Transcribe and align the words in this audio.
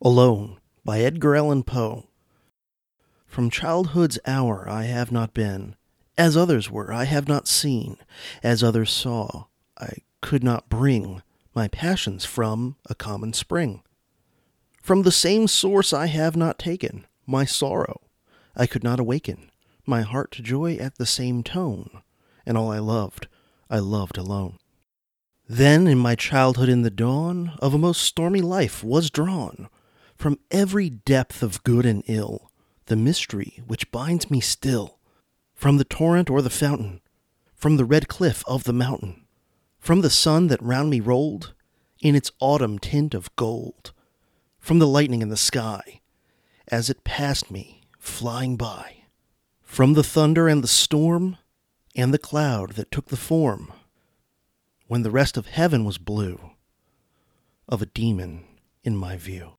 Alone 0.00 0.60
by 0.84 1.00
Edgar 1.00 1.34
Allan 1.34 1.64
Poe. 1.64 2.06
From 3.26 3.50
childhood's 3.50 4.16
hour 4.28 4.68
I 4.68 4.84
have 4.84 5.10
not 5.10 5.34
been, 5.34 5.74
as 6.16 6.36
others 6.36 6.70
were, 6.70 6.92
I 6.92 7.02
have 7.02 7.26
not 7.26 7.48
seen, 7.48 7.96
as 8.40 8.62
others 8.62 8.92
saw, 8.92 9.46
I 9.76 9.94
could 10.20 10.44
not 10.44 10.68
bring 10.68 11.22
my 11.52 11.66
passions 11.66 12.24
from 12.24 12.76
a 12.88 12.94
common 12.94 13.32
spring. 13.32 13.82
From 14.80 15.02
the 15.02 15.10
same 15.10 15.48
source 15.48 15.92
I 15.92 16.06
have 16.06 16.36
not 16.36 16.60
taken 16.60 17.04
my 17.26 17.44
sorrow, 17.44 18.02
I 18.54 18.68
could 18.68 18.84
not 18.84 19.00
awaken 19.00 19.50
my 19.84 20.02
heart 20.02 20.30
to 20.32 20.42
joy 20.42 20.76
at 20.76 20.94
the 20.94 21.06
same 21.06 21.42
tone, 21.42 22.02
and 22.46 22.56
all 22.56 22.70
I 22.70 22.78
loved, 22.78 23.26
I 23.68 23.80
loved 23.80 24.16
alone. 24.16 24.58
Then 25.48 25.88
in 25.88 25.98
my 25.98 26.14
childhood 26.14 26.68
in 26.68 26.82
the 26.82 26.90
dawn 26.90 27.58
of 27.58 27.74
a 27.74 27.78
most 27.78 28.02
stormy 28.02 28.42
life 28.42 28.84
was 28.84 29.10
drawn 29.10 29.68
from 30.18 30.40
every 30.50 30.90
depth 30.90 31.44
of 31.44 31.62
good 31.62 31.86
and 31.86 32.02
ill, 32.08 32.50
the 32.86 32.96
mystery 32.96 33.62
which 33.68 33.92
binds 33.92 34.28
me 34.28 34.40
still, 34.40 34.98
from 35.54 35.76
the 35.76 35.84
torrent 35.84 36.28
or 36.28 36.42
the 36.42 36.50
fountain, 36.50 37.00
from 37.54 37.76
the 37.76 37.84
red 37.84 38.08
cliff 38.08 38.42
of 38.48 38.64
the 38.64 38.72
mountain, 38.72 39.24
from 39.78 40.00
the 40.00 40.10
sun 40.10 40.48
that 40.48 40.60
round 40.60 40.90
me 40.90 40.98
rolled 40.98 41.54
in 42.00 42.16
its 42.16 42.32
autumn 42.40 42.80
tint 42.80 43.14
of 43.14 43.34
gold, 43.36 43.92
from 44.58 44.80
the 44.80 44.88
lightning 44.88 45.22
in 45.22 45.28
the 45.28 45.36
sky 45.36 46.00
as 46.66 46.90
it 46.90 47.04
passed 47.04 47.50
me 47.50 47.82
flying 47.98 48.56
by, 48.56 49.04
from 49.62 49.94
the 49.94 50.02
thunder 50.02 50.48
and 50.48 50.64
the 50.64 50.68
storm 50.68 51.36
and 51.94 52.12
the 52.12 52.18
cloud 52.18 52.72
that 52.72 52.90
took 52.90 53.06
the 53.06 53.16
form, 53.16 53.72
when 54.88 55.02
the 55.02 55.10
rest 55.10 55.36
of 55.36 55.46
heaven 55.46 55.84
was 55.84 55.96
blue, 55.96 56.50
of 57.68 57.80
a 57.80 57.86
demon 57.86 58.44
in 58.82 58.96
my 58.96 59.16
view. 59.16 59.57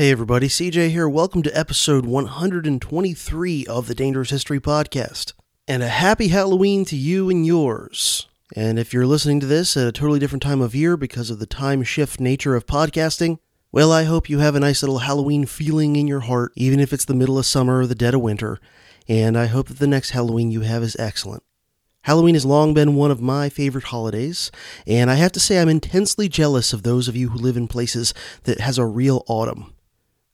Hey 0.00 0.10
everybody, 0.12 0.48
CJ 0.48 0.88
here. 0.88 1.06
Welcome 1.06 1.42
to 1.42 1.54
episode 1.54 2.06
123 2.06 3.66
of 3.66 3.86
the 3.86 3.94
Dangerous 3.94 4.30
History 4.30 4.58
Podcast. 4.58 5.34
And 5.68 5.82
a 5.82 5.88
happy 5.88 6.28
Halloween 6.28 6.86
to 6.86 6.96
you 6.96 7.28
and 7.28 7.44
yours. 7.44 8.26
And 8.56 8.78
if 8.78 8.94
you're 8.94 9.04
listening 9.04 9.40
to 9.40 9.46
this 9.46 9.76
at 9.76 9.86
a 9.86 9.92
totally 9.92 10.18
different 10.18 10.42
time 10.42 10.62
of 10.62 10.74
year 10.74 10.96
because 10.96 11.28
of 11.28 11.38
the 11.38 11.44
time 11.44 11.82
shift 11.82 12.18
nature 12.18 12.56
of 12.56 12.64
podcasting, 12.64 13.40
well, 13.72 13.92
I 13.92 14.04
hope 14.04 14.30
you 14.30 14.38
have 14.38 14.54
a 14.54 14.60
nice 14.60 14.82
little 14.82 15.00
Halloween 15.00 15.44
feeling 15.44 15.96
in 15.96 16.06
your 16.06 16.20
heart, 16.20 16.52
even 16.56 16.80
if 16.80 16.94
it's 16.94 17.04
the 17.04 17.12
middle 17.12 17.38
of 17.38 17.44
summer 17.44 17.80
or 17.80 17.86
the 17.86 17.94
dead 17.94 18.14
of 18.14 18.22
winter. 18.22 18.58
And 19.06 19.36
I 19.36 19.48
hope 19.48 19.68
that 19.68 19.80
the 19.80 19.86
next 19.86 20.12
Halloween 20.12 20.50
you 20.50 20.62
have 20.62 20.82
is 20.82 20.96
excellent. 20.98 21.42
Halloween 22.04 22.36
has 22.36 22.46
long 22.46 22.72
been 22.72 22.94
one 22.94 23.10
of 23.10 23.20
my 23.20 23.50
favorite 23.50 23.84
holidays, 23.84 24.50
and 24.86 25.10
I 25.10 25.16
have 25.16 25.32
to 25.32 25.40
say 25.40 25.60
I'm 25.60 25.68
intensely 25.68 26.26
jealous 26.26 26.72
of 26.72 26.84
those 26.84 27.06
of 27.06 27.16
you 27.16 27.28
who 27.28 27.38
live 27.38 27.58
in 27.58 27.68
places 27.68 28.14
that 28.44 28.60
has 28.60 28.78
a 28.78 28.86
real 28.86 29.24
autumn. 29.28 29.74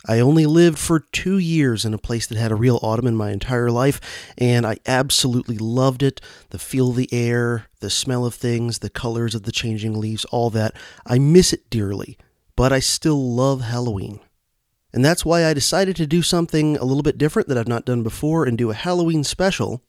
I 0.09 0.21
only 0.21 0.47
lived 0.47 0.79
for 0.79 1.01
two 1.01 1.39
years 1.39 1.85
in 1.85 1.93
a 1.93 1.99
place 1.99 2.27
that 2.27 2.39
had 2.39 2.53
a 2.53 2.57
real 2.57 2.79
autumn 2.83 3.07
in 3.07 3.17
my 3.17 3.31
entire 3.33 3.71
life, 3.71 4.01
and 4.39 4.65
I 4.65 4.79
absolutely 4.87 5.59
loved 5.59 6.03
it. 6.03 6.21
The 6.51 6.59
feel 6.59 6.91
of 6.91 6.97
the 6.97 7.13
air, 7.13 7.67
the 7.81 7.91
smell 7.91 8.25
of 8.25 8.35
things, 8.35 8.79
the 8.79 8.91
colors 8.91 9.35
of 9.35 9.43
the 9.43 9.53
changing 9.53 9.99
leaves, 9.99 10.25
all 10.27 10.51
that. 10.51 10.75
I 11.05 11.19
miss 11.19 11.53
it 11.53 11.69
dearly, 11.71 12.17
but 12.55 12.73
I 12.73 12.79
still 12.79 13.35
love 13.35 13.63
Halloween. 13.63 14.21
And 14.93 15.05
that's 15.05 15.25
why 15.25 15.45
I 15.45 15.55
decided 15.55 15.97
to 15.97 16.07
do 16.07 16.23
something 16.23 16.77
a 16.77 16.85
little 16.85 17.03
bit 17.03 17.19
different 17.19 17.49
that 17.49 17.59
I've 17.59 17.69
not 17.69 17.85
done 17.85 18.03
before 18.03 18.45
and 18.45 18.57
do 18.57 18.71
a 18.71 18.75
Halloween 18.75 19.25
special 19.25 19.83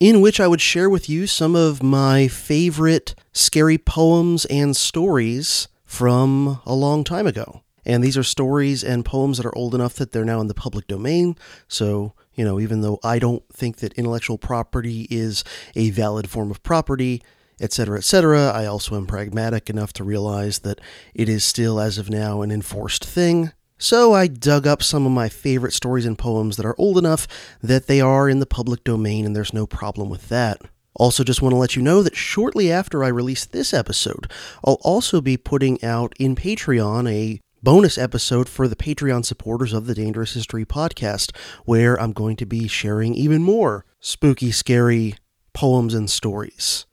in 0.00 0.22
which 0.22 0.40
I 0.40 0.48
would 0.48 0.62
share 0.62 0.90
with 0.90 1.08
you 1.08 1.26
some 1.26 1.54
of 1.54 1.82
my 1.82 2.26
favorite 2.26 3.14
scary 3.32 3.78
poems 3.78 4.46
and 4.46 4.74
stories 4.74 5.68
from 5.84 6.60
a 6.64 6.74
long 6.74 7.04
time 7.04 7.26
ago. 7.26 7.62
And 7.84 8.02
these 8.02 8.16
are 8.16 8.22
stories 8.22 8.84
and 8.84 9.04
poems 9.04 9.38
that 9.38 9.46
are 9.46 9.56
old 9.56 9.74
enough 9.74 9.94
that 9.94 10.12
they're 10.12 10.24
now 10.24 10.40
in 10.40 10.48
the 10.48 10.54
public 10.54 10.86
domain. 10.86 11.36
So, 11.68 12.14
you 12.34 12.44
know, 12.44 12.60
even 12.60 12.80
though 12.80 12.98
I 13.02 13.18
don't 13.18 13.42
think 13.52 13.78
that 13.78 13.94
intellectual 13.94 14.38
property 14.38 15.06
is 15.10 15.44
a 15.74 15.90
valid 15.90 16.28
form 16.28 16.50
of 16.50 16.62
property, 16.62 17.22
etc., 17.60 17.98
etc., 17.98 18.50
I 18.50 18.66
also 18.66 18.96
am 18.96 19.06
pragmatic 19.06 19.68
enough 19.68 19.92
to 19.94 20.04
realize 20.04 20.60
that 20.60 20.80
it 21.14 21.28
is 21.28 21.44
still, 21.44 21.80
as 21.80 21.98
of 21.98 22.10
now, 22.10 22.42
an 22.42 22.50
enforced 22.50 23.04
thing. 23.04 23.52
So 23.78 24.12
I 24.12 24.26
dug 24.26 24.66
up 24.66 24.82
some 24.82 25.06
of 25.06 25.12
my 25.12 25.30
favorite 25.30 25.72
stories 25.72 26.04
and 26.04 26.18
poems 26.18 26.58
that 26.58 26.66
are 26.66 26.78
old 26.78 26.98
enough 26.98 27.26
that 27.62 27.86
they 27.86 28.00
are 28.00 28.28
in 28.28 28.38
the 28.38 28.46
public 28.46 28.84
domain, 28.84 29.24
and 29.24 29.34
there's 29.34 29.54
no 29.54 29.66
problem 29.66 30.10
with 30.10 30.28
that. 30.28 30.60
Also, 30.94 31.24
just 31.24 31.40
want 31.40 31.52
to 31.54 31.58
let 31.58 31.76
you 31.76 31.82
know 31.82 32.02
that 32.02 32.16
shortly 32.16 32.70
after 32.70 33.02
I 33.02 33.08
release 33.08 33.46
this 33.46 33.72
episode, 33.72 34.30
I'll 34.64 34.80
also 34.82 35.22
be 35.22 35.38
putting 35.38 35.82
out 35.82 36.12
in 36.18 36.36
Patreon 36.36 37.10
a 37.10 37.40
bonus 37.62 37.98
episode 37.98 38.48
for 38.48 38.68
the 38.68 38.76
Patreon 38.76 39.24
supporters 39.24 39.72
of 39.72 39.86
the 39.86 39.94
Dangerous 39.94 40.34
History 40.34 40.64
podcast, 40.64 41.36
where 41.64 42.00
I'm 42.00 42.12
going 42.12 42.36
to 42.36 42.46
be 42.46 42.68
sharing 42.68 43.14
even 43.14 43.42
more 43.42 43.84
spooky, 44.00 44.50
scary 44.50 45.14
poems 45.52 45.94
and 45.94 46.10
stories. 46.10 46.86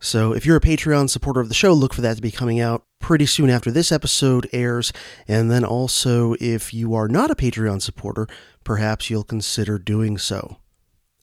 So 0.00 0.34
if 0.34 0.44
you're 0.44 0.56
a 0.56 0.60
Patreon 0.60 1.10
supporter 1.10 1.40
of 1.40 1.48
the 1.48 1.54
show, 1.54 1.72
look 1.72 1.94
for 1.94 2.02
that 2.02 2.16
to 2.16 2.22
be 2.22 2.30
coming 2.30 2.60
out 2.60 2.84
pretty 3.00 3.26
soon 3.26 3.50
after 3.50 3.70
this 3.70 3.90
episode 3.90 4.48
airs. 4.52 4.92
And 5.26 5.50
then 5.50 5.64
also, 5.64 6.34
if 6.40 6.72
you 6.72 6.94
are 6.94 7.08
not 7.08 7.30
a 7.30 7.34
Patreon 7.34 7.82
supporter, 7.82 8.26
perhaps 8.64 9.10
you'll 9.10 9.24
consider 9.24 9.78
doing 9.78 10.18
so. 10.18 10.58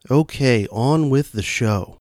Okay, 0.10 0.68
on 0.72 1.10
with 1.10 1.32
the 1.32 1.44
show. 1.44 2.01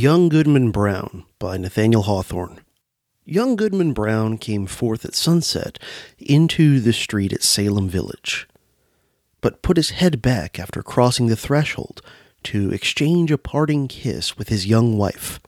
Young 0.00 0.30
Goodman 0.30 0.70
Brown 0.70 1.26
by 1.38 1.58
Nathaniel 1.58 2.04
Hawthorne. 2.04 2.60
Young 3.26 3.54
Goodman 3.54 3.92
Brown 3.92 4.38
came 4.38 4.64
forth 4.64 5.04
at 5.04 5.14
sunset 5.14 5.78
into 6.18 6.80
the 6.80 6.94
street 6.94 7.34
at 7.34 7.42
Salem 7.42 7.86
Village, 7.86 8.48
but 9.42 9.60
put 9.60 9.76
his 9.76 9.90
head 9.90 10.22
back 10.22 10.58
after 10.58 10.82
crossing 10.82 11.26
the 11.26 11.36
threshold 11.36 12.00
to 12.44 12.72
exchange 12.72 13.30
a 13.30 13.36
parting 13.36 13.88
kiss 13.88 14.38
with 14.38 14.48
his 14.48 14.64
young 14.64 14.96
wife. 14.96 15.38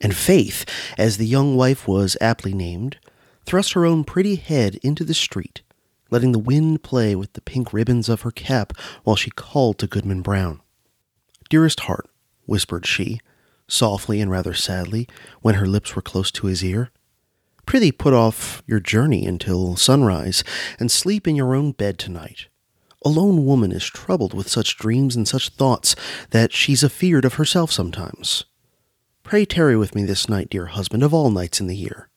And 0.00 0.14
Faith, 0.14 0.64
as 0.96 1.16
the 1.16 1.26
young 1.26 1.56
wife 1.56 1.88
was 1.88 2.16
aptly 2.20 2.54
named, 2.54 2.98
thrust 3.44 3.72
her 3.72 3.84
own 3.84 4.04
pretty 4.04 4.36
head 4.36 4.76
into 4.84 5.02
the 5.02 5.14
street, 5.14 5.62
letting 6.12 6.30
the 6.30 6.38
wind 6.38 6.84
play 6.84 7.16
with 7.16 7.32
the 7.32 7.40
pink 7.40 7.72
ribbons 7.72 8.08
of 8.08 8.20
her 8.20 8.30
cap 8.30 8.72
while 9.02 9.16
she 9.16 9.30
called 9.30 9.80
to 9.80 9.88
Goodman 9.88 10.22
Brown. 10.22 10.60
Dearest 11.50 11.80
heart, 11.80 12.08
whispered 12.44 12.86
she, 12.86 13.18
softly 13.68 14.20
and 14.20 14.30
rather 14.30 14.54
sadly, 14.54 15.08
when 15.42 15.56
her 15.56 15.66
lips 15.66 15.94
were 15.94 16.02
close 16.02 16.30
to 16.32 16.46
his 16.46 16.64
ear. 16.64 16.90
Prithee 17.66 17.92
put 17.92 18.14
off 18.14 18.62
your 18.66 18.80
journey 18.80 19.26
until 19.26 19.76
sunrise, 19.76 20.44
and 20.78 20.90
sleep 20.90 21.26
in 21.26 21.34
your 21.34 21.54
own 21.54 21.72
bed 21.72 21.98
tonight. 21.98 22.46
A 23.04 23.08
lone 23.08 23.44
woman 23.44 23.72
is 23.72 23.84
troubled 23.84 24.34
with 24.34 24.48
such 24.48 24.78
dreams 24.78 25.16
and 25.16 25.28
such 25.28 25.50
thoughts 25.50 25.94
that 26.30 26.52
she's 26.52 26.82
afeard 26.82 27.24
of 27.24 27.34
herself 27.34 27.70
sometimes. 27.70 28.44
Pray 29.22 29.44
tarry 29.44 29.76
with 29.76 29.94
me 29.94 30.04
this 30.04 30.28
night, 30.28 30.48
dear 30.50 30.66
husband, 30.66 31.02
of 31.02 31.12
all 31.12 31.30
nights 31.30 31.60
in 31.60 31.66
the 31.66 31.76
year. 31.76 32.08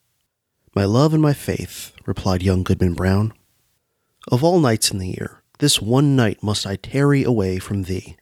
My 0.74 0.84
love 0.84 1.12
and 1.12 1.22
my 1.22 1.32
faith, 1.32 1.92
replied 2.06 2.42
young 2.42 2.62
Goodman 2.62 2.94
Brown. 2.94 3.32
Of 4.30 4.44
all 4.44 4.60
nights 4.60 4.92
in 4.92 4.98
the 4.98 5.08
year, 5.08 5.42
this 5.58 5.82
one 5.82 6.14
night 6.14 6.42
must 6.42 6.66
I 6.66 6.76
tarry 6.76 7.24
away 7.24 7.58
from 7.58 7.82
thee. 7.82 8.16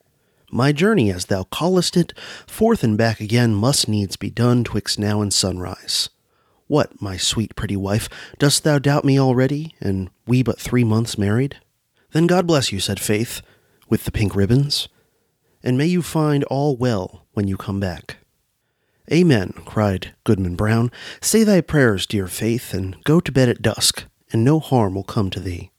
My 0.50 0.73
journey, 0.73 1.11
as 1.11 1.27
thou 1.27 1.45
callest 1.45 1.97
it, 1.97 2.15
forth 2.47 2.83
and 2.83 2.97
back 2.97 3.21
again 3.21 3.55
must 3.55 3.89
needs 3.89 4.17
be 4.17 4.31
done 4.31 4.65
twixt 4.65 4.99
now 4.99 5.21
and 5.21 5.33
sunrise. 5.33 6.09
What, 6.69 7.00
my 7.03 7.17
sweet 7.17 7.55
pretty 7.55 7.77
wife, 7.77 8.09
dost 8.39 8.65
thou 8.65 8.79
doubt 8.79 9.05
me 9.05 9.19
already, 9.19 9.75
and 9.81 10.11
we 10.27 10.43
but 10.43 10.59
three 10.59 10.85
months 10.85 11.19
married? 11.19 11.56
Then 12.12 12.27
God 12.27 12.47
bless 12.47 12.73
you, 12.73 12.81
said 12.81 12.99
Faith, 12.99 13.43
with 13.91 14.05
the 14.05 14.12
pink 14.12 14.35
ribbons, 14.35 14.89
and 15.62 15.77
may 15.77 15.87
you 15.87 16.03
find 16.03 16.45
all 16.45 16.77
well 16.77 17.27
when 17.33 17.47
you 17.47 17.56
come 17.56 17.81
back. 17.81 18.19
Amen, 19.12 19.53
cried 19.65 20.15
Goodman 20.25 20.56
Brown. 20.56 20.91
Say 21.21 21.44
thy 21.44 21.61
prayers, 21.61 22.06
dear 22.06 22.27
Faith, 22.27 22.75
and 22.75 23.03
go 23.05 23.21
to 23.21 23.33
bed 23.33 23.49
at 23.49 23.62
dusk, 23.62 24.05
and 24.33 24.44
no 24.44 24.61
harm 24.61 24.94
will 24.94 25.05
come 25.05 25.31
to 25.31 25.41
thee. 25.41 25.71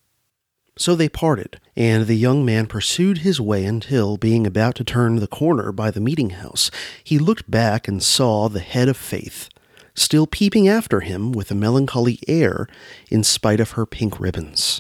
So 0.80 0.96
they 0.96 1.10
parted, 1.10 1.60
and 1.76 2.08
the 2.08 2.16
young 2.16 2.46
man 2.46 2.66
pursued 2.66 3.18
his 3.18 3.42
way 3.42 3.66
until, 3.66 4.16
being 4.16 4.48
about 4.48 4.76
to 4.76 4.86
turn 4.86 5.18
the 5.18 5.28
corner 5.28 5.74
by 5.74 5.92
the 5.92 6.00
meeting 6.00 6.30
house, 6.30 6.72
he 7.04 7.20
looked 7.20 7.52
back 7.52 7.90
and 7.90 8.02
saw 8.02 8.48
the 8.48 8.62
head 8.62 8.88
of 8.88 8.96
Faith, 8.96 9.50
still 9.94 10.26
peeping 10.26 10.70
after 10.70 11.02
him 11.02 11.34
with 11.34 11.52
a 11.52 11.56
melancholy 11.56 12.20
air 12.30 12.66
in 13.12 13.26
spite 13.26 13.60
of 13.60 13.72
her 13.72 13.86
pink 13.86 14.22
ribbons. 14.22 14.80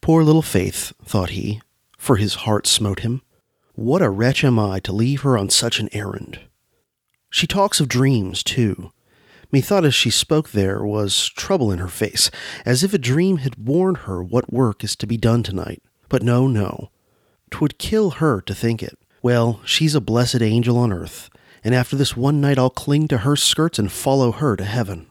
Poor 0.00 0.22
little 0.22 0.40
Faith, 0.40 0.94
thought 1.04 1.30
he, 1.30 1.60
for 1.98 2.16
his 2.16 2.46
heart 2.46 2.66
smote 2.66 3.00
him. 3.00 3.20
What 3.74 4.00
a 4.00 4.08
wretch 4.08 4.42
am 4.44 4.58
I 4.58 4.80
to 4.80 4.92
leave 4.92 5.20
her 5.20 5.36
on 5.36 5.50
such 5.50 5.78
an 5.78 5.90
errand? 5.92 6.40
She 7.28 7.46
talks 7.46 7.80
of 7.80 7.88
dreams, 7.88 8.42
too. 8.42 8.92
Methought 9.52 9.84
as 9.84 9.94
she 9.94 10.10
spoke 10.10 10.50
there 10.50 10.84
was 10.84 11.28
trouble 11.30 11.72
in 11.72 11.78
her 11.78 11.88
face, 11.88 12.30
as 12.64 12.84
if 12.84 12.94
a 12.94 12.98
dream 12.98 13.38
had 13.38 13.56
warned 13.56 13.98
her 13.98 14.22
what 14.22 14.52
work 14.52 14.84
is 14.84 14.94
to 14.96 15.06
be 15.06 15.16
done 15.16 15.42
tonight. 15.42 15.82
But 16.08 16.22
no, 16.22 16.46
no. 16.46 16.90
'Twould 17.50 17.78
kill 17.78 18.10
her 18.10 18.40
to 18.42 18.54
think 18.54 18.82
it. 18.82 18.98
Well, 19.22 19.60
she's 19.64 19.94
a 19.94 20.00
blessed 20.00 20.40
angel 20.40 20.78
on 20.78 20.92
earth, 20.92 21.30
and 21.64 21.74
after 21.74 21.96
this 21.96 22.16
one 22.16 22.40
night 22.40 22.58
I'll 22.58 22.70
cling 22.70 23.08
to 23.08 23.18
her 23.18 23.36
skirts 23.36 23.78
and 23.78 23.90
follow 23.90 24.32
her 24.32 24.56
to 24.56 24.64
heaven. 24.64 25.08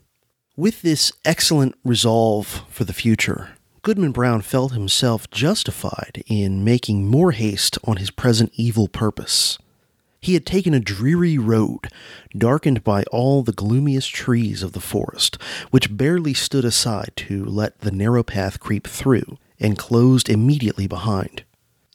With 0.56 0.82
this 0.82 1.12
excellent 1.26 1.76
resolve 1.84 2.64
for 2.70 2.84
the 2.84 2.94
future, 2.94 3.52
Goodman 3.82 4.12
Brown 4.12 4.42
felt 4.42 4.74
himself 4.74 5.30
justified 5.30 6.24
in 6.28 6.64
making 6.64 7.08
more 7.08 7.32
haste 7.32 7.78
on 7.84 7.98
his 7.98 8.12
present 8.12 8.52
evil 8.56 8.88
purpose. 8.88 9.58
He 10.22 10.34
had 10.34 10.46
taken 10.46 10.74
a 10.74 10.80
dreary 10.80 11.38
road, 11.38 11.88
darkened 12.38 12.84
by 12.84 13.04
all 13.04 13.42
the 13.42 13.54
gloomiest 13.54 14.14
trees 14.14 14.64
of 14.64 14.74
the 14.74 14.82
forest, 14.82 15.38
which 15.72 15.96
barely 15.96 16.34
stood 16.34 16.66
aside 16.66 17.12
to 17.16 17.46
let 17.46 17.80
the 17.80 17.92
narrow 17.92 18.24
path 18.24 18.60
creep 18.60 18.88
through, 18.88 19.38
and 19.60 19.78
closed 19.78 20.30
immediately 20.30 20.88
behind. 20.88 21.44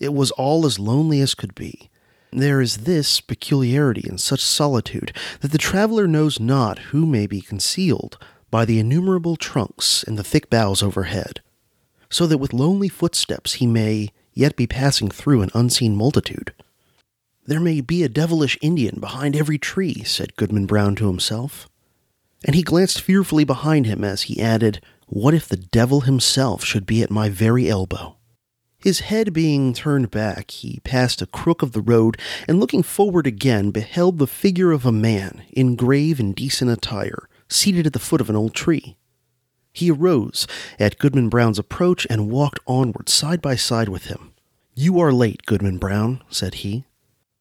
It 0.00 0.12
was 0.12 0.30
all 0.32 0.66
as 0.66 0.78
lonely 0.78 1.20
as 1.20 1.34
could 1.34 1.54
be, 1.54 1.90
there 2.34 2.60
is 2.60 2.78
this 2.78 3.20
peculiarity 3.20 4.04
in 4.08 4.18
such 4.18 4.40
solitude 4.40 5.12
that 5.40 5.52
the 5.52 5.58
traveler 5.58 6.08
knows 6.08 6.40
not 6.40 6.80
who 6.90 7.06
may 7.06 7.28
be 7.28 7.40
concealed 7.40 8.18
by 8.50 8.64
the 8.64 8.80
innumerable 8.80 9.36
trunks 9.36 10.02
and 10.02 10.18
the 10.18 10.24
thick 10.24 10.50
boughs 10.50 10.82
overhead, 10.82 11.40
so 12.10 12.26
that 12.26 12.38
with 12.38 12.52
lonely 12.52 12.88
footsteps 12.88 13.54
he 13.54 13.68
may 13.68 14.08
yet 14.32 14.56
be 14.56 14.66
passing 14.66 15.08
through 15.08 15.42
an 15.42 15.50
unseen 15.54 15.94
multitude. 15.94 16.52
There 17.46 17.60
may 17.60 17.82
be 17.82 18.02
a 18.02 18.08
devilish 18.08 18.56
Indian 18.62 18.98
behind 19.00 19.36
every 19.36 19.58
tree, 19.58 20.02
said 20.04 20.36
Goodman 20.36 20.64
Brown 20.64 20.94
to 20.96 21.08
himself. 21.08 21.68
And 22.44 22.54
he 22.54 22.62
glanced 22.62 23.02
fearfully 23.02 23.44
behind 23.44 23.86
him 23.86 24.02
as 24.02 24.22
he 24.22 24.40
added, 24.40 24.80
What 25.06 25.34
if 25.34 25.46
the 25.46 25.56
devil 25.56 26.02
himself 26.02 26.64
should 26.64 26.86
be 26.86 27.02
at 27.02 27.10
my 27.10 27.28
very 27.28 27.68
elbow? 27.68 28.16
His 28.78 29.00
head 29.00 29.32
being 29.32 29.72
turned 29.72 30.10
back, 30.10 30.50
he 30.50 30.80
passed 30.84 31.22
a 31.22 31.26
crook 31.26 31.62
of 31.62 31.72
the 31.72 31.80
road, 31.80 32.18
and 32.46 32.60
looking 32.60 32.82
forward 32.82 33.26
again, 33.26 33.70
beheld 33.70 34.18
the 34.18 34.26
figure 34.26 34.72
of 34.72 34.84
a 34.84 34.92
man 34.92 35.42
in 35.52 35.76
grave 35.76 36.20
and 36.20 36.34
decent 36.34 36.70
attire, 36.70 37.28
seated 37.48 37.86
at 37.86 37.92
the 37.92 37.98
foot 37.98 38.20
of 38.20 38.28
an 38.28 38.36
old 38.36 38.54
tree. 38.54 38.96
He 39.72 39.90
arose 39.90 40.46
at 40.78 40.98
Goodman 40.98 41.28
Brown's 41.28 41.58
approach 41.58 42.06
and 42.08 42.30
walked 42.30 42.60
onward 42.66 43.08
side 43.08 43.42
by 43.42 43.56
side 43.56 43.88
with 43.88 44.06
him. 44.06 44.32
You 44.74 45.00
are 45.00 45.12
late, 45.12 45.46
Goodman 45.46 45.78
Brown, 45.78 46.22
said 46.28 46.56
he. 46.56 46.84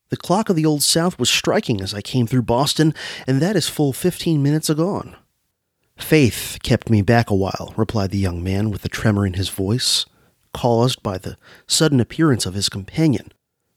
The 0.09 0.17
clock 0.17 0.49
of 0.49 0.55
the 0.55 0.65
Old 0.65 0.83
South 0.83 1.17
was 1.17 1.29
striking 1.29 1.81
as 1.81 1.93
I 1.93 2.01
came 2.01 2.27
through 2.27 2.43
Boston, 2.43 2.93
and 3.25 3.41
that 3.41 3.55
is 3.55 3.67
full 3.67 3.93
fifteen 3.93 4.43
minutes 4.43 4.69
agone. 4.69 5.15
Faith 5.97 6.57
kept 6.63 6.89
me 6.89 7.01
back 7.01 7.29
a 7.29 7.35
while, 7.35 7.73
replied 7.77 8.11
the 8.11 8.17
young 8.17 8.43
man 8.43 8.71
with 8.71 8.83
a 8.85 8.89
tremor 8.89 9.25
in 9.25 9.33
his 9.33 9.49
voice 9.49 10.05
caused 10.53 11.01
by 11.01 11.17
the 11.17 11.37
sudden 11.67 11.99
appearance 11.99 12.45
of 12.45 12.53
his 12.53 12.69
companion, 12.69 13.31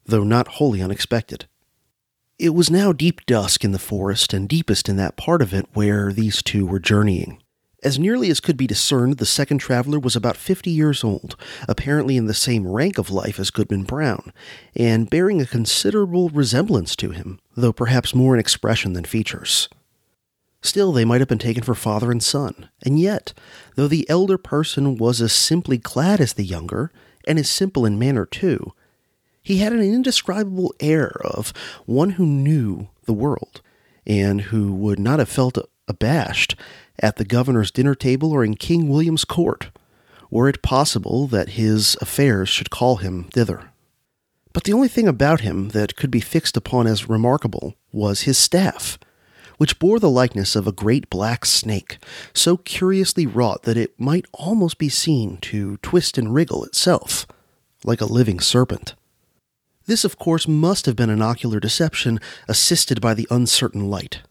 though 0.05 0.25
not 0.25 0.49
wholly 0.49 0.83
unexpected. 0.83 1.47
It 2.39 2.51
was 2.51 2.71
now 2.71 2.93
deep 2.93 3.25
dusk 3.25 3.65
in 3.65 3.73
the 3.73 3.79
forest, 3.79 4.35
and 4.35 4.49
deepest 4.49 4.89
in 4.89 4.97
that 4.97 5.17
part 5.17 5.41
of 5.41 5.55
it 5.55 5.67
where 5.73 6.13
these 6.13 6.43
two 6.43 6.67
were 6.67 6.79
journeying. 6.79 7.43
As 7.87 8.01
nearly 8.01 8.31
as 8.31 8.41
could 8.41 8.57
be 8.57 8.67
discerned, 8.67 9.19
the 9.19 9.25
second 9.25 9.59
traveler 9.59 10.01
was 10.01 10.17
about 10.17 10.37
fifty 10.37 10.73
years 10.73 11.05
old, 11.05 11.37
apparently 11.69 12.17
in 12.17 12.27
the 12.27 12.35
same 12.35 12.67
rank 12.67 12.99
of 12.99 13.11
life 13.11 13.39
as 13.39 13.53
Goodman 13.53 13.85
Brown, 13.85 14.33
and 14.75 15.09
bearing 15.09 15.41
a 15.41 15.47
considerable 15.47 16.29
resemblance 16.31 16.97
to 16.97 17.11
him, 17.11 17.39
though 17.57 17.73
perhaps 17.73 18.13
more 18.13 18.35
in 18.35 18.41
expression 18.41 18.95
than 18.95 19.05
features. 19.05 19.69
Still, 20.63 20.91
they 20.91 21.05
might 21.05 21.21
have 21.21 21.29
been 21.29 21.39
taken 21.39 21.63
for 21.63 21.77
father 21.77 22.11
and 22.11 22.21
son. 22.21 22.69
And 22.83 22.99
yet, 22.99 23.33
though 23.77 23.87
the 23.87 24.11
elder 24.11 24.37
person 24.37 24.97
was 24.97 25.21
as 25.21 25.33
simply 25.33 25.79
clad 25.79 26.21
as 26.21 26.33
the 26.33 26.43
younger, 26.45 26.91
and 27.25 27.39
as 27.39 27.49
simple 27.49 27.87
in 27.87 28.01
manner 28.01 28.27
too, 28.27 28.73
he 29.45 29.59
had 29.59 29.73
an 29.73 29.81
indescribable 29.81 30.75
air 30.81 31.21
of 31.25 31.53
one 31.85 32.11
who 32.11 32.27
knew 32.27 32.89
the 33.05 33.13
world, 33.13 33.63
and 34.05 34.41
who 34.41 34.75
would 34.75 34.99
not 34.99 35.21
have 35.21 35.29
felt 35.29 35.57
abashed 35.87 36.57
at 36.99 37.17
the 37.17 37.25
governor's 37.25 37.71
dinner 37.71 37.95
table 37.95 38.33
or 38.33 38.45
in 38.45 38.55
King 38.55 38.89
William's 38.89 39.25
court, 39.25 39.71
were 40.31 40.49
it 40.49 40.63
possible 40.63 41.27
that 41.29 41.51
his 41.51 41.97
affairs 42.01 42.49
should 42.49 42.71
call 42.71 42.97
him 42.97 43.25
thither. 43.25 43.71
But 44.53 44.65
the 44.65 44.73
only 44.73 44.89
thing 44.89 45.07
about 45.07 45.41
him 45.41 45.69
that 45.71 45.97
could 45.97 46.11
be 46.11 46.21
fixed 46.21 46.57
upon 46.57 46.87
as 46.87 47.09
remarkable 47.09 47.75
was 47.93 48.23
his 48.23 48.39
staff, 48.39 48.99
which 49.59 49.79
bore 49.79 49.99
the 49.99 50.11
likeness 50.11 50.57
of 50.57 50.67
a 50.67 50.73
great 50.73 51.11
black 51.11 51.45
snake, 51.45 51.99
so 52.33 52.57
curiously 52.57 53.27
wrought 53.27 53.63
that 53.65 53.77
it 53.77 53.99
might 54.01 54.27
almost 54.33 54.79
be 54.79 54.89
seen 54.89 55.37
to 55.39 55.77
twist 55.79 56.19
and 56.19 56.35
wriggle 56.35 56.65
itself, 56.65 57.27
like 57.85 58.01
a 58.01 58.07
living 58.07 58.41
serpent. 58.41 58.95
This, 59.87 60.05
of 60.05 60.19
course, 60.19 60.49
must 60.49 60.87
have 60.87 60.97
been 60.97 61.11
an 61.11 61.23
ocular 61.23 61.61
deception, 61.61 62.19
assisted 62.49 63.01
by 63.01 63.15
the 63.15 63.29
uncertain 63.31 63.89
light. 63.89 64.23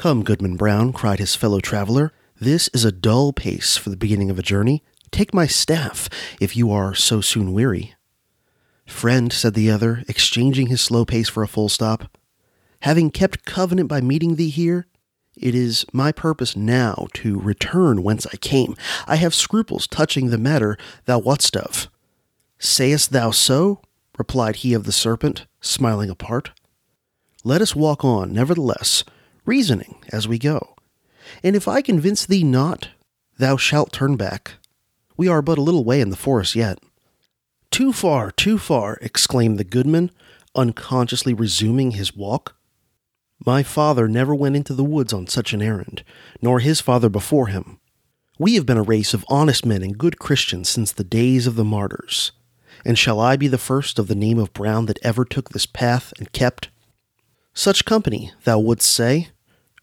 Come, 0.00 0.24
Goodman 0.24 0.56
Brown, 0.56 0.94
cried 0.94 1.18
his 1.18 1.36
fellow 1.36 1.60
traveler, 1.60 2.14
this 2.40 2.68
is 2.68 2.86
a 2.86 2.90
dull 2.90 3.34
pace 3.34 3.76
for 3.76 3.90
the 3.90 3.98
beginning 3.98 4.30
of 4.30 4.38
a 4.38 4.42
journey. 4.42 4.82
Take 5.10 5.34
my 5.34 5.46
staff, 5.46 6.08
if 6.40 6.56
you 6.56 6.72
are 6.72 6.94
so 6.94 7.20
soon 7.20 7.52
weary. 7.52 7.94
Friend, 8.86 9.30
said 9.30 9.52
the 9.52 9.70
other, 9.70 10.02
exchanging 10.08 10.68
his 10.68 10.80
slow 10.80 11.04
pace 11.04 11.28
for 11.28 11.42
a 11.42 11.46
full 11.46 11.68
stop, 11.68 12.16
having 12.80 13.10
kept 13.10 13.44
covenant 13.44 13.90
by 13.90 14.00
meeting 14.00 14.36
thee 14.36 14.48
here, 14.48 14.86
it 15.36 15.54
is 15.54 15.84
my 15.92 16.12
purpose 16.12 16.56
now 16.56 17.06
to 17.12 17.38
return 17.38 18.02
whence 18.02 18.24
I 18.24 18.36
came. 18.38 18.76
I 19.06 19.16
have 19.16 19.34
scruples 19.34 19.86
touching 19.86 20.30
the 20.30 20.38
matter 20.38 20.78
thou 21.04 21.20
wotst 21.20 21.54
of. 21.58 21.90
Sayest 22.58 23.12
thou 23.12 23.32
so? 23.32 23.82
replied 24.16 24.56
he 24.56 24.72
of 24.72 24.84
the 24.84 24.92
serpent, 24.92 25.44
smiling 25.60 26.08
apart. 26.08 26.52
Let 27.44 27.60
us 27.60 27.76
walk 27.76 28.02
on, 28.02 28.32
nevertheless, 28.32 29.04
reasoning 29.44 30.02
as 30.12 30.28
we 30.28 30.38
go. 30.38 30.74
And 31.42 31.54
if 31.54 31.68
I 31.68 31.82
convince 31.82 32.26
thee 32.26 32.44
not, 32.44 32.88
thou 33.38 33.56
shalt 33.56 33.92
turn 33.92 34.16
back. 34.16 34.54
We 35.16 35.28
are 35.28 35.42
but 35.42 35.58
a 35.58 35.62
little 35.62 35.84
way 35.84 36.00
in 36.00 36.10
the 36.10 36.16
forest 36.16 36.54
yet. 36.54 36.78
Too 37.70 37.92
far, 37.92 38.30
too 38.30 38.58
far, 38.58 38.98
exclaimed 39.00 39.58
the 39.58 39.64
goodman, 39.64 40.10
unconsciously 40.54 41.34
resuming 41.34 41.92
his 41.92 42.16
walk. 42.16 42.56
My 43.46 43.62
father 43.62 44.08
never 44.08 44.34
went 44.34 44.56
into 44.56 44.74
the 44.74 44.84
woods 44.84 45.12
on 45.12 45.26
such 45.26 45.52
an 45.52 45.62
errand, 45.62 46.02
nor 46.42 46.60
his 46.60 46.80
father 46.80 47.08
before 47.08 47.46
him. 47.46 47.78
We 48.38 48.54
have 48.54 48.66
been 48.66 48.76
a 48.76 48.82
race 48.82 49.14
of 49.14 49.24
honest 49.28 49.64
men 49.64 49.82
and 49.82 49.96
good 49.96 50.18
Christians 50.18 50.68
since 50.68 50.92
the 50.92 51.04
days 51.04 51.46
of 51.46 51.56
the 51.56 51.64
martyrs. 51.64 52.32
And 52.84 52.98
shall 52.98 53.20
I 53.20 53.36
be 53.36 53.48
the 53.48 53.58
first 53.58 53.98
of 53.98 54.08
the 54.08 54.14
name 54.14 54.38
of 54.38 54.52
Brown 54.52 54.86
that 54.86 54.98
ever 55.02 55.24
took 55.24 55.50
this 55.50 55.66
path 55.66 56.12
and 56.18 56.32
kept? 56.32 56.70
Such 57.54 57.84
company, 57.84 58.32
thou 58.44 58.58
wouldst 58.58 58.90
say, 58.90 59.28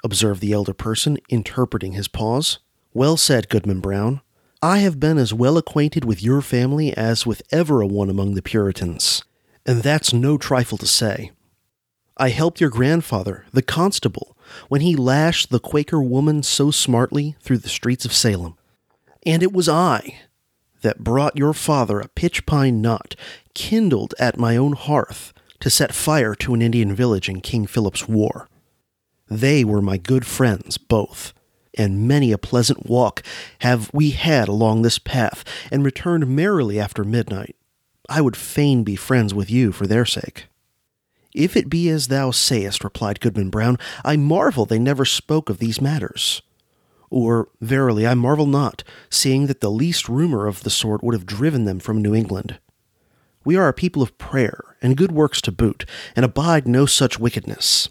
observed 0.04 0.42
the 0.42 0.54
elder 0.54 0.74
person, 0.74 1.18
interpreting 1.30 1.94
his 1.94 2.08
pause. 2.08 2.60
Well 2.94 3.18
said, 3.18 3.50
Goodman 3.50 3.82
Brown. 3.82 4.22
I 4.62 4.80
have 4.80 5.00
been 5.00 5.18
as 5.18 5.34
well 5.34 5.58
acquainted 5.58 6.04
with 6.04 6.24
your 6.24 6.42
family 6.42 6.96
as 6.96 7.26
with 7.26 7.44
ever 7.52 7.82
a 7.82 7.88
one 7.88 8.10
among 8.10 8.34
the 8.34 8.42
Puritans, 8.42 9.24
and 9.66 9.84
that's 9.84 10.14
no 10.14 10.38
trifle 10.38 10.80
to 10.80 10.88
say. 10.88 11.32
I 12.18 12.30
helped 12.30 12.60
your 12.60 12.72
grandfather, 12.72 13.46
the 13.52 13.62
constable, 13.62 14.36
when 14.68 14.82
he 14.82 14.96
lashed 14.96 15.52
the 15.52 15.60
Quaker 15.60 16.02
woman 16.02 16.42
so 16.42 16.72
smartly 16.72 17.36
through 17.42 17.60
the 17.60 17.70
streets 17.70 18.06
of 18.06 18.14
Salem. 18.14 18.58
And 19.24 19.44
it 19.44 19.54
was 19.54 19.70
I 19.70 20.22
that 20.82 21.04
brought 21.04 21.38
your 21.38 21.54
father 21.54 22.00
a 22.00 22.08
pitch 22.08 22.46
pine 22.48 22.82
knot 22.82 23.16
kindled 23.54 24.16
at 24.20 24.40
my 24.40 24.58
own 24.58 24.74
hearth 24.74 25.34
to 25.60 25.70
set 25.70 25.94
fire 25.94 26.36
to 26.36 26.54
an 26.54 26.62
Indian 26.62 26.96
village 26.96 27.30
in 27.30 27.42
King 27.42 27.66
Philip's 27.66 28.08
War. 28.08 28.48
They 29.30 29.64
were 29.64 29.82
my 29.82 29.98
good 29.98 30.26
friends, 30.26 30.78
both, 30.78 31.34
and 31.78 32.08
many 32.08 32.32
a 32.32 32.38
pleasant 32.38 32.88
walk 32.88 33.24
have 33.60 33.90
we 33.94 34.12
had 34.12 34.48
along 34.48 34.82
this 34.82 35.00
path, 35.00 35.44
and 35.72 35.84
returned 35.84 36.28
merrily 36.28 36.80
after 36.80 37.04
midnight. 37.04 37.56
I 38.10 38.22
would 38.22 38.38
fain 38.38 38.84
be 38.84 38.96
friends 38.96 39.34
with 39.34 39.52
you 39.52 39.72
for 39.72 39.86
their 39.86 40.06
sake. 40.06 40.48
If 41.34 41.56
it 41.56 41.70
be 41.70 41.90
as 41.90 42.08
thou 42.08 42.32
sayest, 42.32 42.84
replied 42.84 43.20
Goodman 43.20 43.50
Brown, 43.50 43.78
I 44.04 44.16
marvel 44.16 44.66
they 44.66 44.80
never 44.80 45.06
spoke 45.06 45.50
of 45.50 45.60
these 45.60 45.82
matters. 45.82 46.42
Or, 47.10 47.50
verily, 47.62 48.08
I 48.08 48.16
marvel 48.16 48.48
not, 48.48 48.84
seeing 49.10 49.48
that 49.48 49.62
the 49.62 49.72
least 49.72 50.10
rumor 50.10 50.48
of 50.48 50.64
the 50.64 50.70
sort 50.70 51.04
would 51.04 51.14
have 51.14 51.26
driven 51.26 51.66
them 51.66 51.80
from 51.80 52.02
New 52.02 52.16
England. 52.16 52.60
We 53.48 53.56
are 53.56 53.70
a 53.70 53.74
people 53.74 54.02
of 54.02 54.18
prayer, 54.18 54.76
and 54.82 54.98
good 54.98 55.14
works 55.14 55.40
to 55.44 55.54
boot, 55.54 55.86
and 56.18 56.26
abide 56.26 56.68
no 56.68 56.86
such 56.86 57.18
wickedness. 57.18 57.88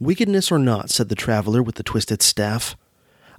Wickedness 0.00 0.50
or 0.50 0.58
not, 0.58 0.88
said 0.88 1.10
the 1.10 1.14
traveler 1.14 1.62
with 1.62 1.74
the 1.74 1.82
twisted 1.82 2.22
staff, 2.22 2.76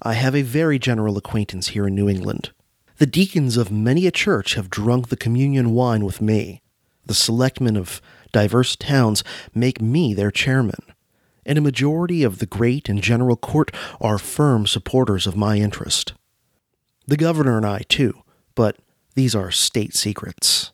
I 0.03 0.13
have 0.13 0.35
a 0.35 0.43
very 0.43 0.77
general 0.77 1.17
acquaintance 1.17 1.69
here 1.69 1.87
in 1.87 1.95
New 1.95 2.07
England. 2.07 2.51
The 2.99 3.07
deacons 3.07 3.57
of 3.57 3.71
many 3.71 4.05
a 4.05 4.11
church 4.11 4.53
have 4.53 4.69
drunk 4.69 5.07
the 5.07 5.17
communion 5.17 5.71
wine 5.71 6.05
with 6.05 6.21
me. 6.21 6.61
The 7.07 7.15
selectmen 7.15 7.75
of 7.75 8.03
divers 8.31 8.75
towns 8.75 9.23
make 9.55 9.81
me 9.81 10.13
their 10.13 10.29
chairman 10.29 10.83
and 11.43 11.57
a 11.57 11.61
majority 11.61 12.21
of 12.21 12.37
the 12.37 12.45
great 12.45 12.87
and 12.87 13.01
general 13.01 13.35
court 13.35 13.73
are 13.99 14.19
firm 14.19 14.67
supporters 14.67 15.25
of 15.25 15.35
my 15.35 15.57
interest. 15.57 16.13
The 17.07 17.17
governor 17.17 17.57
and 17.57 17.65
I, 17.65 17.79
too, 17.89 18.21
but 18.53 18.77
these 19.15 19.33
are 19.33 19.49
state 19.49 19.95
secrets. 19.95 20.71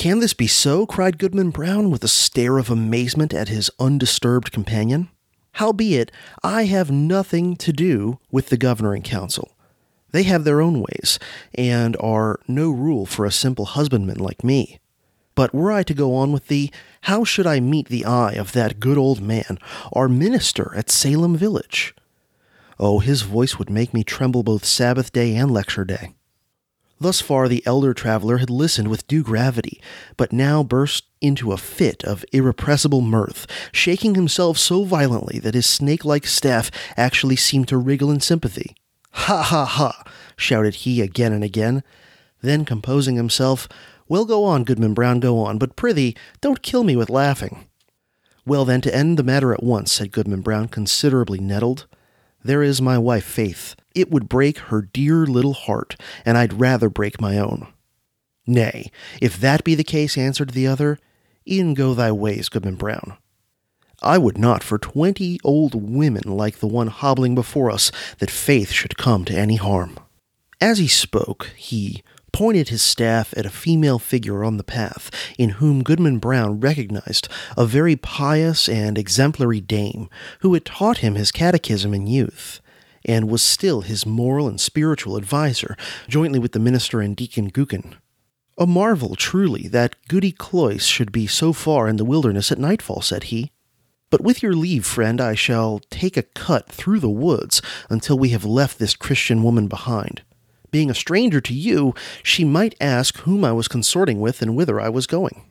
Can 0.00 0.20
this 0.20 0.32
be 0.32 0.46
so? 0.46 0.86
cried 0.86 1.18
Goodman 1.18 1.50
Brown 1.50 1.90
with 1.90 2.02
a 2.02 2.08
stare 2.08 2.56
of 2.56 2.70
amazement 2.70 3.34
at 3.34 3.50
his 3.50 3.70
undisturbed 3.78 4.50
companion. 4.50 5.10
Howbeit, 5.56 6.10
I 6.42 6.64
have 6.64 6.90
nothing 6.90 7.54
to 7.56 7.70
do 7.70 8.18
with 8.30 8.48
the 8.48 8.56
governor 8.56 8.94
and 8.94 9.04
council. 9.04 9.54
They 10.10 10.22
have 10.22 10.44
their 10.44 10.62
own 10.62 10.80
ways, 10.80 11.18
and 11.54 11.98
are 12.00 12.40
no 12.48 12.70
rule 12.70 13.04
for 13.04 13.26
a 13.26 13.30
simple 13.30 13.66
husbandman 13.66 14.16
like 14.16 14.42
me. 14.42 14.80
But 15.34 15.52
were 15.52 15.70
I 15.70 15.82
to 15.82 15.92
go 15.92 16.14
on 16.14 16.32
with 16.32 16.46
thee, 16.46 16.72
how 17.02 17.22
should 17.22 17.46
I 17.46 17.60
meet 17.60 17.90
the 17.90 18.06
eye 18.06 18.32
of 18.38 18.52
that 18.52 18.80
good 18.80 18.96
old 18.96 19.20
man, 19.20 19.58
our 19.92 20.08
minister 20.08 20.72
at 20.74 20.90
Salem 20.90 21.36
village? 21.36 21.94
Oh, 22.78 23.00
his 23.00 23.20
voice 23.20 23.58
would 23.58 23.68
make 23.68 23.92
me 23.92 24.02
tremble 24.02 24.44
both 24.44 24.64
Sabbath 24.64 25.12
day 25.12 25.36
and 25.36 25.50
lecture 25.50 25.84
day. 25.84 26.14
Thus 27.02 27.22
far 27.22 27.48
the 27.48 27.62
elder 27.64 27.94
traveler 27.94 28.38
had 28.38 28.50
listened 28.50 28.88
with 28.88 29.06
due 29.06 29.22
gravity, 29.22 29.80
but 30.18 30.34
now 30.34 30.62
burst 30.62 31.04
into 31.22 31.50
a 31.50 31.56
fit 31.56 32.04
of 32.04 32.26
irrepressible 32.30 33.00
mirth, 33.00 33.46
shaking 33.72 34.14
himself 34.14 34.58
so 34.58 34.84
violently 34.84 35.38
that 35.38 35.54
his 35.54 35.64
snake 35.64 36.04
like 36.04 36.26
staff 36.26 36.70
actually 36.98 37.36
seemed 37.36 37.68
to 37.68 37.78
wriggle 37.78 38.10
in 38.10 38.20
sympathy. 38.20 38.76
Ha 39.12 39.42
ha 39.42 39.64
ha! 39.64 40.04
shouted 40.36 40.76
he 40.76 41.00
again 41.00 41.32
and 41.32 41.42
again. 41.42 41.82
Then, 42.42 42.66
composing 42.66 43.16
himself, 43.16 43.66
well, 44.06 44.26
go 44.26 44.44
on, 44.44 44.64
Goodman 44.64 44.92
Brown, 44.92 45.20
go 45.20 45.38
on, 45.38 45.56
but 45.56 45.76
prithee, 45.76 46.16
don't 46.42 46.62
kill 46.62 46.84
me 46.84 46.96
with 46.96 47.08
laughing. 47.08 47.66
Well, 48.44 48.64
then, 48.66 48.82
to 48.82 48.94
end 48.94 49.18
the 49.18 49.22
matter 49.22 49.54
at 49.54 49.62
once, 49.62 49.92
said 49.92 50.12
Goodman 50.12 50.42
Brown, 50.42 50.68
considerably 50.68 51.38
nettled, 51.38 51.86
there 52.44 52.62
is 52.62 52.82
my 52.82 52.98
wife, 52.98 53.24
Faith. 53.24 53.74
It 53.94 54.10
would 54.10 54.28
break 54.28 54.58
her 54.58 54.82
dear 54.82 55.26
little 55.26 55.54
heart, 55.54 55.96
and 56.24 56.38
I'd 56.38 56.60
rather 56.60 56.88
break 56.88 57.20
my 57.20 57.38
own. 57.38 57.66
Nay, 58.46 58.90
if 59.20 59.38
that 59.38 59.64
be 59.64 59.74
the 59.74 59.84
case, 59.84 60.16
answered 60.16 60.50
the 60.50 60.66
other, 60.66 60.98
e'en 61.48 61.74
go 61.74 61.94
thy 61.94 62.12
ways, 62.12 62.48
Goodman 62.48 62.76
Brown. 62.76 63.16
I 64.02 64.16
would 64.16 64.38
not 64.38 64.62
for 64.62 64.78
twenty 64.78 65.38
old 65.44 65.74
women 65.74 66.22
like 66.24 66.58
the 66.58 66.66
one 66.66 66.86
hobbling 66.86 67.34
before 67.34 67.70
us 67.70 67.92
that 68.18 68.30
Faith 68.30 68.70
should 68.70 68.96
come 68.96 69.24
to 69.26 69.36
any 69.36 69.56
harm. 69.56 69.98
As 70.60 70.78
he 70.78 70.88
spoke, 70.88 71.50
he 71.56 72.02
pointed 72.32 72.68
his 72.68 72.80
staff 72.80 73.34
at 73.36 73.44
a 73.44 73.50
female 73.50 73.98
figure 73.98 74.44
on 74.44 74.56
the 74.56 74.64
path, 74.64 75.10
in 75.38 75.50
whom 75.50 75.82
Goodman 75.82 76.18
Brown 76.18 76.60
recognized 76.60 77.28
a 77.56 77.66
very 77.66 77.96
pious 77.96 78.68
and 78.68 78.96
exemplary 78.96 79.60
dame 79.60 80.08
who 80.40 80.54
had 80.54 80.64
taught 80.64 80.98
him 80.98 81.14
his 81.16 81.32
catechism 81.32 81.92
in 81.92 82.06
youth, 82.06 82.59
and 83.04 83.28
was 83.28 83.42
still 83.42 83.82
his 83.82 84.06
moral 84.06 84.48
and 84.48 84.60
spiritual 84.60 85.16
adviser, 85.16 85.76
jointly 86.08 86.38
with 86.38 86.52
the 86.52 86.58
minister 86.58 87.00
and 87.00 87.16
Deacon 87.16 87.50
Gookin. 87.50 87.94
A 88.58 88.66
marvel, 88.66 89.14
truly, 89.14 89.68
that 89.68 89.96
Goody 90.08 90.32
Cloyse 90.32 90.84
should 90.84 91.12
be 91.12 91.26
so 91.26 91.52
far 91.52 91.88
in 91.88 91.96
the 91.96 92.04
wilderness 92.04 92.52
at 92.52 92.58
nightfall, 92.58 93.00
said 93.00 93.24
he. 93.24 93.52
But 94.10 94.20
with 94.20 94.42
your 94.42 94.52
leave, 94.52 94.84
friend, 94.84 95.20
I 95.20 95.34
shall 95.34 95.80
take 95.88 96.16
a 96.16 96.24
cut 96.24 96.68
through 96.68 97.00
the 97.00 97.08
woods 97.08 97.62
until 97.88 98.18
we 98.18 98.30
have 98.30 98.44
left 98.44 98.78
this 98.78 98.96
Christian 98.96 99.42
woman 99.42 99.68
behind. 99.68 100.22
Being 100.70 100.90
a 100.90 100.94
stranger 100.94 101.40
to 101.40 101.54
you, 101.54 101.94
she 102.22 102.44
might 102.44 102.74
ask 102.80 103.18
whom 103.18 103.44
I 103.44 103.52
was 103.52 103.68
consorting 103.68 104.20
with 104.20 104.42
and 104.42 104.54
whither 104.54 104.80
I 104.80 104.88
was 104.88 105.06
going. 105.06 105.44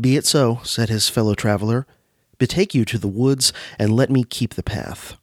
Be 0.00 0.16
it 0.16 0.24
so, 0.24 0.60
said 0.62 0.88
his 0.88 1.08
fellow 1.08 1.34
traveler. 1.34 1.86
Betake 2.38 2.74
you 2.74 2.84
to 2.86 2.98
the 2.98 3.08
woods, 3.08 3.52
and 3.78 3.94
let 3.94 4.10
me 4.10 4.24
keep 4.24 4.54
the 4.54 4.62
path. 4.62 5.16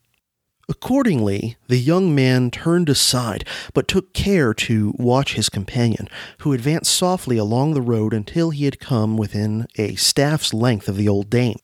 Accordingly, 0.70 1.58
the 1.68 1.80
young 1.80 2.14
man 2.14 2.52
turned 2.52 2.90
aside, 2.90 3.44
but 3.74 3.88
took 3.88 4.14
care 4.14 4.54
to 4.54 4.94
watch 5.00 5.34
his 5.34 5.50
companion, 5.50 6.08
who 6.40 6.54
advanced 6.54 6.94
softly 6.94 7.38
along 7.38 7.74
the 7.74 7.82
road 7.82 8.14
until 8.14 8.52
he 8.52 8.66
had 8.66 8.80
come 8.80 9.18
within 9.18 9.66
a 9.78 9.96
staff's 9.96 10.54
length 10.54 10.88
of 10.88 10.96
the 10.96 11.10
old 11.10 11.32
dame. 11.32 11.58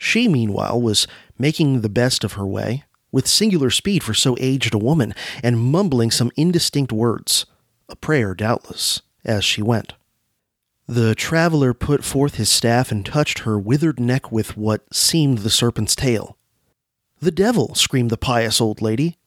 She, 0.00 0.26
meanwhile, 0.26 0.80
was 0.80 1.06
making 1.38 1.80
the 1.80 1.88
best 1.88 2.24
of 2.24 2.32
her 2.32 2.46
way, 2.46 2.82
with 3.12 3.28
singular 3.28 3.70
speed 3.70 4.02
for 4.02 4.14
so 4.14 4.36
aged 4.40 4.74
a 4.74 4.78
woman, 4.78 5.14
and 5.44 5.60
mumbling 5.60 6.10
some 6.10 6.32
indistinct 6.36 6.92
words, 6.92 7.46
a 7.88 7.94
prayer 7.94 8.34
doubtless, 8.34 9.00
as 9.24 9.44
she 9.44 9.62
went. 9.62 9.94
The 10.88 11.14
traveler 11.14 11.72
put 11.72 12.02
forth 12.02 12.34
his 12.34 12.50
staff 12.50 12.90
and 12.90 13.06
touched 13.06 13.40
her 13.40 13.60
withered 13.60 14.00
neck 14.00 14.32
with 14.32 14.56
what 14.56 14.92
seemed 14.92 15.38
the 15.38 15.50
serpent's 15.50 15.94
tail. 15.94 16.36
The 17.20 17.30
devil! 17.30 17.74
screamed 17.74 18.10
the 18.10 18.16
pious 18.16 18.60
old 18.60 18.80
lady. 18.80 19.18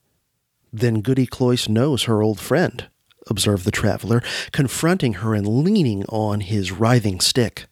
Then 0.71 1.01
Goody 1.01 1.27
Cloyse 1.27 1.69
knows 1.69 2.03
her 2.03 2.23
old 2.23 2.39
friend, 2.39 2.87
observed 3.27 3.65
the 3.65 3.71
traveler, 3.71 4.23
confronting 4.51 5.13
her 5.13 5.35
and 5.35 5.47
leaning 5.47 6.03
on 6.05 6.41
his 6.41 6.71
writhing 6.71 7.19
stick. 7.19 7.67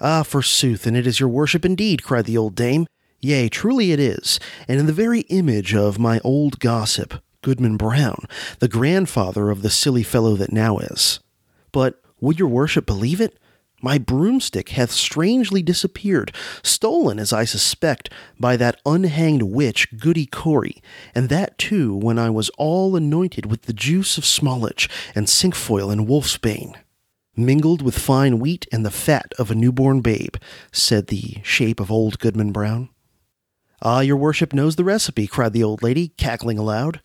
Ah, 0.00 0.22
forsooth, 0.22 0.86
and 0.86 0.96
it 0.96 1.06
is 1.06 1.20
your 1.20 1.28
worship 1.28 1.64
indeed, 1.64 2.02
cried 2.02 2.24
the 2.24 2.38
old 2.38 2.54
dame. 2.54 2.86
Yea, 3.20 3.48
truly 3.48 3.92
it 3.92 4.00
is, 4.00 4.40
and 4.66 4.80
in 4.80 4.86
the 4.86 4.92
very 4.92 5.20
image 5.22 5.74
of 5.74 5.98
my 5.98 6.18
old 6.24 6.58
gossip, 6.58 7.14
Goodman 7.42 7.76
Brown, 7.76 8.24
the 8.58 8.68
grandfather 8.68 9.50
of 9.50 9.62
the 9.62 9.70
silly 9.70 10.02
fellow 10.02 10.34
that 10.36 10.52
now 10.52 10.78
is. 10.78 11.20
But 11.72 12.00
would 12.20 12.38
your 12.38 12.48
worship 12.48 12.86
believe 12.86 13.20
it? 13.20 13.38
My 13.82 13.98
broomstick 13.98 14.70
hath 14.70 14.90
strangely 14.90 15.62
disappeared, 15.62 16.32
stolen, 16.62 17.18
as 17.18 17.32
I 17.32 17.44
suspect, 17.44 18.08
by 18.40 18.56
that 18.56 18.80
unhanged 18.86 19.42
witch 19.42 19.88
Goody 19.98 20.26
Corey, 20.26 20.82
and 21.14 21.28
that 21.28 21.58
too 21.58 21.94
when 21.94 22.18
I 22.18 22.30
was 22.30 22.48
all 22.56 22.96
anointed 22.96 23.46
with 23.46 23.62
the 23.62 23.74
juice 23.74 24.16
of 24.16 24.24
smallage 24.24 24.88
and 25.14 25.28
cinquefoil 25.28 25.90
and 25.90 26.08
wolfsbane, 26.08 26.74
mingled 27.36 27.82
with 27.82 27.98
fine 27.98 28.38
wheat 28.38 28.66
and 28.72 28.84
the 28.84 28.90
fat 28.90 29.32
of 29.38 29.50
a 29.50 29.54
newborn 29.54 30.00
babe, 30.00 30.36
said 30.72 31.08
the 31.08 31.36
shape 31.42 31.78
of 31.78 31.90
old 31.90 32.18
Goodman 32.18 32.52
Brown. 32.52 32.88
Ah, 33.82 34.00
your 34.00 34.16
worship 34.16 34.54
knows 34.54 34.76
the 34.76 34.84
recipe, 34.84 35.26
cried 35.26 35.52
the 35.52 35.62
old 35.62 35.82
lady, 35.82 36.08
cackling 36.16 36.58
aloud. 36.58 37.02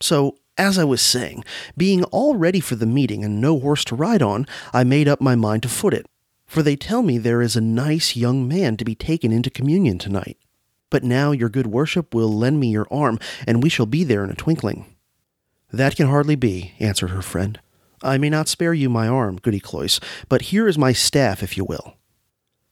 So, 0.00 0.38
as 0.56 0.78
I 0.78 0.84
was 0.84 1.02
saying, 1.02 1.44
being 1.76 2.04
all 2.04 2.36
ready 2.36 2.60
for 2.60 2.76
the 2.76 2.86
meeting 2.86 3.24
and 3.24 3.40
no 3.40 3.58
horse 3.58 3.84
to 3.86 3.96
ride 3.96 4.22
on, 4.22 4.46
I 4.72 4.84
made 4.84 5.08
up 5.08 5.20
my 5.20 5.34
mind 5.34 5.62
to 5.64 5.68
foot 5.68 5.94
it. 5.94 6.06
For 6.46 6.62
they 6.62 6.76
tell 6.76 7.02
me 7.02 7.18
there 7.18 7.42
is 7.42 7.56
a 7.56 7.60
nice 7.60 8.14
young 8.14 8.46
man 8.46 8.76
to 8.76 8.84
be 8.84 8.94
taken 8.94 9.32
into 9.32 9.50
communion 9.50 9.98
tonight. 9.98 10.38
But 10.90 11.02
now 11.02 11.32
your 11.32 11.48
good 11.48 11.66
worship 11.66 12.14
will 12.14 12.32
lend 12.32 12.60
me 12.60 12.68
your 12.68 12.86
arm, 12.90 13.18
and 13.46 13.62
we 13.62 13.68
shall 13.68 13.86
be 13.86 14.04
there 14.04 14.22
in 14.22 14.30
a 14.30 14.34
twinkling. 14.34 14.86
That 15.72 15.96
can 15.96 16.06
hardly 16.06 16.36
be, 16.36 16.74
answered 16.78 17.10
her 17.10 17.22
friend. 17.22 17.58
I 18.02 18.18
may 18.18 18.30
not 18.30 18.48
spare 18.48 18.74
you 18.74 18.88
my 18.88 19.08
arm, 19.08 19.38
Goody 19.38 19.58
Cloyse, 19.58 19.98
but 20.28 20.42
here 20.42 20.68
is 20.68 20.78
my 20.78 20.92
staff, 20.92 21.42
if 21.42 21.56
you 21.56 21.64
will. 21.64 21.96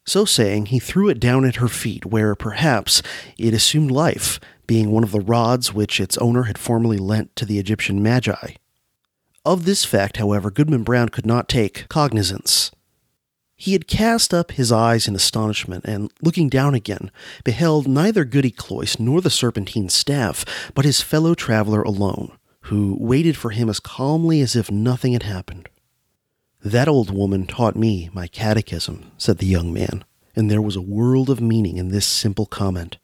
So 0.04 0.24
saying, 0.24 0.66
he 0.66 0.78
threw 0.78 1.08
it 1.08 1.18
down 1.18 1.44
at 1.44 1.56
her 1.56 1.68
feet, 1.68 2.06
where 2.06 2.34
perhaps 2.34 3.02
it 3.38 3.54
assumed 3.54 3.90
life, 3.90 4.38
being 4.72 4.90
one 4.90 5.04
of 5.04 5.12
the 5.12 5.20
rods 5.20 5.74
which 5.74 6.00
its 6.00 6.16
owner 6.16 6.44
had 6.44 6.56
formerly 6.56 6.96
lent 6.96 7.36
to 7.36 7.44
the 7.44 7.58
Egyptian 7.58 8.02
magi. 8.02 8.54
Of 9.44 9.66
this 9.66 9.84
fact, 9.84 10.16
however, 10.16 10.50
Goodman 10.50 10.82
Brown 10.82 11.10
could 11.10 11.26
not 11.26 11.46
take 11.46 11.86
cognizance. 11.90 12.70
He 13.54 13.74
had 13.74 13.86
cast 13.86 14.32
up 14.32 14.52
his 14.52 14.72
eyes 14.72 15.06
in 15.06 15.14
astonishment, 15.14 15.84
and 15.84 16.10
looking 16.22 16.48
down 16.48 16.74
again, 16.74 17.10
beheld 17.44 17.86
neither 17.86 18.24
Goody 18.24 18.50
Cloyse 18.50 18.98
nor 18.98 19.20
the 19.20 19.28
serpentine 19.28 19.90
staff, 19.90 20.72
but 20.74 20.86
his 20.86 21.02
fellow 21.02 21.34
traveler 21.34 21.82
alone, 21.82 22.32
who 22.62 22.96
waited 22.98 23.36
for 23.36 23.50
him 23.50 23.68
as 23.68 23.78
calmly 23.78 24.40
as 24.40 24.56
if 24.56 24.70
nothing 24.70 25.12
had 25.12 25.24
happened. 25.24 25.68
That 26.64 26.88
old 26.88 27.10
woman 27.10 27.46
taught 27.46 27.76
me 27.76 28.08
my 28.14 28.26
catechism, 28.26 29.12
said 29.18 29.36
the 29.36 29.44
young 29.44 29.70
man, 29.70 30.02
and 30.34 30.50
there 30.50 30.62
was 30.62 30.76
a 30.76 30.80
world 30.80 31.28
of 31.28 31.42
meaning 31.42 31.76
in 31.76 31.90
this 31.90 32.06
simple 32.06 32.46
comment. 32.46 32.96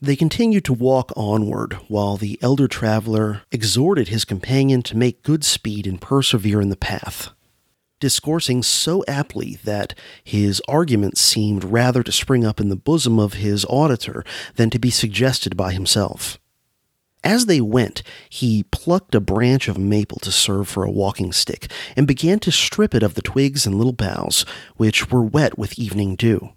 They 0.00 0.16
continued 0.16 0.64
to 0.66 0.74
walk 0.74 1.12
onward, 1.16 1.74
while 1.88 2.16
the 2.16 2.38
elder 2.42 2.68
traveler 2.68 3.42
exhorted 3.50 4.08
his 4.08 4.24
companion 4.24 4.82
to 4.82 4.96
make 4.96 5.22
good 5.22 5.44
speed 5.44 5.86
and 5.86 6.00
persevere 6.00 6.60
in 6.60 6.68
the 6.68 6.76
path. 6.76 7.30
discoursing 8.00 8.62
so 8.62 9.02
aptly 9.08 9.58
that 9.64 9.94
his 10.22 10.60
arguments 10.68 11.22
seemed 11.22 11.64
rather 11.64 12.02
to 12.02 12.12
spring 12.12 12.44
up 12.44 12.60
in 12.60 12.68
the 12.68 12.76
bosom 12.76 13.18
of 13.18 13.34
his 13.34 13.64
auditor 13.66 14.22
than 14.56 14.68
to 14.68 14.78
be 14.78 14.90
suggested 14.90 15.56
by 15.56 15.72
himself. 15.72 16.38
As 17.22 17.46
they 17.46 17.62
went, 17.62 18.02
he 18.28 18.64
plucked 18.64 19.14
a 19.14 19.20
branch 19.20 19.68
of 19.68 19.78
maple 19.78 20.18
to 20.18 20.30
serve 20.30 20.68
for 20.68 20.84
a 20.84 20.90
walking 20.90 21.32
stick 21.32 21.70
and 21.96 22.06
began 22.06 22.38
to 22.40 22.52
strip 22.52 22.94
it 22.94 23.02
of 23.02 23.14
the 23.14 23.22
twigs 23.22 23.64
and 23.64 23.76
little 23.76 23.94
boughs, 23.94 24.44
which 24.76 25.10
were 25.10 25.22
wet 25.22 25.56
with 25.56 25.78
evening 25.78 26.16
dew. 26.16 26.50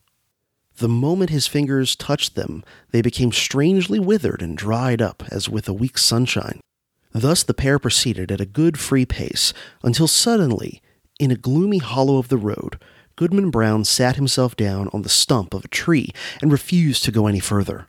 The 0.78 0.88
moment 0.88 1.32
his 1.32 1.48
fingers 1.48 1.96
touched 1.96 2.36
them, 2.36 2.64
they 2.92 3.02
became 3.02 3.32
strangely 3.32 4.00
withered 4.00 4.42
and 4.44 4.56
dried 4.56 5.02
up 5.02 5.24
as 5.32 5.50
with 5.50 5.68
a 5.68 5.74
week's 5.74 6.04
sunshine. 6.04 6.60
Thus 7.14 7.42
the 7.42 7.56
pair 7.56 7.80
proceeded 7.80 8.32
at 8.32 8.42
a 8.42 8.46
good 8.46 8.78
free 8.80 9.06
pace 9.06 9.54
until 9.84 10.08
suddenly, 10.08 10.82
in 11.20 11.32
a 11.32 11.36
gloomy 11.36 11.80
hollow 11.80 12.18
of 12.18 12.28
the 12.28 12.38
road, 12.38 12.80
Goodman 13.16 13.50
Brown 13.50 13.86
sat 13.86 14.18
himself 14.18 14.56
down 14.56 14.90
on 14.94 15.02
the 15.02 15.10
stump 15.10 15.56
of 15.56 15.66
a 15.66 15.70
tree 15.70 16.12
and 16.44 16.52
refused 16.52 17.04
to 17.06 17.12
go 17.12 17.26
any 17.26 17.40
further. 17.40 17.88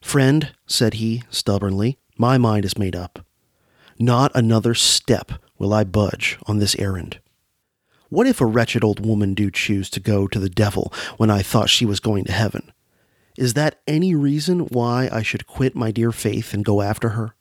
Friend, 0.00 0.50
said 0.66 0.94
he 0.94 1.22
stubbornly, 1.28 1.98
my 2.16 2.38
mind 2.38 2.64
is 2.64 2.78
made 2.78 2.96
up. 2.96 3.26
Not 3.98 4.32
another 4.34 4.74
step 4.74 5.32
will 5.58 5.74
I 5.74 5.84
budge 5.84 6.38
on 6.46 6.58
this 6.58 6.74
errand. 6.76 7.18
What 8.14 8.28
if 8.28 8.40
a 8.40 8.46
wretched 8.46 8.84
old 8.84 9.04
woman 9.04 9.34
do 9.34 9.50
choose 9.50 9.90
to 9.90 9.98
go 9.98 10.28
to 10.28 10.38
the 10.38 10.48
devil 10.48 10.92
when 11.16 11.30
I 11.30 11.42
thought 11.42 11.68
she 11.68 11.84
was 11.84 11.98
going 11.98 12.24
to 12.26 12.32
heaven? 12.32 12.70
Is 13.36 13.54
that 13.54 13.80
any 13.88 14.14
reason 14.14 14.60
why 14.66 15.08
I 15.10 15.22
should 15.22 15.48
quit 15.48 15.74
my 15.74 15.90
dear 15.90 16.12
faith 16.12 16.54
and 16.54 16.64
go 16.64 16.80
after 16.80 17.08
her? 17.08 17.34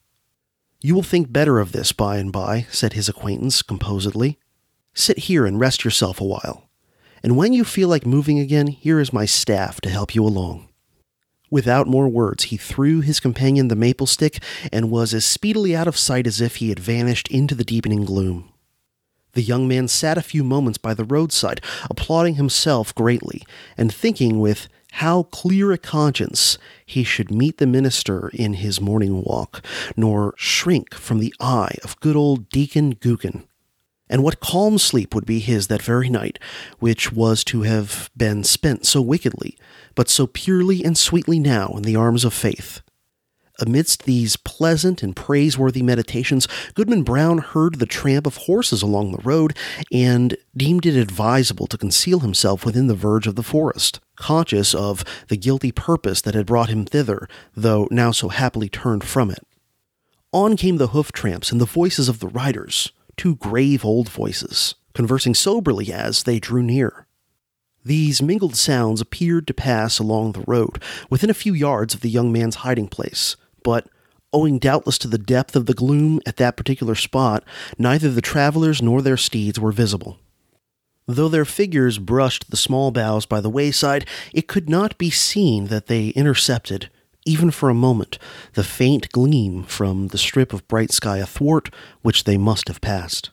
You 0.82 0.96
will 0.96 1.04
think 1.04 1.32
better 1.32 1.60
of 1.60 1.74
this 1.74 1.92
by 1.92 2.18
and 2.18 2.32
by, 2.32 2.66
said 2.72 2.94
his 2.94 3.08
acquaintance 3.08 3.62
composedly. 3.62 4.40
Sit 4.96 5.20
here 5.20 5.46
and 5.46 5.60
rest 5.60 5.86
yourself 5.86 6.20
a 6.20 6.26
while. 6.26 6.68
And 7.22 7.38
when 7.38 7.54
you 7.54 7.64
feel 7.64 7.88
like 7.88 8.08
moving 8.08 8.40
again, 8.40 8.66
here 8.66 9.00
is 9.00 9.14
my 9.14 9.26
staff 9.26 9.80
to 9.82 9.92
help 9.92 10.16
you 10.16 10.26
along. 10.26 10.70
Without 11.52 11.86
more 11.86 12.10
words, 12.10 12.46
he 12.46 12.58
threw 12.58 13.02
his 13.02 13.20
companion 13.20 13.68
the 13.68 13.76
maple 13.76 14.08
stick 14.08 14.42
and 14.72 14.90
was 14.90 15.14
as 15.14 15.24
speedily 15.24 15.76
out 15.76 15.88
of 15.88 16.00
sight 16.00 16.26
as 16.26 16.42
if 16.42 16.56
he 16.56 16.70
had 16.70 16.80
vanished 16.80 17.28
into 17.28 17.54
the 17.54 17.64
deepening 17.64 18.06
gloom. 18.06 18.50
The 19.34 19.42
young 19.42 19.68
man 19.68 19.88
sat 19.88 20.18
a 20.18 20.22
few 20.22 20.44
moments 20.44 20.78
by 20.78 20.94
the 20.94 21.04
roadside, 21.04 21.60
applauding 21.90 22.36
himself 22.36 22.94
greatly, 22.94 23.42
and 23.76 23.94
thinking 23.94 24.40
with 24.40 24.68
how 24.94 25.24
clear 25.24 25.72
a 25.72 25.78
conscience 25.80 26.60
he 26.86 27.04
should 27.04 27.32
meet 27.32 27.58
the 27.58 27.66
minister 27.66 28.30
in 28.30 28.54
his 28.54 28.80
morning 28.80 29.24
walk, 29.24 29.66
nor 29.98 30.36
shrink 30.38 30.94
from 30.94 31.20
the 31.20 31.34
eye 31.40 31.76
of 31.84 32.00
good 32.00 32.16
old 32.16 32.48
Deacon 32.50 32.94
Gookin. 32.94 33.46
And 34.08 34.22
what 34.22 34.40
calm 34.40 34.78
sleep 34.78 35.16
would 35.16 35.26
be 35.26 35.40
his 35.40 35.66
that 35.68 35.82
very 35.82 36.10
night, 36.10 36.38
which 36.78 37.12
was 37.12 37.44
to 37.46 37.64
have 37.64 38.12
been 38.16 38.44
spent 38.44 38.86
so 38.86 39.02
wickedly, 39.02 39.58
but 39.96 40.10
so 40.10 40.28
purely 40.28 40.84
and 40.86 40.96
sweetly 40.96 41.40
now 41.40 41.74
in 41.76 41.82
the 41.82 41.96
arms 41.96 42.24
of 42.24 42.34
faith. 42.36 42.82
Amidst 43.60 44.04
these 44.04 44.36
pleasant 44.36 45.04
and 45.04 45.16
praiseworthy 45.16 45.84
meditations, 45.84 46.48
Goodman 46.74 47.04
Brown 47.04 47.38
heard 47.38 47.76
the 47.76 47.86
tramp 47.86 48.26
of 48.26 48.38
horses 48.38 48.82
along 48.82 49.12
the 49.12 49.22
road 49.24 49.56
and 49.92 50.36
deemed 50.58 50.88
it 50.88 50.96
advisable 50.96 51.68
to 51.68 51.78
conceal 51.78 52.22
himself 52.22 52.66
within 52.66 52.88
the 52.88 52.96
verge 52.96 53.28
of 53.28 53.36
the 53.36 53.44
forest, 53.44 54.00
conscious 54.16 54.74
of 54.74 55.04
the 55.28 55.38
guilty 55.38 55.72
purpose 55.72 56.20
that 56.22 56.34
had 56.34 56.48
brought 56.48 56.70
him 56.70 56.84
thither, 56.84 57.28
though 57.56 57.88
now 57.92 58.12
so 58.12 58.30
happily 58.30 58.70
turned 58.70 59.04
from 59.04 59.30
it. 59.30 59.46
On 60.32 60.58
came 60.58 60.78
the 60.78 60.88
hoof 60.88 61.12
tramps 61.12 61.52
and 61.52 61.62
the 61.62 61.66
voices 61.66 62.10
of 62.10 62.20
the 62.20 62.28
riders, 62.28 62.92
two 63.18 63.36
grave 63.36 63.86
old 63.86 64.10
voices, 64.10 64.74
conversing 64.96 65.36
soberly 65.36 65.94
as 65.94 66.24
they 66.24 66.40
drew 66.40 66.64
near. 66.64 67.06
These 67.86 68.22
mingled 68.22 68.56
sounds 68.56 69.00
appeared 69.00 69.46
to 69.46 69.54
pass 69.54 70.00
along 70.00 70.32
the 70.32 70.44
road, 70.48 70.82
within 71.10 71.30
a 71.30 71.36
few 71.36 71.54
yards 71.54 71.94
of 71.94 72.02
the 72.02 72.10
young 72.10 72.32
man's 72.32 72.56
hiding 72.56 72.88
place, 72.88 73.36
but 73.64 73.88
owing 74.34 74.60
doubtless 74.60 74.98
to 74.98 75.08
the 75.08 75.18
depth 75.18 75.56
of 75.56 75.68
the 75.68 75.74
gloom 75.74 76.20
at 76.26 76.38
that 76.38 76.58
particular 76.58 76.96
spot, 76.96 77.44
neither 77.78 78.10
the 78.10 78.22
travelers 78.22 78.82
nor 78.82 79.02
their 79.02 79.18
steeds 79.18 79.60
were 79.60 79.72
visible. 79.72 80.20
Though 81.06 81.30
their 81.30 81.46
figures 81.46 82.00
brushed 82.00 82.50
the 82.50 82.58
small 82.58 82.92
boughs 82.92 83.26
by 83.26 83.42
the 83.42 83.50
wayside, 83.50 84.08
it 84.34 84.48
could 84.48 84.70
not 84.70 84.98
be 84.98 85.10
seen 85.10 85.68
that 85.68 85.88
they 85.88 86.10
intercepted, 86.10 86.90
even 87.26 87.52
for 87.52 87.70
a 87.70 87.76
moment, 87.76 88.18
the 88.54 88.64
faint 88.64 89.12
gleam 89.12 89.64
from 89.64 90.08
the 90.08 90.18
strip 90.18 90.54
of 90.54 90.68
bright 90.68 90.92
sky 90.92 91.20
athwart 91.20 91.70
which 92.02 92.24
they 92.24 92.38
must 92.38 92.68
have 92.68 92.82
passed. 92.82 93.32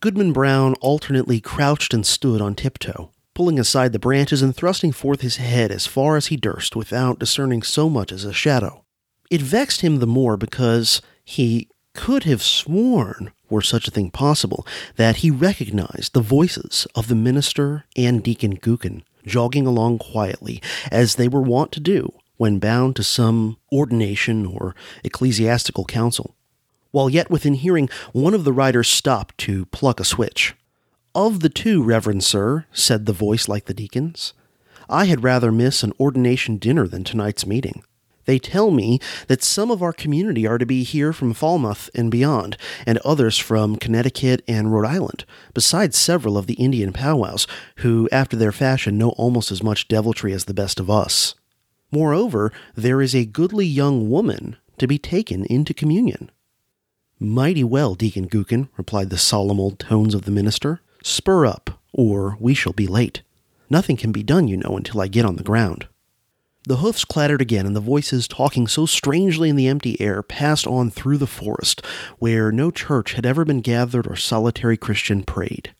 Goodman 0.00 0.32
Brown 0.32 0.74
alternately 0.80 1.40
crouched 1.40 1.92
and 1.92 2.06
stood 2.06 2.40
on 2.40 2.54
tiptoe, 2.54 3.10
pulling 3.34 3.58
aside 3.58 3.92
the 3.92 3.98
branches 3.98 4.40
and 4.40 4.56
thrusting 4.56 4.92
forth 4.92 5.20
his 5.20 5.36
head 5.36 5.70
as 5.70 5.86
far 5.86 6.16
as 6.16 6.26
he 6.26 6.36
durst 6.36 6.74
without 6.74 7.18
discerning 7.18 7.62
so 7.62 7.90
much 7.90 8.10
as 8.10 8.24
a 8.24 8.32
shadow. 8.32 8.84
It 9.30 9.40
vexed 9.40 9.80
him 9.80 10.00
the 10.00 10.06
more 10.06 10.36
because 10.36 11.00
he 11.24 11.68
could 11.94 12.24
have 12.24 12.42
sworn, 12.42 13.32
were 13.48 13.62
such 13.62 13.88
a 13.88 13.90
thing 13.90 14.10
possible, 14.10 14.66
that 14.96 15.16
he 15.16 15.30
recognized 15.30 16.12
the 16.12 16.20
voices 16.20 16.86
of 16.94 17.08
the 17.08 17.14
minister 17.14 17.84
and 17.96 18.22
Deacon 18.22 18.56
Gookin 18.56 19.02
jogging 19.26 19.66
along 19.66 19.98
quietly, 19.98 20.62
as 20.90 21.14
they 21.14 21.28
were 21.28 21.42
wont 21.42 21.72
to 21.72 21.80
do 21.80 22.12
when 22.36 22.58
bound 22.58 22.96
to 22.96 23.02
some 23.02 23.58
ordination 23.70 24.46
or 24.46 24.74
ecclesiastical 25.04 25.84
council. 25.84 26.34
While 26.90 27.10
yet 27.10 27.30
within 27.30 27.54
hearing, 27.54 27.90
one 28.12 28.34
of 28.34 28.44
the 28.44 28.52
riders 28.52 28.88
stopped 28.88 29.36
to 29.38 29.66
pluck 29.66 30.00
a 30.00 30.04
switch. 30.04 30.54
Of 31.14 31.40
the 31.40 31.50
two, 31.50 31.82
Reverend 31.82 32.24
Sir, 32.24 32.64
said 32.72 33.04
the 33.04 33.12
voice 33.12 33.46
like 33.46 33.66
the 33.66 33.74
deacon's, 33.74 34.32
I 34.88 35.04
had 35.04 35.22
rather 35.22 35.52
miss 35.52 35.82
an 35.82 35.92
ordination 36.00 36.56
dinner 36.56 36.88
than 36.88 37.04
tonight's 37.04 37.46
meeting. 37.46 37.84
They 38.30 38.38
tell 38.38 38.70
me 38.70 39.00
that 39.26 39.42
some 39.42 39.72
of 39.72 39.82
our 39.82 39.92
community 39.92 40.46
are 40.46 40.56
to 40.56 40.64
be 40.64 40.84
here 40.84 41.12
from 41.12 41.34
Falmouth 41.34 41.90
and 41.96 42.12
beyond, 42.12 42.56
and 42.86 42.98
others 42.98 43.38
from 43.38 43.74
Connecticut 43.74 44.44
and 44.46 44.72
Rhode 44.72 44.86
Island, 44.86 45.24
besides 45.52 45.98
several 45.98 46.38
of 46.38 46.46
the 46.46 46.54
Indian 46.54 46.92
powwows, 46.92 47.48
who, 47.78 48.08
after 48.12 48.36
their 48.36 48.52
fashion, 48.52 48.96
know 48.96 49.08
almost 49.18 49.50
as 49.50 49.64
much 49.64 49.88
deviltry 49.88 50.32
as 50.32 50.44
the 50.44 50.54
best 50.54 50.78
of 50.78 50.88
us. 50.88 51.34
Moreover, 51.90 52.52
there 52.76 53.02
is 53.02 53.16
a 53.16 53.24
goodly 53.24 53.66
young 53.66 54.08
woman 54.08 54.54
to 54.78 54.86
be 54.86 54.96
taken 54.96 55.44
into 55.46 55.74
communion. 55.74 56.30
Mighty 57.18 57.64
well, 57.64 57.96
Deacon 57.96 58.28
Gookin, 58.28 58.68
replied 58.76 59.10
the 59.10 59.18
solemn 59.18 59.58
old 59.58 59.80
tones 59.80 60.14
of 60.14 60.22
the 60.22 60.30
minister. 60.30 60.80
Spur 61.02 61.46
up, 61.46 61.80
or 61.92 62.36
we 62.38 62.54
shall 62.54 62.74
be 62.74 62.86
late. 62.86 63.22
Nothing 63.68 63.96
can 63.96 64.12
be 64.12 64.22
done, 64.22 64.46
you 64.46 64.56
know, 64.56 64.76
until 64.76 65.00
I 65.00 65.08
get 65.08 65.24
on 65.24 65.34
the 65.34 65.42
ground. 65.42 65.88
The 66.64 66.76
hoofs 66.76 67.06
clattered 67.06 67.40
again, 67.40 67.64
and 67.64 67.74
the 67.74 67.80
voices, 67.80 68.28
talking 68.28 68.66
so 68.66 68.84
strangely 68.84 69.48
in 69.48 69.56
the 69.56 69.66
empty 69.66 69.98
air, 70.00 70.22
passed 70.22 70.66
on 70.66 70.90
through 70.90 71.16
the 71.16 71.26
forest, 71.26 71.84
where 72.18 72.52
no 72.52 72.70
church 72.70 73.14
had 73.14 73.24
ever 73.24 73.46
been 73.46 73.62
gathered 73.62 74.06
or 74.06 74.16
solitary 74.16 74.76
Christian 74.76 75.22
prayed. 75.22 75.74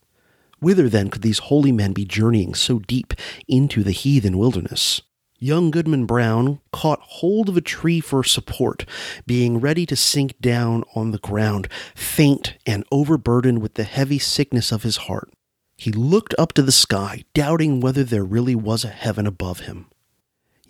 Whither 0.59 0.89
then 0.89 1.11
could 1.11 1.23
these 1.23 1.39
holy 1.39 1.71
men 1.71 1.93
be 1.93 2.05
journeying 2.07 2.55
so 2.55 2.79
deep 2.79 3.13
into 3.47 3.83
the 3.83 3.93
heathen 3.93 4.39
wilderness? 4.39 5.03
Young 5.39 5.71
Goodman 5.71 6.05
Brown 6.07 6.61
caught 6.71 7.01
hold 7.01 7.49
of 7.49 7.57
a 7.57 7.63
tree 7.63 8.01
for 8.01 8.25
support, 8.25 8.85
being 9.27 9.61
ready 9.61 9.85
to 9.87 9.97
sink 9.97 10.39
down 10.41 10.85
on 10.95 11.11
the 11.11 11.19
ground, 11.19 11.69
faint 11.95 12.55
and 12.67 12.85
overburdened 12.91 13.61
with 13.61 13.75
the 13.75 13.85
heavy 13.85 14.19
sickness 14.19 14.73
of 14.73 14.83
his 14.83 14.99
heart. 14.99 15.31
He 15.79 15.93
looked 15.93 16.35
up 16.39 16.53
to 16.55 16.63
the 16.63 16.73
sky, 16.73 17.25
doubting 17.33 17.81
whether 17.81 18.05
there 18.05 18.25
really 18.25 18.55
was 18.55 18.85
a 18.85 18.89
heaven 18.89 19.27
above 19.27 19.61
him. 19.61 19.87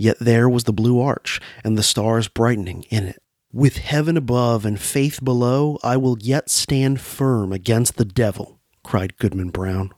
Yet 0.01 0.19
there 0.19 0.49
was 0.49 0.65
the 0.65 0.73
blue 0.73 0.99
arch, 0.99 1.43
and 1.63 1.77
the 1.77 1.83
stars 1.83 2.27
brightening 2.27 2.85
in 2.89 3.05
it. 3.05 3.23
With 3.53 3.77
heaven 3.77 4.17
above 4.17 4.65
and 4.65 4.81
faith 4.81 5.23
below, 5.23 5.79
I 5.83 5.99
will 5.99 6.17
yet 6.19 6.49
stand 6.49 7.03
firm 7.03 7.53
against 7.53 7.99
the 7.99 8.07
devil, 8.07 8.61
cried 8.83 9.19
Goodman 9.19 9.51
Brown. 9.51 9.93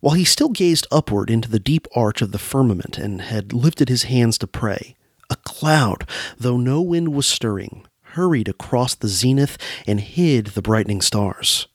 While 0.00 0.14
he 0.14 0.24
still 0.24 0.48
gazed 0.48 0.86
upward 0.90 1.28
into 1.28 1.50
the 1.50 1.58
deep 1.58 1.86
arch 1.94 2.22
of 2.22 2.32
the 2.32 2.38
firmament 2.38 2.96
and 2.96 3.20
had 3.20 3.52
lifted 3.52 3.90
his 3.90 4.04
hands 4.04 4.38
to 4.38 4.46
pray, 4.46 4.96
a 5.28 5.36
cloud, 5.36 6.08
though 6.38 6.56
no 6.56 6.80
wind 6.80 7.12
was 7.12 7.26
stirring, 7.26 7.86
hurried 8.14 8.48
across 8.48 8.94
the 8.94 9.08
zenith 9.08 9.58
and 9.86 10.00
hid 10.00 10.46
the 10.46 10.62
brightening 10.62 11.02
stars. 11.02 11.68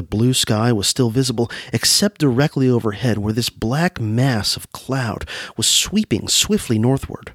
The 0.00 0.06
blue 0.06 0.32
sky 0.32 0.72
was 0.72 0.88
still 0.88 1.10
visible, 1.10 1.50
except 1.74 2.22
directly 2.22 2.70
overhead, 2.70 3.18
where 3.18 3.34
this 3.34 3.50
black 3.50 4.00
mass 4.00 4.56
of 4.56 4.72
cloud 4.72 5.28
was 5.58 5.66
sweeping 5.66 6.26
swiftly 6.26 6.78
northward. 6.78 7.34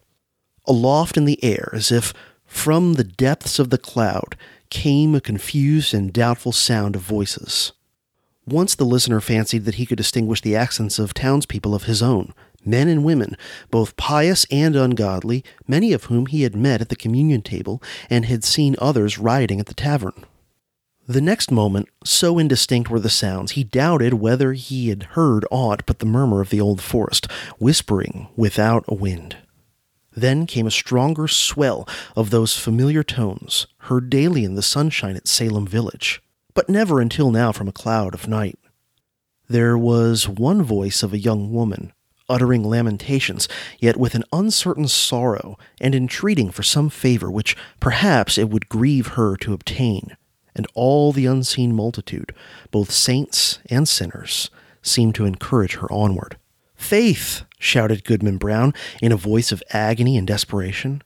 Aloft 0.66 1.16
in 1.16 1.26
the 1.26 1.38
air, 1.44 1.70
as 1.74 1.92
if 1.92 2.12
from 2.44 2.94
the 2.94 3.04
depths 3.04 3.60
of 3.60 3.70
the 3.70 3.78
cloud, 3.78 4.36
came 4.72 5.14
a 5.14 5.22
confused 5.22 5.94
and 5.94 6.12
doubtful 6.12 6.52
sound 6.52 6.96
of 6.96 7.04
voices. 7.04 7.72
Once 8.48 8.74
the 8.74 8.84
listener 8.84 9.22
fancied 9.22 9.66
that 9.66 9.76
he 9.76 9.86
could 9.86 10.00
distinguish 10.00 10.42
the 10.42 10.56
accents 10.56 10.98
of 10.98 11.14
townspeople 11.14 11.76
of 11.76 11.84
his 11.84 12.02
own, 12.02 12.34
men 12.66 12.88
and 12.88 13.04
women, 13.04 13.38
both 13.70 13.96
pious 13.96 14.48
and 14.50 14.76
ungodly, 14.76 15.44
many 15.68 15.94
of 15.94 16.06
whom 16.06 16.26
he 16.26 16.42
had 16.42 16.56
met 16.56 16.82
at 16.82 16.90
the 16.90 16.96
communion 16.96 17.44
table 17.44 17.80
and 18.10 18.26
had 18.26 18.44
seen 18.44 18.76
others 18.80 19.20
rioting 19.20 19.60
at 19.60 19.68
the 19.68 19.76
tavern. 19.76 20.26
The 21.08 21.22
next 21.22 21.52
moment, 21.52 21.88
so 22.04 22.40
indistinct 22.40 22.90
were 22.90 23.00
the 23.00 23.12
sounds, 23.12 23.52
he 23.52 23.64
doubted 23.64 24.16
whether 24.16 24.54
he 24.54 24.90
had 24.90 25.04
heard 25.12 25.46
aught 25.52 25.86
but 25.86 26.00
the 26.00 26.06
murmur 26.08 26.42
of 26.42 26.50
the 26.50 26.60
old 26.60 26.82
forest, 26.82 27.32
whispering 27.60 28.28
without 28.36 28.84
a 28.88 28.96
wind. 28.96 29.38
Then 30.16 30.48
came 30.48 30.66
a 30.66 30.72
stronger 30.72 31.28
swell 31.28 31.88
of 32.16 32.32
those 32.32 32.58
familiar 32.58 33.04
tones, 33.04 33.68
heard 33.82 34.10
daily 34.10 34.44
in 34.44 34.56
the 34.56 34.64
sunshine 34.64 35.16
at 35.16 35.28
Salem 35.28 35.68
village, 35.68 36.24
but 36.56 36.70
never 36.70 37.00
until 37.00 37.30
now 37.30 37.52
from 37.52 37.68
a 37.68 37.74
cloud 37.74 38.16
of 38.16 38.28
night. 38.28 38.58
There 39.48 39.78
was 39.78 40.28
one 40.28 40.64
voice 40.64 41.04
of 41.04 41.14
a 41.14 41.20
young 41.20 41.54
woman, 41.54 41.94
uttering 42.28 42.64
lamentations, 42.64 43.48
yet 43.78 43.96
with 43.96 44.16
an 44.16 44.24
uncertain 44.34 44.88
sorrow, 44.88 45.56
and 45.80 45.94
entreating 45.94 46.50
for 46.50 46.64
some 46.64 46.90
favor 46.90 47.30
which 47.30 47.56
perhaps 47.80 48.40
it 48.40 48.50
would 48.50 48.70
grieve 48.70 49.10
her 49.10 49.38
to 49.38 49.54
obtain 49.54 50.18
and 50.56 50.68
all 50.74 51.12
the 51.12 51.26
unseen 51.26 51.76
multitude, 51.76 52.34
both 52.72 52.92
saints 52.92 53.60
and 53.70 53.88
sinners, 53.88 54.50
seemed 54.82 55.16
to 55.16 55.26
encourage 55.26 55.76
her 55.76 55.92
onward. 55.92 56.38
Faith! 56.76 57.44
shouted 57.60 58.04
Goodman 58.04 58.38
Brown 58.38 58.74
in 59.02 59.12
a 59.12 59.18
voice 59.18 59.52
of 59.52 59.64
agony 59.72 60.18
and 60.18 60.28
desperation, 60.28 61.02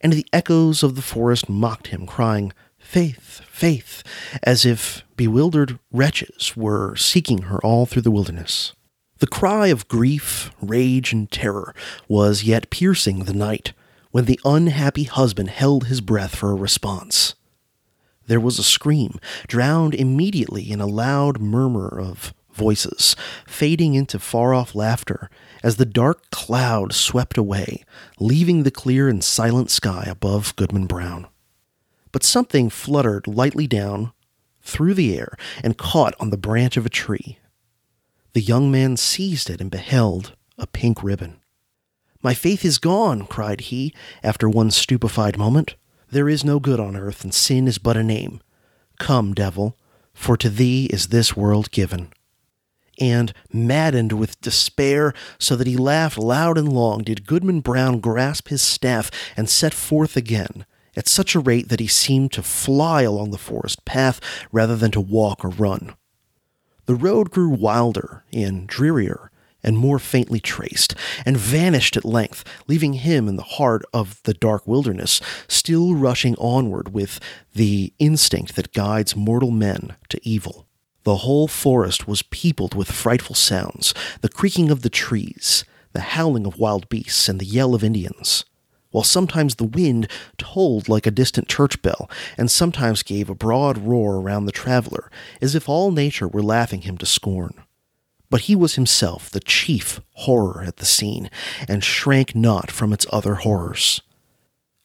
and 0.00 0.12
the 0.12 0.26
echoes 0.32 0.82
of 0.82 0.96
the 0.96 1.02
forest 1.02 1.48
mocked 1.48 1.88
him, 1.88 2.06
crying, 2.06 2.52
Faith, 2.78 3.42
faith, 3.46 4.02
as 4.42 4.64
if 4.64 5.04
bewildered 5.16 5.78
wretches 5.92 6.56
were 6.56 6.96
seeking 6.96 7.42
her 7.42 7.58
all 7.58 7.84
through 7.84 8.02
the 8.02 8.10
wilderness. 8.10 8.72
The 9.18 9.26
cry 9.26 9.66
of 9.66 9.88
grief, 9.88 10.52
rage, 10.62 11.12
and 11.12 11.30
terror 11.30 11.74
was 12.06 12.44
yet 12.44 12.70
piercing 12.70 13.24
the 13.24 13.34
night 13.34 13.72
when 14.10 14.24
the 14.24 14.40
unhappy 14.44 15.04
husband 15.04 15.50
held 15.50 15.86
his 15.86 16.00
breath 16.00 16.36
for 16.36 16.50
a 16.50 16.54
response. 16.54 17.34
There 18.28 18.40
was 18.40 18.58
a 18.58 18.62
scream, 18.62 19.18
drowned 19.46 19.94
immediately 19.94 20.70
in 20.70 20.80
a 20.80 20.86
loud 20.86 21.40
murmur 21.40 21.88
of 21.88 22.34
voices, 22.52 23.16
fading 23.46 23.94
into 23.94 24.18
far 24.18 24.52
off 24.52 24.74
laughter 24.74 25.30
as 25.62 25.76
the 25.76 25.86
dark 25.86 26.30
cloud 26.30 26.92
swept 26.92 27.38
away, 27.38 27.84
leaving 28.20 28.62
the 28.62 28.70
clear 28.70 29.08
and 29.08 29.24
silent 29.24 29.70
sky 29.70 30.04
above 30.06 30.54
Goodman 30.56 30.86
Brown. 30.86 31.26
But 32.12 32.22
something 32.22 32.68
fluttered 32.68 33.26
lightly 33.26 33.66
down 33.66 34.12
through 34.60 34.94
the 34.94 35.18
air 35.18 35.34
and 35.64 35.78
caught 35.78 36.14
on 36.20 36.28
the 36.28 36.36
branch 36.36 36.76
of 36.76 36.84
a 36.84 36.90
tree. 36.90 37.38
The 38.34 38.42
young 38.42 38.70
man 38.70 38.98
seized 38.98 39.48
it 39.48 39.60
and 39.60 39.70
beheld 39.70 40.36
a 40.58 40.66
pink 40.66 41.02
ribbon. 41.02 41.40
My 42.20 42.34
faith 42.34 42.62
is 42.64 42.78
gone, 42.78 43.26
cried 43.26 43.62
he, 43.62 43.94
after 44.22 44.50
one 44.50 44.70
stupefied 44.70 45.38
moment. 45.38 45.76
There 46.10 46.28
is 46.28 46.44
no 46.44 46.58
good 46.58 46.80
on 46.80 46.96
earth, 46.96 47.22
and 47.22 47.34
sin 47.34 47.68
is 47.68 47.78
but 47.78 47.96
a 47.96 48.02
name. 48.02 48.40
Come, 48.98 49.34
devil, 49.34 49.76
for 50.14 50.36
to 50.36 50.48
thee 50.48 50.86
is 50.86 51.08
this 51.08 51.36
world 51.36 51.70
given. 51.70 52.12
And, 53.00 53.32
maddened 53.52 54.12
with 54.12 54.40
despair, 54.40 55.14
so 55.38 55.54
that 55.54 55.66
he 55.66 55.76
laughed 55.76 56.18
loud 56.18 56.58
and 56.58 56.72
long, 56.72 57.02
did 57.02 57.26
Goodman 57.26 57.60
Brown 57.60 58.00
grasp 58.00 58.48
his 58.48 58.62
staff 58.62 59.10
and 59.36 59.48
set 59.48 59.72
forth 59.72 60.16
again, 60.16 60.66
at 60.96 61.06
such 61.06 61.34
a 61.34 61.40
rate 61.40 61.68
that 61.68 61.78
he 61.78 61.86
seemed 61.86 62.32
to 62.32 62.42
fly 62.42 63.02
along 63.02 63.30
the 63.30 63.38
forest 63.38 63.84
path 63.84 64.20
rather 64.50 64.76
than 64.76 64.90
to 64.90 65.00
walk 65.00 65.44
or 65.44 65.48
run. 65.48 65.94
The 66.86 66.96
road 66.96 67.30
grew 67.30 67.50
wilder 67.50 68.24
and 68.32 68.66
drearier 68.66 69.30
and 69.62 69.76
more 69.76 69.98
faintly 69.98 70.40
traced, 70.40 70.94
and 71.26 71.36
vanished 71.36 71.96
at 71.96 72.04
length, 72.04 72.44
leaving 72.66 72.94
him 72.94 73.28
in 73.28 73.36
the 73.36 73.42
heart 73.42 73.84
of 73.92 74.22
the 74.22 74.34
dark 74.34 74.66
wilderness, 74.66 75.20
still 75.48 75.94
rushing 75.94 76.36
onward 76.36 76.92
with 76.92 77.20
the 77.54 77.92
instinct 77.98 78.56
that 78.56 78.72
guides 78.72 79.16
mortal 79.16 79.50
men 79.50 79.96
to 80.08 80.20
evil. 80.26 80.66
The 81.04 81.16
whole 81.16 81.48
forest 81.48 82.06
was 82.06 82.22
peopled 82.22 82.74
with 82.74 82.92
frightful 82.92 83.34
sounds 83.34 83.94
the 84.20 84.28
creaking 84.28 84.70
of 84.70 84.82
the 84.82 84.90
trees, 84.90 85.64
the 85.92 86.00
howling 86.00 86.46
of 86.46 86.58
wild 86.58 86.88
beasts, 86.88 87.28
and 87.28 87.40
the 87.40 87.46
yell 87.46 87.74
of 87.74 87.82
Indians. 87.82 88.44
While 88.90 89.04
sometimes 89.04 89.56
the 89.56 89.64
wind 89.64 90.08
tolled 90.38 90.88
like 90.88 91.06
a 91.06 91.10
distant 91.10 91.48
church 91.48 91.82
bell, 91.82 92.10
and 92.36 92.50
sometimes 92.50 93.02
gave 93.02 93.28
a 93.28 93.34
broad 93.34 93.78
roar 93.78 94.16
around 94.16 94.46
the 94.46 94.52
traveler, 94.52 95.10
as 95.42 95.54
if 95.54 95.68
all 95.68 95.90
nature 95.90 96.28
were 96.28 96.42
laughing 96.42 96.82
him 96.82 96.96
to 96.98 97.06
scorn. 97.06 97.54
But 98.30 98.42
he 98.42 98.54
was 98.54 98.74
himself 98.74 99.30
the 99.30 99.40
chief 99.40 100.00
horror 100.12 100.62
at 100.66 100.76
the 100.76 100.84
scene, 100.84 101.30
and 101.66 101.82
shrank 101.82 102.34
not 102.34 102.70
from 102.70 102.92
its 102.92 103.06
other 103.10 103.36
horrors. 103.36 104.02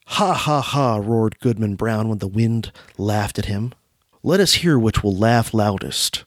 Ha 0.07 0.33
ha 0.33 0.61
ha! 0.61 0.97
roared 0.97 1.39
Goodman 1.39 1.75
Brown 1.75 2.09
when 2.09 2.19
the 2.19 2.27
wind 2.27 2.71
laughed 2.97 3.39
at 3.39 3.45
him. 3.45 3.73
Let 4.21 4.39
us 4.39 4.55
hear 4.55 4.79
which 4.79 5.03
will 5.03 5.15
laugh 5.15 5.53
loudest. 5.53 6.23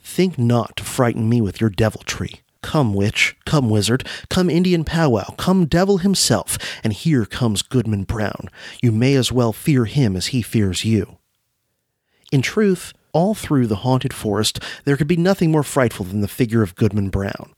Think 0.00 0.38
not 0.38 0.76
to 0.76 0.84
frighten 0.84 1.28
me 1.28 1.40
with 1.40 1.60
your 1.60 1.70
deviltry. 1.70 2.42
Come, 2.62 2.94
witch, 2.94 3.36
come, 3.44 3.68
wizard, 3.68 4.06
come, 4.30 4.48
Indian 4.48 4.84
powwow, 4.84 5.34
come, 5.36 5.66
devil 5.66 5.98
himself, 5.98 6.56
and 6.82 6.92
here 6.92 7.26
comes 7.26 7.62
Goodman 7.62 8.04
Brown. 8.04 8.48
You 8.80 8.90
may 8.92 9.14
as 9.16 9.30
well 9.30 9.52
fear 9.52 9.84
him 9.84 10.16
as 10.16 10.28
he 10.28 10.40
fears 10.40 10.84
you. 10.84 11.18
In 12.32 12.40
truth, 12.40 12.92
all 13.14 13.34
through 13.34 13.66
the 13.66 13.76
haunted 13.76 14.12
forest, 14.12 14.60
there 14.84 14.98
could 14.98 15.08
be 15.08 15.16
nothing 15.16 15.50
more 15.50 15.62
frightful 15.62 16.04
than 16.04 16.20
the 16.20 16.28
figure 16.28 16.62
of 16.62 16.74
Goodman 16.74 17.08
Brown. 17.08 17.54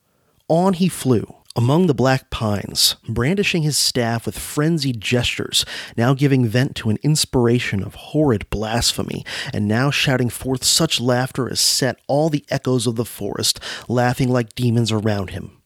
On 0.49 0.75
he 0.75 0.89
flew, 0.89 1.35
among 1.57 1.87
the 1.87 1.95
black 1.95 2.29
pines, 2.31 2.97
brandishing 3.09 3.63
his 3.63 3.79
staff 3.79 4.27
with 4.27 4.39
frenzied 4.39 5.01
gestures, 5.01 5.65
now 5.97 6.13
giving 6.13 6.47
vent 6.47 6.77
to 6.77 6.91
an 6.91 6.99
inspiration 7.03 7.83
of 7.83 7.95
horrid 7.95 8.49
blasphemy, 8.51 9.25
and 9.53 9.67
now 9.67 9.91
shouting 9.91 10.29
forth 10.29 10.63
such 10.63 11.01
laughter 11.01 11.51
as 11.51 11.59
set 11.59 11.99
all 12.07 12.29
the 12.29 12.45
echoes 12.51 12.87
of 12.87 12.97
the 12.97 13.07
forest 13.07 13.59
laughing 13.89 14.29
like 14.29 14.55
demons 14.55 14.93
around 14.93 15.31
him. 15.31 15.63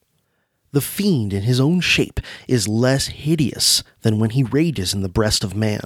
The 0.72 0.80
fiend 0.80 1.32
in 1.32 1.42
his 1.42 1.58
own 1.58 1.80
shape 1.80 2.20
is 2.46 2.68
less 2.68 3.08
hideous 3.08 3.82
than 4.02 4.20
when 4.20 4.30
he 4.30 4.44
rages 4.44 4.94
in 4.94 5.02
the 5.02 5.08
breast 5.08 5.42
of 5.42 5.56
man. 5.56 5.82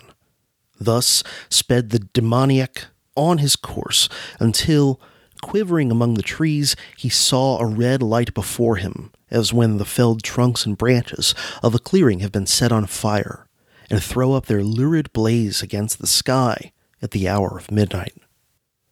Thus 0.78 1.24
sped 1.48 1.88
the 1.88 2.00
demoniac 2.00 2.84
on 3.16 3.38
his 3.38 3.56
course 3.56 4.08
until, 4.40 5.00
quivering 5.42 5.90
among 5.90 6.14
the 6.14 6.22
trees, 6.22 6.74
he 6.96 7.08
saw 7.08 7.58
a 7.58 7.66
red 7.66 8.02
light 8.02 8.34
before 8.34 8.76
him, 8.76 9.12
as 9.30 9.52
when 9.52 9.76
the 9.76 9.84
felled 9.84 10.22
trunks 10.22 10.64
and 10.64 10.78
branches 10.78 11.34
of 11.62 11.74
a 11.74 11.78
clearing 11.78 12.20
have 12.20 12.32
been 12.32 12.46
set 12.46 12.72
on 12.72 12.86
fire, 12.86 13.46
and 13.90 14.02
throw 14.02 14.32
up 14.32 14.46
their 14.46 14.64
lurid 14.64 15.12
blaze 15.12 15.62
against 15.62 15.98
the 15.98 16.06
sky 16.06 16.72
at 17.02 17.10
the 17.10 17.28
hour 17.28 17.58
of 17.58 17.70
midnight. 17.70 18.14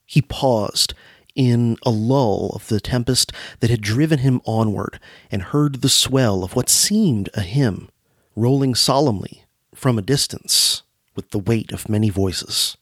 He 0.04 0.20
paused 0.20 0.92
in 1.34 1.78
a 1.82 1.90
lull 1.90 2.50
of 2.54 2.68
the 2.68 2.80
tempest 2.80 3.32
that 3.60 3.70
had 3.70 3.80
driven 3.80 4.18
him 4.18 4.42
onward, 4.44 5.00
and 5.30 5.42
heard 5.42 5.80
the 5.80 5.88
swell 5.88 6.44
of 6.44 6.54
what 6.54 6.68
seemed 6.68 7.30
a 7.34 7.40
hymn, 7.40 7.88
rolling 8.36 8.74
solemnly 8.74 9.44
from 9.74 9.98
a 9.98 10.02
distance 10.02 10.82
with 11.14 11.30
the 11.30 11.38
weight 11.38 11.72
of 11.72 11.88
many 11.88 12.10
voices. 12.10 12.76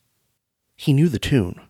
He 0.81 0.95
knew 0.95 1.11
the 1.11 1.19
tune. 1.19 1.61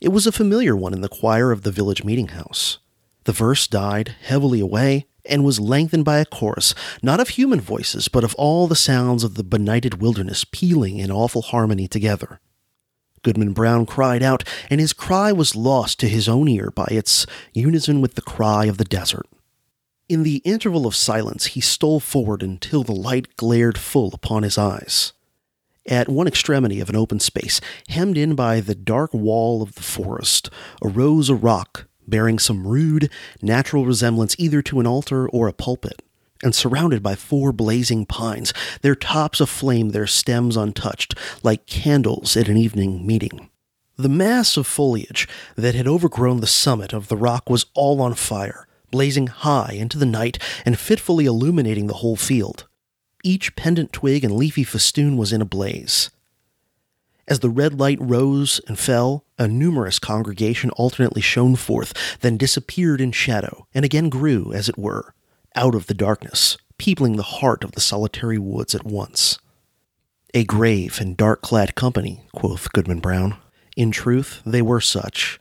It 0.00 0.10
was 0.10 0.28
a 0.28 0.32
familiar 0.32 0.76
one 0.76 0.94
in 0.94 1.00
the 1.00 1.08
choir 1.08 1.50
of 1.50 1.62
the 1.62 1.72
village 1.72 2.04
meeting 2.04 2.28
house. 2.28 2.78
The 3.24 3.32
verse 3.32 3.66
died 3.66 4.14
heavily 4.22 4.60
away 4.60 5.06
and 5.24 5.42
was 5.42 5.58
lengthened 5.58 6.04
by 6.04 6.18
a 6.18 6.24
chorus, 6.24 6.72
not 7.02 7.18
of 7.18 7.30
human 7.30 7.60
voices, 7.60 8.06
but 8.06 8.22
of 8.22 8.32
all 8.36 8.68
the 8.68 8.76
sounds 8.76 9.24
of 9.24 9.34
the 9.34 9.42
benighted 9.42 10.00
wilderness 10.00 10.44
pealing 10.44 10.98
in 10.98 11.10
awful 11.10 11.42
harmony 11.42 11.88
together. 11.88 12.38
Goodman 13.24 13.54
Brown 13.54 13.86
cried 13.86 14.22
out, 14.22 14.44
and 14.70 14.80
his 14.80 14.92
cry 14.92 15.32
was 15.32 15.56
lost 15.56 15.98
to 15.98 16.08
his 16.08 16.28
own 16.28 16.46
ear 16.46 16.70
by 16.72 16.86
its 16.92 17.26
unison 17.52 18.00
with 18.00 18.14
the 18.14 18.22
cry 18.22 18.66
of 18.66 18.78
the 18.78 18.84
desert. 18.84 19.26
In 20.08 20.22
the 20.22 20.42
interval 20.44 20.86
of 20.86 20.94
silence, 20.94 21.46
he 21.46 21.60
stole 21.60 21.98
forward 21.98 22.40
until 22.40 22.84
the 22.84 22.92
light 22.94 23.34
glared 23.34 23.78
full 23.78 24.14
upon 24.14 24.44
his 24.44 24.56
eyes. 24.56 25.12
At 25.86 26.08
one 26.08 26.26
extremity 26.26 26.80
of 26.80 26.88
an 26.90 26.96
open 26.96 27.20
space, 27.20 27.60
hemmed 27.88 28.18
in 28.18 28.34
by 28.34 28.60
the 28.60 28.74
dark 28.74 29.14
wall 29.14 29.62
of 29.62 29.74
the 29.74 29.82
forest, 29.82 30.50
arose 30.82 31.30
a 31.30 31.34
rock 31.34 31.86
bearing 32.10 32.38
some 32.38 32.66
rude, 32.66 33.10
natural 33.40 33.86
resemblance 33.86 34.34
either 34.38 34.60
to 34.62 34.80
an 34.80 34.86
altar 34.86 35.28
or 35.28 35.48
a 35.48 35.52
pulpit, 35.52 36.02
and 36.42 36.54
surrounded 36.54 37.02
by 37.02 37.14
four 37.14 37.52
blazing 37.52 38.04
pines, 38.04 38.52
their 38.82 38.94
tops 38.94 39.40
aflame, 39.40 39.90
their 39.90 40.06
stems 40.06 40.56
untouched, 40.56 41.14
like 41.42 41.66
candles 41.66 42.36
at 42.36 42.48
an 42.48 42.56
evening 42.56 43.06
meeting. 43.06 43.48
The 43.96 44.08
mass 44.08 44.56
of 44.56 44.66
foliage 44.66 45.28
that 45.56 45.74
had 45.74 45.86
overgrown 45.86 46.40
the 46.40 46.46
summit 46.46 46.92
of 46.92 47.08
the 47.08 47.16
rock 47.16 47.48
was 47.48 47.66
all 47.74 48.00
on 48.00 48.14
fire, 48.14 48.66
blazing 48.90 49.28
high 49.28 49.74
into 49.74 49.98
the 49.98 50.06
night 50.06 50.38
and 50.64 50.78
fitfully 50.78 51.26
illuminating 51.26 51.86
the 51.86 51.94
whole 51.94 52.16
field. 52.16 52.66
Each 53.22 53.54
pendant 53.56 53.92
twig 53.92 54.24
and 54.24 54.34
leafy 54.34 54.64
festoon 54.64 55.16
was 55.16 55.32
in 55.32 55.42
a 55.42 55.46
blaze. 55.46 56.10
As 57.28 57.40
the 57.40 57.50
red 57.50 57.78
light 57.78 57.98
rose 58.00 58.60
and 58.66 58.78
fell, 58.78 59.24
a 59.38 59.46
numerous 59.46 59.98
congregation 59.98 60.70
alternately 60.70 61.22
shone 61.22 61.54
forth, 61.56 62.18
then 62.20 62.36
disappeared 62.36 63.00
in 63.00 63.12
shadow, 63.12 63.66
and 63.72 63.84
again 63.84 64.08
grew, 64.08 64.52
as 64.52 64.68
it 64.68 64.78
were, 64.78 65.14
out 65.54 65.74
of 65.74 65.86
the 65.86 65.94
darkness, 65.94 66.56
peopling 66.78 67.16
the 67.16 67.22
heart 67.22 67.62
of 67.62 67.72
the 67.72 67.80
solitary 67.80 68.38
woods 68.38 68.74
at 68.74 68.84
once. 68.84 69.38
A 70.32 70.44
grave 70.44 71.00
and 71.00 71.16
dark 71.16 71.42
clad 71.42 71.74
company, 71.74 72.22
quoth 72.32 72.72
Goodman 72.72 73.00
Brown, 73.00 73.36
In 73.76 73.90
truth, 73.90 74.42
they 74.46 74.62
were 74.62 74.80
such. 74.80 75.39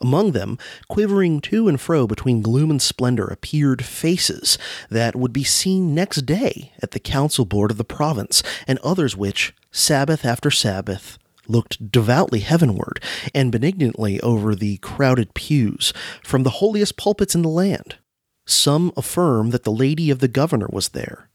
Among 0.00 0.30
them, 0.32 0.58
quivering 0.88 1.40
to 1.42 1.68
and 1.68 1.80
fro 1.80 2.06
between 2.06 2.40
gloom 2.40 2.70
and 2.70 2.80
splendor, 2.80 3.26
appeared 3.26 3.84
faces 3.84 4.56
that 4.90 5.16
would 5.16 5.32
be 5.32 5.44
seen 5.44 5.94
next 5.94 6.24
day 6.24 6.72
at 6.80 6.92
the 6.92 7.00
council 7.00 7.44
board 7.44 7.72
of 7.72 7.78
the 7.78 7.84
province, 7.84 8.42
and 8.66 8.78
others 8.78 9.16
which, 9.16 9.54
Sabbath 9.72 10.24
after 10.24 10.50
Sabbath, 10.50 11.18
looked 11.48 11.90
devoutly 11.90 12.40
heavenward 12.40 13.02
and 13.34 13.50
benignantly 13.50 14.20
over 14.20 14.54
the 14.54 14.76
crowded 14.78 15.34
pews 15.34 15.92
from 16.22 16.42
the 16.42 16.50
holiest 16.50 16.96
pulpits 16.96 17.34
in 17.34 17.42
the 17.42 17.48
land. 17.48 17.96
Some 18.46 18.92
affirm 18.96 19.50
that 19.50 19.64
the 19.64 19.72
lady 19.72 20.10
of 20.10 20.20
the 20.20 20.28
governor 20.28 20.68
was 20.70 20.90
there. 20.90 21.28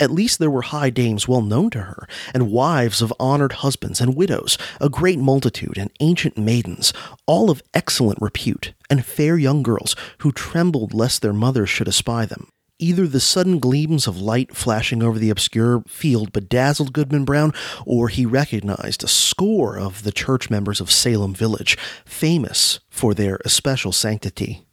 At 0.00 0.10
least 0.10 0.40
there 0.40 0.50
were 0.50 0.62
high 0.62 0.90
dames 0.90 1.28
well 1.28 1.42
known 1.42 1.70
to 1.70 1.82
her, 1.82 2.08
and 2.32 2.50
wives 2.50 3.00
of 3.00 3.14
honored 3.20 3.52
husbands, 3.52 4.00
and 4.00 4.16
widows, 4.16 4.58
a 4.80 4.88
great 4.88 5.20
multitude, 5.20 5.78
and 5.78 5.90
ancient 6.00 6.36
maidens, 6.36 6.92
all 7.26 7.48
of 7.48 7.62
excellent 7.72 8.20
repute, 8.20 8.72
and 8.90 9.04
fair 9.04 9.38
young 9.38 9.62
girls 9.62 9.94
who 10.18 10.32
trembled 10.32 10.92
lest 10.92 11.22
their 11.22 11.32
mothers 11.32 11.70
should 11.70 11.86
espy 11.86 12.26
them. 12.26 12.48
Either 12.80 13.06
the 13.06 13.20
sudden 13.20 13.60
gleams 13.60 14.08
of 14.08 14.20
light 14.20 14.56
flashing 14.56 15.00
over 15.00 15.16
the 15.16 15.30
obscure 15.30 15.84
field 15.86 16.32
bedazzled 16.32 16.92
Goodman 16.92 17.24
Brown, 17.24 17.52
or 17.86 18.08
he 18.08 18.26
recognized 18.26 19.04
a 19.04 19.08
score 19.08 19.78
of 19.78 20.02
the 20.02 20.10
church 20.10 20.50
members 20.50 20.80
of 20.80 20.90
Salem 20.90 21.34
Village, 21.34 21.78
famous 22.04 22.80
for 22.90 23.14
their 23.14 23.38
especial 23.44 23.92
sanctity. 23.92 24.66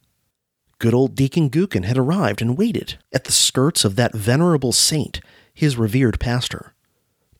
Good 0.82 0.94
old 0.94 1.14
Deacon 1.14 1.48
Gookin 1.48 1.84
had 1.84 1.96
arrived 1.96 2.42
and 2.42 2.58
waited 2.58 2.98
at 3.12 3.22
the 3.22 3.30
skirts 3.30 3.84
of 3.84 3.94
that 3.94 4.16
venerable 4.16 4.72
saint, 4.72 5.20
his 5.54 5.76
revered 5.76 6.18
pastor. 6.18 6.74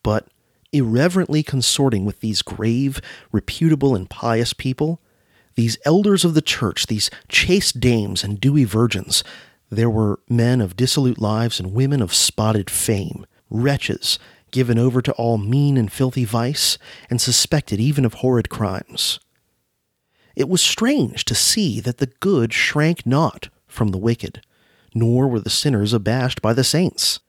But, 0.04 0.28
irreverently 0.70 1.42
consorting 1.42 2.04
with 2.04 2.20
these 2.20 2.40
grave, 2.40 3.00
reputable, 3.32 3.96
and 3.96 4.08
pious 4.08 4.52
people, 4.52 5.00
these 5.56 5.76
elders 5.84 6.24
of 6.24 6.34
the 6.34 6.40
church, 6.40 6.86
these 6.86 7.10
chaste 7.26 7.80
dames 7.80 8.22
and 8.22 8.40
dewy 8.40 8.62
virgins, 8.62 9.24
there 9.68 9.90
were 9.90 10.20
men 10.28 10.60
of 10.60 10.76
dissolute 10.76 11.18
lives 11.18 11.58
and 11.58 11.74
women 11.74 12.00
of 12.00 12.14
spotted 12.14 12.70
fame, 12.70 13.26
wretches 13.50 14.20
given 14.52 14.78
over 14.78 15.02
to 15.02 15.10
all 15.14 15.36
mean 15.36 15.76
and 15.76 15.90
filthy 15.90 16.24
vice, 16.24 16.78
and 17.10 17.20
suspected 17.20 17.80
even 17.80 18.04
of 18.04 18.14
horrid 18.14 18.48
crimes. 18.48 19.18
It 20.34 20.48
was 20.48 20.62
strange 20.62 21.24
to 21.26 21.34
see 21.34 21.80
that 21.80 21.98
the 21.98 22.12
good 22.20 22.52
shrank 22.52 23.04
not 23.06 23.48
from 23.66 23.88
the 23.88 23.98
wicked, 23.98 24.42
nor 24.94 25.28
were 25.28 25.40
the 25.40 25.50
sinners 25.50 25.92
abashed 25.92 26.42
by 26.42 26.52
the 26.52 26.64
saints. 26.64 27.20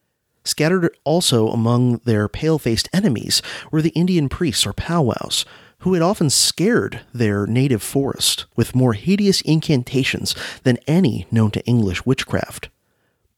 Scattered 0.46 0.96
also 1.04 1.50
among 1.50 1.98
their 2.00 2.28
pale 2.28 2.60
faced 2.60 2.90
enemies 2.92 3.42
were 3.72 3.82
the 3.82 3.90
Indian 3.90 4.28
priests 4.28 4.66
or 4.66 4.74
powwows, 4.74 5.46
who 5.80 5.94
had 5.94 6.04
often 6.04 6.30
scared 6.30 7.02
their 7.14 7.46
native 7.46 7.84
forest 7.84 8.46
with 8.56 8.76
more 8.76 8.94
hideous 8.94 9.42
incantations 9.42 10.34
than 10.64 10.78
any 10.88 11.28
known 11.30 11.52
to 11.52 11.66
English 11.66 12.06
witchcraft. 12.06 12.70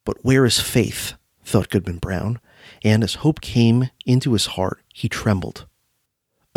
But 0.04 0.23
where 0.23 0.45
is 0.45 0.60
faith? 0.60 1.13
thought 1.43 1.69
Goodman 1.69 1.97
Brown, 1.97 2.39
and 2.84 3.04
as 3.04 3.15
hope 3.15 3.41
came 3.41 3.89
into 4.06 4.34
his 4.34 4.45
heart, 4.47 4.82
he 4.93 5.10
trembled. 5.10 5.65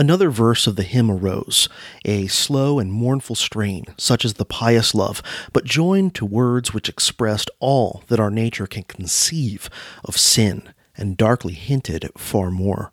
Another 0.00 0.30
verse 0.30 0.68
of 0.68 0.76
the 0.76 0.84
hymn 0.84 1.11
arose, 1.11 1.68
a 2.04 2.28
slow 2.28 2.78
and 2.78 2.92
mournful 2.92 3.34
strain, 3.34 3.84
such 3.96 4.24
as 4.24 4.34
the 4.34 4.44
pious 4.44 4.94
love, 4.94 5.20
but 5.52 5.64
joined 5.64 6.14
to 6.14 6.24
words 6.24 6.72
which 6.72 6.88
expressed 6.88 7.50
all 7.58 8.04
that 8.06 8.20
our 8.20 8.30
nature 8.30 8.68
can 8.68 8.84
conceive 8.84 9.68
of 10.04 10.16
sin, 10.16 10.72
and 10.96 11.16
darkly 11.16 11.52
hinted 11.52 12.08
far 12.16 12.52
more. 12.52 12.92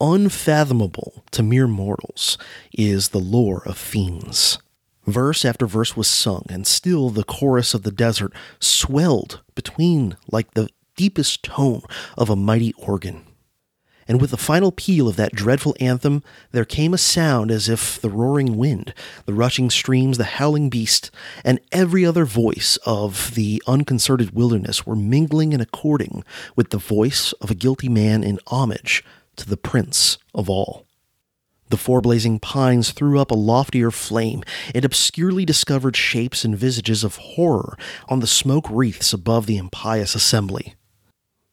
Unfathomable 0.00 1.22
to 1.32 1.42
mere 1.42 1.66
mortals 1.66 2.38
is 2.72 3.10
the 3.10 3.20
lore 3.20 3.62
of 3.66 3.76
fiends. 3.76 4.58
Verse 5.06 5.44
after 5.44 5.66
verse 5.66 5.98
was 5.98 6.08
sung, 6.08 6.46
and 6.48 6.66
still 6.66 7.10
the 7.10 7.24
chorus 7.24 7.74
of 7.74 7.82
the 7.82 7.92
desert 7.92 8.32
swelled 8.58 9.42
between 9.54 10.16
like 10.32 10.54
the 10.54 10.70
deepest 10.96 11.42
tone 11.42 11.82
of 12.16 12.30
a 12.30 12.36
mighty 12.36 12.72
organ 12.78 13.26
and 14.08 14.20
with 14.20 14.30
the 14.30 14.36
final 14.36 14.70
peal 14.70 15.08
of 15.08 15.16
that 15.16 15.34
dreadful 15.34 15.76
anthem, 15.80 16.22
there 16.52 16.64
came 16.64 16.94
a 16.94 16.98
sound 16.98 17.50
as 17.50 17.68
if 17.68 18.00
the 18.00 18.10
roaring 18.10 18.56
wind, 18.56 18.94
the 19.24 19.34
rushing 19.34 19.70
streams, 19.70 20.18
the 20.18 20.24
howling 20.24 20.70
beast, 20.70 21.10
and 21.44 21.60
every 21.72 22.04
other 22.04 22.24
voice 22.24 22.78
of 22.86 23.34
the 23.34 23.62
unconcerted 23.66 24.32
wilderness 24.32 24.86
were 24.86 24.96
mingling 24.96 25.52
and 25.52 25.62
according 25.62 26.24
with 26.54 26.70
the 26.70 26.78
voice 26.78 27.32
of 27.34 27.50
a 27.50 27.54
guilty 27.54 27.88
man 27.88 28.22
in 28.22 28.38
homage 28.46 29.04
to 29.36 29.48
the 29.48 29.56
Prince 29.56 30.18
of 30.34 30.48
all. 30.48 30.86
The 31.68 31.76
four 31.76 32.00
blazing 32.00 32.38
pines 32.38 32.92
threw 32.92 33.18
up 33.18 33.32
a 33.32 33.34
loftier 33.34 33.90
flame, 33.90 34.44
and 34.72 34.84
obscurely 34.84 35.44
discovered 35.44 35.96
shapes 35.96 36.44
and 36.44 36.56
visages 36.56 37.02
of 37.02 37.16
horror 37.16 37.76
on 38.08 38.20
the 38.20 38.26
smoke 38.28 38.68
wreaths 38.70 39.12
above 39.12 39.46
the 39.46 39.56
impious 39.56 40.14
assembly. 40.14 40.76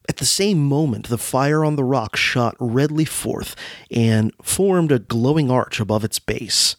At 0.08 0.18
the 0.18 0.26
same 0.26 0.64
moment, 0.64 1.08
the 1.08 1.18
fire 1.18 1.64
on 1.64 1.76
the 1.76 1.84
rock 1.84 2.16
shot 2.16 2.56
redly 2.58 3.04
forth 3.04 3.56
and 3.90 4.32
formed 4.42 4.92
a 4.92 4.98
glowing 4.98 5.50
arch 5.50 5.80
above 5.80 6.04
its 6.04 6.18
base, 6.18 6.76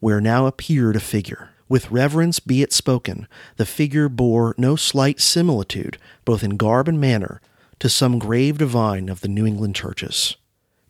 where 0.00 0.20
now 0.20 0.46
appeared 0.46 0.96
a 0.96 1.00
figure. 1.00 1.50
With 1.68 1.90
reverence 1.90 2.38
be 2.38 2.62
it 2.62 2.72
spoken, 2.72 3.26
the 3.56 3.66
figure 3.66 4.08
bore 4.08 4.54
no 4.56 4.76
slight 4.76 5.20
similitude, 5.20 5.98
both 6.24 6.44
in 6.44 6.56
garb 6.56 6.86
and 6.86 7.00
manner, 7.00 7.40
to 7.80 7.88
some 7.88 8.18
grave 8.18 8.58
divine 8.58 9.08
of 9.08 9.20
the 9.20 9.28
New 9.28 9.46
England 9.46 9.74
churches. 9.74 10.36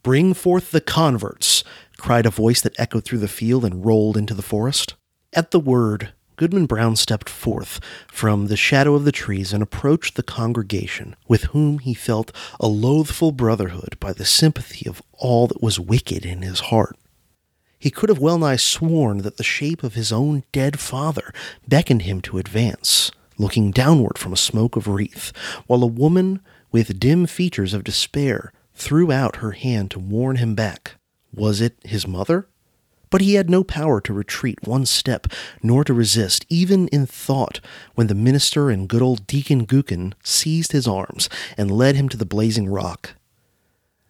Bring 0.03 0.35
forth 0.35 0.73
the 0.73 0.81
converts, 0.81 1.65
cried 1.97 2.27
a 2.27 2.31
voice 2.31 2.61
that 2.61 2.79
echoed 2.79 3.05
through 3.05 3.19
the 3.19 3.29
field 3.29 3.65
and 3.65 3.85
rolled 3.85 4.17
into 4.17 4.35
the 4.35 4.43
forest. 4.43 4.95
At 5.33 5.51
the 5.51 5.61
word, 5.61 6.13
Goodman 6.37 6.67
Brown 6.67 6.97
stepped 6.97 7.31
forth 7.31 7.81
from 8.09 8.47
the 8.47 8.57
shadow 8.57 8.95
of 8.95 9.05
the 9.05 9.13
trees 9.13 9.55
and 9.55 9.63
approached 9.63 10.17
the 10.17 10.23
congregation, 10.23 11.17
with 11.27 11.45
whom 11.45 11.79
he 11.79 11.95
felt 11.95 12.31
a 12.61 12.67
loathful 12.67 13.33
brotherhood 13.33 13.97
by 14.01 14.13
the 14.13 14.27
sympathy 14.27 14.87
of 14.89 15.01
all 15.15 15.47
that 15.47 15.63
was 15.63 15.81
wicked 15.81 16.27
in 16.27 16.43
his 16.43 16.61
heart. 16.61 16.97
He 17.79 17.91
could 17.91 18.11
have 18.11 18.19
well 18.19 18.39
nigh 18.39 18.57
sworn 18.57 19.19
that 19.19 19.39
the 19.39 19.45
shape 19.45 19.83
of 19.83 19.95
his 19.95 20.13
own 20.13 20.45
dead 20.53 20.79
father 20.79 21.33
beckoned 21.67 22.03
him 22.03 22.21
to 22.23 22.39
advance, 22.39 23.11
looking 23.39 23.71
downward 23.71 24.19
from 24.19 24.33
a 24.33 24.37
smoke 24.37 24.77
of 24.77 24.89
wreath, 24.89 25.33
while 25.67 25.83
a 25.83 25.87
woman 25.87 26.41
with 26.71 27.01
dim 27.01 27.27
features 27.27 27.73
of 27.73 27.85
despair 27.85 28.53
threw 28.75 29.11
out 29.11 29.37
her 29.37 29.53
hand 29.53 29.91
to 29.93 29.99
warn 29.99 30.37
him 30.37 30.55
back. 30.55 30.97
Was 31.33 31.63
it 31.63 31.79
his 31.83 32.07
mother? 32.07 32.47
But 33.11 33.21
he 33.21 33.35
had 33.35 33.49
no 33.49 33.63
power 33.63 34.01
to 34.01 34.13
retreat 34.13 34.67
one 34.67 34.87
step, 34.87 35.29
nor 35.63 35.85
to 35.85 35.95
resist, 35.95 36.45
even 36.49 36.89
in 36.89 37.07
thought, 37.07 37.61
when 37.95 38.09
the 38.09 38.15
minister 38.15 38.71
and 38.71 38.89
good 38.89 39.03
old 39.03 39.27
Deacon 39.27 39.67
Gookin 39.67 40.15
seized 40.23 40.73
his 40.73 40.89
arms 40.89 41.29
and 41.57 41.71
led 41.71 41.95
him 41.97 42.09
to 42.09 42.17
the 42.17 42.27
blazing 42.27 42.69
rock. 42.69 43.15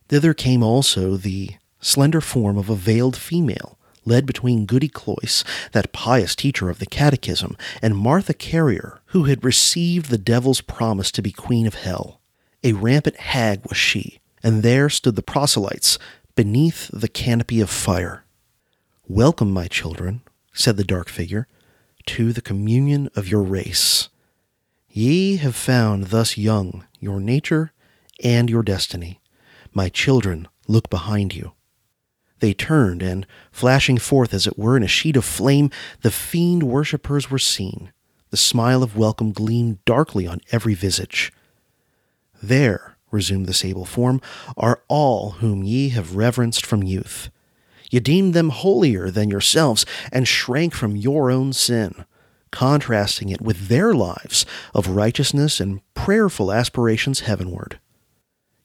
Thither 0.09 0.35
came 0.35 0.63
also 0.63 1.17
the 1.17 1.57
slender 1.81 2.21
form 2.21 2.57
of 2.57 2.71
a 2.71 2.75
veiled 2.75 3.17
female, 3.17 3.79
led 4.05 4.25
between 4.25 4.67
Goody 4.67 4.89
Cloyse, 4.89 5.45
that 5.73 5.93
pious 5.93 6.35
teacher 6.35 6.71
of 6.71 6.79
the 6.79 6.87
Catechism, 6.87 7.57
and 7.83 7.97
Martha 7.97 8.33
Carrier, 8.33 9.01
who 9.07 9.25
had 9.25 9.45
received 9.45 10.09
the 10.09 10.19
devil's 10.19 10.61
promise 10.61 11.11
to 11.13 11.23
be 11.23 11.33
queen 11.33 11.67
of 11.67 11.75
hell. 11.75 12.21
A 12.63 12.73
rampant 12.73 13.17
hag 13.17 13.63
was 13.69 13.77
she, 13.77 14.21
and 14.43 14.63
there 14.63 14.89
stood 14.89 15.17
the 15.17 15.23
proselytes 15.23 15.99
beneath 16.35 16.89
the 16.93 17.09
canopy 17.09 17.61
of 17.61 17.69
fire. 17.69 18.25
Welcome, 19.09 19.53
my 19.53 19.69
children, 19.69 20.23
said 20.53 20.77
the 20.77 20.83
dark 20.83 21.09
figure, 21.09 21.47
to 22.07 22.33
the 22.33 22.41
communion 22.41 23.09
of 23.15 23.29
your 23.29 23.45
race. 23.45 24.09
Ye 24.91 25.37
have 25.37 25.55
found 25.55 26.07
thus 26.07 26.37
young 26.37 26.85
your 26.99 27.21
nature 27.21 27.71
and 28.25 28.51
your 28.51 28.65
destiny. 28.65 29.21
My 29.73 29.89
children, 29.89 30.49
look 30.67 30.91
behind 30.91 31.37
you. 31.37 31.53
They 32.41 32.53
turned, 32.53 33.01
and, 33.01 33.29
flashing 33.53 33.99
forth 33.99 34.35
as 34.35 34.49
it 34.49 34.59
were 34.59 34.77
in 34.77 34.83
a 34.83 34.89
sheet 34.89 35.17
of 35.17 35.25
flame, 35.25 35.71
the 36.03 36.11
fiend 36.11 36.65
worshippers 36.65 37.31
were 37.31 37.39
seen. 37.39 37.93
The 38.31 38.37
smile 38.37 38.83
of 38.83 38.97
welcome 38.97 39.31
gleamed 39.31 39.85
darkly 39.85 40.27
on 40.27 40.41
every 40.51 40.75
visage. 40.75 41.33
There, 42.43 42.97
resumed 43.13 43.47
the 43.47 43.55
sable 43.55 43.85
form, 43.85 44.21
are 44.57 44.83
all 44.89 45.31
whom 45.39 45.63
ye 45.63 45.91
have 45.91 46.17
reverenced 46.17 46.67
from 46.67 46.83
youth. 46.83 47.31
You 47.97 48.01
deemed 48.01 48.35
them 48.35 48.51
holier 48.51 49.11
than 49.11 49.31
yourselves 49.31 49.87
and 50.13 50.29
shrank 50.29 50.75
from 50.75 50.97
your 50.97 51.31
own 51.31 51.55
sin, 51.55 52.05
contrasting 52.51 53.31
it 53.31 53.41
with 53.41 53.69
their 53.69 53.95
lives 53.95 54.45
of 54.75 54.89
righteousness 54.89 55.61
and 55.61 55.81
prayerful 55.95 56.53
aspirations 56.53 57.21
heavenward. 57.21 57.81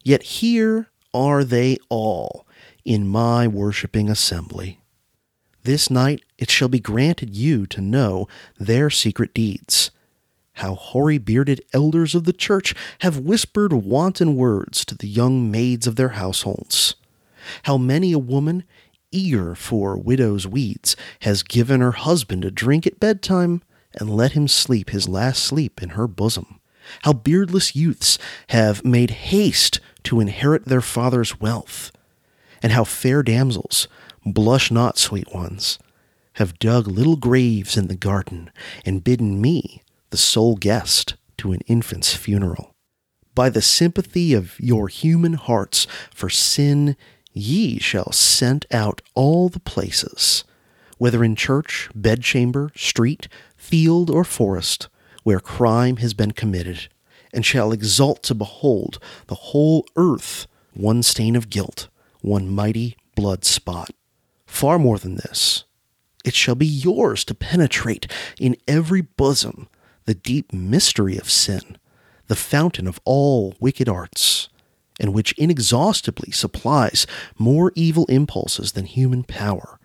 Yet 0.03 0.23
here 0.23 0.89
are 1.13 1.45
they 1.45 1.77
all 1.87 2.45
in 2.83 3.07
my 3.07 3.47
worshipping 3.47 4.09
assembly. 4.09 4.81
This 5.63 5.89
night 5.89 6.25
it 6.37 6.49
shall 6.51 6.67
be 6.67 6.81
granted 6.81 7.33
you 7.33 7.65
to 7.67 7.79
know 7.79 8.27
their 8.59 8.89
secret 8.89 9.33
deeds. 9.33 9.91
How 10.55 10.75
hoary 10.75 11.19
bearded 11.19 11.63
elders 11.71 12.15
of 12.15 12.25
the 12.25 12.33
church 12.33 12.75
have 12.99 13.19
whispered 13.19 13.71
wanton 13.71 14.35
words 14.35 14.83
to 14.83 14.95
the 14.95 15.07
young 15.07 15.49
maids 15.49 15.87
of 15.87 15.95
their 15.95 16.19
households. 16.19 16.95
How 17.63 17.77
many 17.77 18.11
a 18.11 18.19
woman 18.19 18.65
eager 19.11 19.55
for 19.55 19.97
widow's 19.97 20.47
weeds, 20.47 20.95
has 21.21 21.43
given 21.43 21.81
her 21.81 21.91
husband 21.91 22.45
a 22.45 22.51
drink 22.51 22.87
at 22.87 22.99
bedtime 22.99 23.61
and 23.93 24.09
let 24.09 24.31
him 24.31 24.47
sleep 24.47 24.89
his 24.89 25.09
last 25.09 25.43
sleep 25.43 25.81
in 25.81 25.89
her 25.89 26.07
bosom. 26.07 26.59
How 27.03 27.13
beardless 27.13 27.75
youths 27.75 28.17
have 28.47 28.83
made 28.83 29.11
haste 29.11 29.79
to 30.03 30.19
inherit 30.19 30.65
their 30.65 30.81
father's 30.81 31.39
wealth, 31.39 31.91
and 32.63 32.71
how 32.71 32.83
fair 32.83 33.23
damsels, 33.23 33.87
blush 34.25 34.71
not, 34.71 34.97
sweet 34.97 35.33
ones, 35.33 35.77
have 36.33 36.59
dug 36.59 36.87
little 36.87 37.17
graves 37.17 37.77
in 37.77 37.87
the 37.87 37.95
garden 37.95 38.49
and 38.85 39.03
bidden 39.03 39.41
me, 39.41 39.81
the 40.09 40.17
sole 40.17 40.55
guest, 40.55 41.15
to 41.37 41.51
an 41.51 41.61
infant's 41.67 42.15
funeral. 42.15 42.73
By 43.33 43.49
the 43.49 43.61
sympathy 43.61 44.33
of 44.33 44.59
your 44.59 44.87
human 44.87 45.33
hearts 45.33 45.87
for 46.13 46.29
sin, 46.29 46.95
ye 47.33 47.79
shall 47.79 48.11
scent 48.11 48.65
out 48.71 49.01
all 49.13 49.49
the 49.49 49.59
places, 49.59 50.43
whether 50.97 51.23
in 51.23 51.35
church, 51.35 51.89
bedchamber, 51.95 52.71
street, 52.75 53.27
field, 53.55 54.09
or 54.09 54.23
forest, 54.23 54.87
where 55.23 55.39
crime 55.39 55.97
has 55.97 56.13
been 56.13 56.31
committed, 56.31 56.87
and 57.33 57.45
shall 57.45 57.71
exult 57.71 58.23
to 58.23 58.35
behold 58.35 58.99
the 59.27 59.35
whole 59.35 59.85
earth 59.95 60.47
one 60.73 61.03
stain 61.03 61.35
of 61.35 61.49
guilt, 61.49 61.87
one 62.21 62.49
mighty 62.49 62.97
blood 63.15 63.45
spot. 63.45 63.91
Far 64.45 64.77
more 64.77 64.97
than 64.97 65.15
this, 65.15 65.63
it 66.23 66.35
shall 66.35 66.55
be 66.55 66.67
yours 66.67 67.23
to 67.25 67.33
penetrate 67.33 68.07
in 68.39 68.57
every 68.67 69.01
bosom 69.01 69.67
the 70.05 70.13
deep 70.13 70.51
mystery 70.53 71.17
of 71.17 71.29
sin, 71.29 71.77
the 72.27 72.35
fountain 72.35 72.87
of 72.87 72.99
all 73.05 73.55
wicked 73.59 73.87
arts, 73.87 74.49
and 75.01 75.13
which 75.13 75.33
inexhaustibly 75.33 76.31
supplies 76.31 77.07
more 77.37 77.73
evil 77.75 78.05
impulses 78.05 78.73
than 78.73 78.85
human 78.85 79.23
power, 79.23 79.79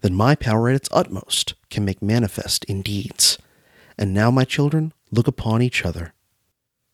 than 0.00 0.12
my 0.12 0.34
power 0.34 0.68
at 0.68 0.74
its 0.74 0.88
utmost 0.92 1.54
can 1.70 1.84
make 1.84 2.02
manifest 2.02 2.64
in 2.64 2.82
deeds. 2.82 3.38
And 3.96 4.12
now, 4.12 4.30
my 4.30 4.44
children, 4.44 4.92
look 5.12 5.28
upon 5.28 5.62
each 5.62 5.86
other. 5.86 6.12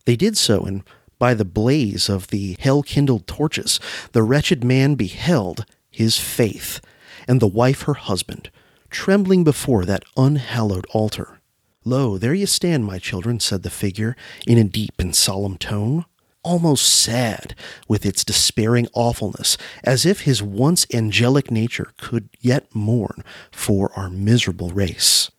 They 0.04 0.16
did 0.16 0.36
so, 0.36 0.62
and 0.62 0.84
by 1.18 1.32
the 1.32 1.46
blaze 1.46 2.10
of 2.10 2.28
the 2.28 2.56
hell 2.60 2.82
kindled 2.82 3.26
torches, 3.26 3.80
the 4.12 4.22
wretched 4.22 4.62
man 4.62 4.94
beheld 4.94 5.64
his 5.90 6.18
faith, 6.18 6.80
and 7.26 7.40
the 7.40 7.46
wife 7.46 7.82
her 7.82 7.94
husband, 7.94 8.50
trembling 8.90 9.44
before 9.44 9.86
that 9.86 10.04
unhallowed 10.16 10.86
altar. 10.90 11.40
Lo, 11.84 12.18
there 12.18 12.34
ye 12.34 12.44
stand, 12.44 12.84
my 12.84 12.98
children, 12.98 13.40
said 13.40 13.62
the 13.62 13.70
figure, 13.70 14.14
in 14.46 14.58
a 14.58 14.64
deep 14.64 14.94
and 14.98 15.16
solemn 15.16 15.56
tone, 15.56 16.04
almost 16.42 16.84
sad 16.84 17.54
with 17.88 18.04
its 18.04 18.24
despairing 18.24 18.88
awfulness, 18.92 19.56
as 19.84 20.04
if 20.06 20.22
his 20.22 20.42
once 20.42 20.86
angelic 20.92 21.50
nature 21.50 21.92
could 21.98 22.28
yet 22.40 22.74
mourn 22.74 23.24
for 23.50 23.92
our 23.96 24.10
miserable 24.10 24.70
race. 24.70 25.30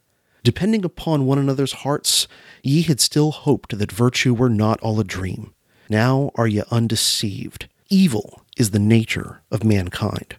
Depending 0.44 0.84
upon 0.84 1.26
one 1.26 1.38
another's 1.38 1.72
hearts, 1.72 2.28
ye 2.62 2.82
had 2.82 3.00
still 3.00 3.32
hoped 3.32 3.78
that 3.78 3.92
virtue 3.92 4.34
were 4.34 4.50
not 4.50 4.80
all 4.82 5.00
a 5.00 5.04
dream. 5.04 5.54
Now 5.90 6.32
are 6.36 6.48
ye 6.48 6.64
undeceived. 6.70 7.68
Evil 7.90 8.44
is 8.58 8.72
the 8.72 8.80
nature 8.80 9.42
of 9.52 9.64
mankind. 9.64 10.36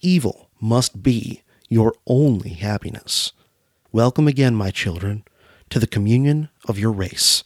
Evil 0.00 0.50
must 0.60 1.02
be 1.02 1.42
your 1.68 1.94
only 2.06 2.50
happiness. 2.50 3.32
Welcome 3.92 4.28
again, 4.28 4.54
my 4.54 4.70
children, 4.70 5.24
to 5.70 5.78
the 5.78 5.86
communion 5.86 6.48
of 6.68 6.78
your 6.78 6.92
race. 6.92 7.44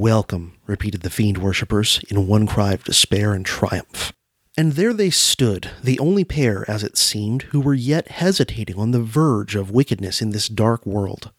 Welcome, 0.00 0.52
repeated 0.68 1.00
the 1.00 1.10
fiend 1.10 1.38
worshippers 1.38 2.00
in 2.08 2.28
one 2.28 2.46
cry 2.46 2.72
of 2.72 2.84
despair 2.84 3.32
and 3.32 3.44
triumph. 3.44 4.12
And 4.56 4.74
there 4.74 4.92
they 4.92 5.10
stood, 5.10 5.72
the 5.82 5.98
only 5.98 6.22
pair, 6.22 6.64
as 6.70 6.84
it 6.84 6.96
seemed, 6.96 7.42
who 7.50 7.58
were 7.58 7.74
yet 7.74 8.06
hesitating 8.06 8.78
on 8.78 8.92
the 8.92 9.02
verge 9.02 9.56
of 9.56 9.72
wickedness 9.72 10.22
in 10.22 10.30
this 10.30 10.48
dark 10.48 10.86
world. 10.86 11.32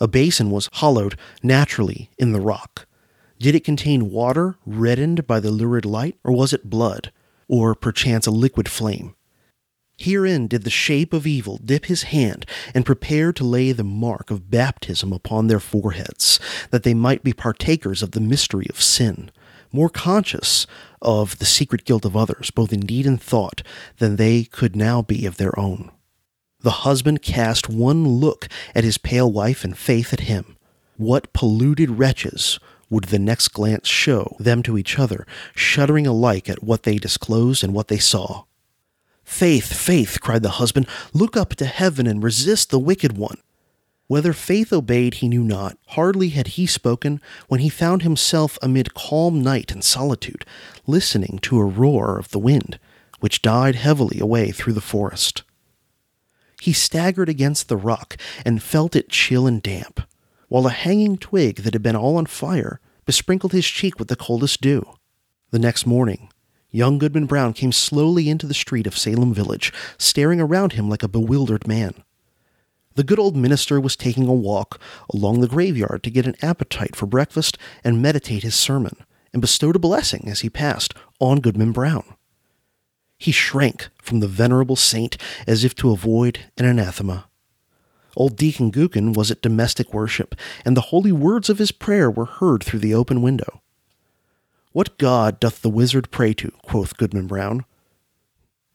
A 0.00 0.08
basin 0.08 0.50
was 0.50 0.70
hollowed 0.72 1.18
naturally 1.42 2.08
in 2.16 2.32
the 2.32 2.40
rock. 2.40 2.86
Did 3.38 3.54
it 3.54 3.62
contain 3.62 4.10
water 4.10 4.56
reddened 4.64 5.26
by 5.26 5.38
the 5.38 5.50
lurid 5.50 5.84
light, 5.84 6.16
or 6.24 6.32
was 6.32 6.54
it 6.54 6.70
blood, 6.70 7.12
or 7.46 7.74
perchance 7.74 8.26
a 8.26 8.30
liquid 8.30 8.70
flame? 8.70 9.14
Herein 9.98 10.46
did 10.46 10.64
the 10.64 10.70
shape 10.70 11.12
of 11.12 11.26
evil 11.26 11.60
dip 11.64 11.86
his 11.86 12.04
hand 12.04 12.46
and 12.74 12.86
prepare 12.86 13.32
to 13.32 13.44
lay 13.44 13.72
the 13.72 13.84
mark 13.84 14.30
of 14.30 14.50
baptism 14.50 15.12
upon 15.12 15.46
their 15.46 15.60
foreheads, 15.60 16.40
that 16.70 16.82
they 16.82 16.94
might 16.94 17.22
be 17.22 17.32
partakers 17.32 18.02
of 18.02 18.12
the 18.12 18.20
mystery 18.20 18.66
of 18.70 18.82
sin, 18.82 19.30
more 19.70 19.88
conscious 19.88 20.66
of 21.00 21.38
the 21.38 21.44
secret 21.44 21.84
guilt 21.84 22.04
of 22.04 22.16
others, 22.16 22.50
both 22.50 22.72
in 22.72 22.80
deed 22.80 23.06
and 23.06 23.22
thought, 23.22 23.62
than 23.98 24.16
they 24.16 24.44
could 24.44 24.74
now 24.74 25.02
be 25.02 25.24
of 25.26 25.36
their 25.36 25.58
own. 25.58 25.90
The 26.60 26.70
husband 26.70 27.22
cast 27.22 27.68
one 27.68 28.06
look 28.06 28.48
at 28.74 28.84
his 28.84 28.98
pale 28.98 29.30
wife 29.30 29.64
and 29.64 29.76
faith 29.76 30.12
at 30.12 30.20
him. 30.20 30.56
What 30.96 31.32
polluted 31.32 31.98
wretches 31.98 32.60
would 32.88 33.04
the 33.04 33.18
next 33.18 33.48
glance 33.48 33.88
show 33.88 34.36
them 34.38 34.62
to 34.62 34.78
each 34.78 34.98
other, 34.98 35.26
shuddering 35.54 36.06
alike 36.06 36.48
at 36.48 36.62
what 36.62 36.84
they 36.84 36.98
disclosed 36.98 37.64
and 37.64 37.72
what 37.74 37.88
they 37.88 37.98
saw? 37.98 38.44
Faith, 39.32 39.72
faith, 39.72 40.20
cried 40.20 40.42
the 40.42 40.60
husband, 40.60 40.86
look 41.14 41.38
up 41.38 41.54
to 41.56 41.64
heaven 41.64 42.06
and 42.06 42.22
resist 42.22 42.68
the 42.68 42.78
wicked 42.78 43.16
one. 43.16 43.38
Whether 44.06 44.34
faith 44.34 44.74
obeyed 44.74 45.14
he 45.14 45.28
knew 45.28 45.42
not. 45.42 45.78
Hardly 45.88 46.28
had 46.28 46.48
he 46.48 46.66
spoken 46.66 47.18
when 47.48 47.58
he 47.60 47.70
found 47.70 48.02
himself 48.02 48.58
amid 48.60 48.92
calm 48.92 49.42
night 49.42 49.72
and 49.72 49.82
solitude, 49.82 50.44
listening 50.86 51.38
to 51.42 51.58
a 51.58 51.64
roar 51.64 52.18
of 52.18 52.30
the 52.30 52.38
wind, 52.38 52.78
which 53.20 53.42
died 53.42 53.74
heavily 53.74 54.20
away 54.20 54.52
through 54.52 54.74
the 54.74 54.82
forest. 54.82 55.42
He 56.60 56.74
staggered 56.74 57.30
against 57.30 57.68
the 57.68 57.78
rock 57.78 58.18
and 58.44 58.62
felt 58.62 58.94
it 58.94 59.08
chill 59.08 59.46
and 59.46 59.62
damp, 59.62 60.02
while 60.48 60.66
a 60.66 60.70
hanging 60.70 61.16
twig 61.16 61.62
that 61.62 61.72
had 61.72 61.82
been 61.82 61.96
all 61.96 62.18
on 62.18 62.26
fire 62.26 62.80
besprinkled 63.06 63.52
his 63.52 63.66
cheek 63.66 63.98
with 63.98 64.08
the 64.08 64.14
coldest 64.14 64.60
dew. 64.60 64.84
The 65.50 65.58
next 65.58 65.86
morning, 65.86 66.28
young 66.72 66.98
Goodman 66.98 67.26
Brown 67.26 67.52
came 67.52 67.70
slowly 67.70 68.28
into 68.28 68.46
the 68.46 68.54
street 68.54 68.86
of 68.88 68.98
Salem 68.98 69.32
village, 69.32 69.72
staring 69.98 70.40
around 70.40 70.72
him 70.72 70.88
like 70.88 71.04
a 71.04 71.08
bewildered 71.08 71.68
man. 71.68 71.94
The 72.94 73.04
good 73.04 73.18
old 73.18 73.36
minister 73.36 73.80
was 73.80 73.96
taking 73.96 74.26
a 74.26 74.34
walk 74.34 74.80
along 75.14 75.40
the 75.40 75.48
graveyard 75.48 76.02
to 76.02 76.10
get 76.10 76.26
an 76.26 76.36
appetite 76.42 76.96
for 76.96 77.06
breakfast 77.06 77.56
and 77.84 78.02
meditate 78.02 78.42
his 78.42 78.54
sermon, 78.54 78.96
and 79.32 79.40
bestowed 79.40 79.76
a 79.76 79.78
blessing 79.78 80.24
as 80.26 80.40
he 80.40 80.50
passed 80.50 80.92
on 81.20 81.40
Goodman 81.40 81.72
Brown. 81.72 82.04
He 83.16 83.32
shrank 83.32 83.88
from 84.02 84.20
the 84.20 84.28
venerable 84.28 84.76
saint 84.76 85.16
as 85.46 85.64
if 85.64 85.74
to 85.76 85.92
avoid 85.92 86.40
an 86.58 86.64
anathema. 86.64 87.26
Old 88.16 88.36
Deacon 88.36 88.70
Gookin 88.70 89.14
was 89.14 89.30
at 89.30 89.40
domestic 89.40 89.94
worship, 89.94 90.34
and 90.64 90.76
the 90.76 90.88
holy 90.92 91.12
words 91.12 91.48
of 91.48 91.58
his 91.58 91.72
prayer 91.72 92.10
were 92.10 92.26
heard 92.26 92.62
through 92.62 92.80
the 92.80 92.94
open 92.94 93.22
window. 93.22 93.62
What 94.72 94.98
God 94.98 95.38
doth 95.38 95.62
the 95.62 95.70
wizard 95.70 96.10
pray 96.10 96.32
to? 96.34 96.50
quoth 96.62 96.96
Goodman 96.96 97.26
Brown. 97.26 97.64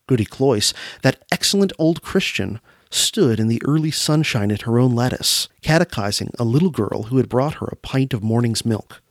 Goody 0.08 0.26
Cloyse, 0.26 0.74
that 1.02 1.24
excellent 1.32 1.74
old 1.78 2.02
Christian, 2.02 2.62
stood 2.90 3.40
in 3.40 3.48
the 3.48 3.62
early 3.66 3.92
sunshine 3.92 4.52
at 4.52 4.62
her 4.62 4.80
own 4.80 4.96
lattice, 4.96 5.50
catechizing 5.62 6.32
a 6.40 6.46
little 6.46 6.70
girl 6.70 7.04
who 7.04 7.18
had 7.18 7.28
brought 7.28 7.56
her 7.56 7.68
a 7.68 7.76
pint 7.76 8.14
of 8.14 8.24
morning's 8.24 8.66
milk. 8.66 9.02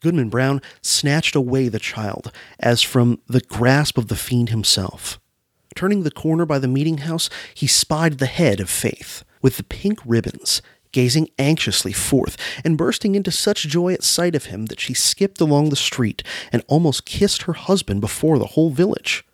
Goodman 0.00 0.30
Brown 0.30 0.62
snatched 0.80 1.34
away 1.34 1.68
the 1.68 1.78
child, 1.78 2.32
as 2.58 2.82
from 2.82 3.20
the 3.26 3.40
grasp 3.40 3.98
of 3.98 4.08
the 4.08 4.16
fiend 4.16 4.48
himself. 4.48 5.20
Turning 5.74 6.02
the 6.02 6.10
corner 6.10 6.46
by 6.46 6.58
the 6.58 6.68
meeting 6.68 6.98
house, 6.98 7.28
he 7.54 7.66
spied 7.66 8.18
the 8.18 8.26
head 8.26 8.60
of 8.60 8.70
Faith, 8.70 9.24
with 9.42 9.56
the 9.56 9.62
pink 9.64 10.00
ribbons, 10.04 10.62
gazing 10.92 11.28
anxiously 11.38 11.92
forth, 11.92 12.36
and 12.64 12.78
bursting 12.78 13.14
into 13.14 13.30
such 13.30 13.68
joy 13.68 13.92
at 13.92 14.02
sight 14.02 14.34
of 14.34 14.46
him 14.46 14.66
that 14.66 14.80
she 14.80 14.94
skipped 14.94 15.40
along 15.40 15.68
the 15.68 15.76
street 15.76 16.22
and 16.52 16.62
almost 16.68 17.04
kissed 17.04 17.42
her 17.42 17.54
husband 17.54 18.00
before 18.00 18.38
the 18.38 18.48
whole 18.48 18.70
village. 18.70 19.24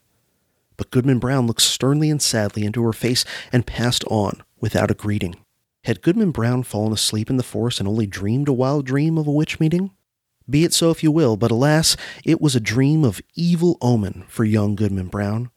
But 0.76 0.90
Goodman 0.90 1.18
Brown 1.18 1.46
looked 1.46 1.62
sternly 1.62 2.08
and 2.08 2.22
sadly 2.22 2.64
into 2.64 2.82
her 2.84 2.92
face 2.92 3.24
and 3.52 3.66
passed 3.66 4.04
on 4.04 4.42
without 4.60 4.90
a 4.90 4.94
greeting. 4.94 5.36
Had 5.84 6.02
Goodman 6.02 6.30
Brown 6.30 6.62
fallen 6.62 6.92
asleep 6.92 7.30
in 7.30 7.36
the 7.36 7.42
forest 7.42 7.80
and 7.80 7.88
only 7.88 8.06
dreamed 8.06 8.48
a 8.48 8.52
wild 8.52 8.86
dream 8.86 9.18
of 9.18 9.26
a 9.26 9.32
witch 9.32 9.58
meeting? 9.58 9.90
Be 10.48 10.64
it 10.64 10.72
so 10.72 10.90
if 10.90 11.02
you 11.02 11.10
will, 11.10 11.36
but 11.36 11.50
alas, 11.50 11.96
it 12.24 12.40
was 12.40 12.56
a 12.56 12.60
dream 12.60 13.04
of 13.04 13.20
evil 13.34 13.76
omen 13.82 14.24
for 14.28 14.44
young 14.44 14.76
Goodman 14.76 15.08
Brown. 15.08 15.50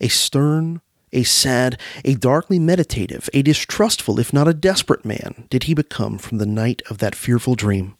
A 0.00 0.08
stern, 0.08 0.82
a 1.12 1.22
sad, 1.22 1.80
a 2.04 2.14
darkly 2.14 2.58
meditative, 2.58 3.28
a 3.32 3.42
distrustful, 3.42 4.18
if 4.18 4.32
not 4.32 4.48
a 4.48 4.54
desperate 4.54 5.04
man 5.04 5.46
did 5.50 5.64
he 5.64 5.74
become 5.74 6.18
from 6.18 6.38
the 6.38 6.46
night 6.46 6.82
of 6.90 6.98
that 6.98 7.14
fearful 7.14 7.54
dream. 7.54 7.96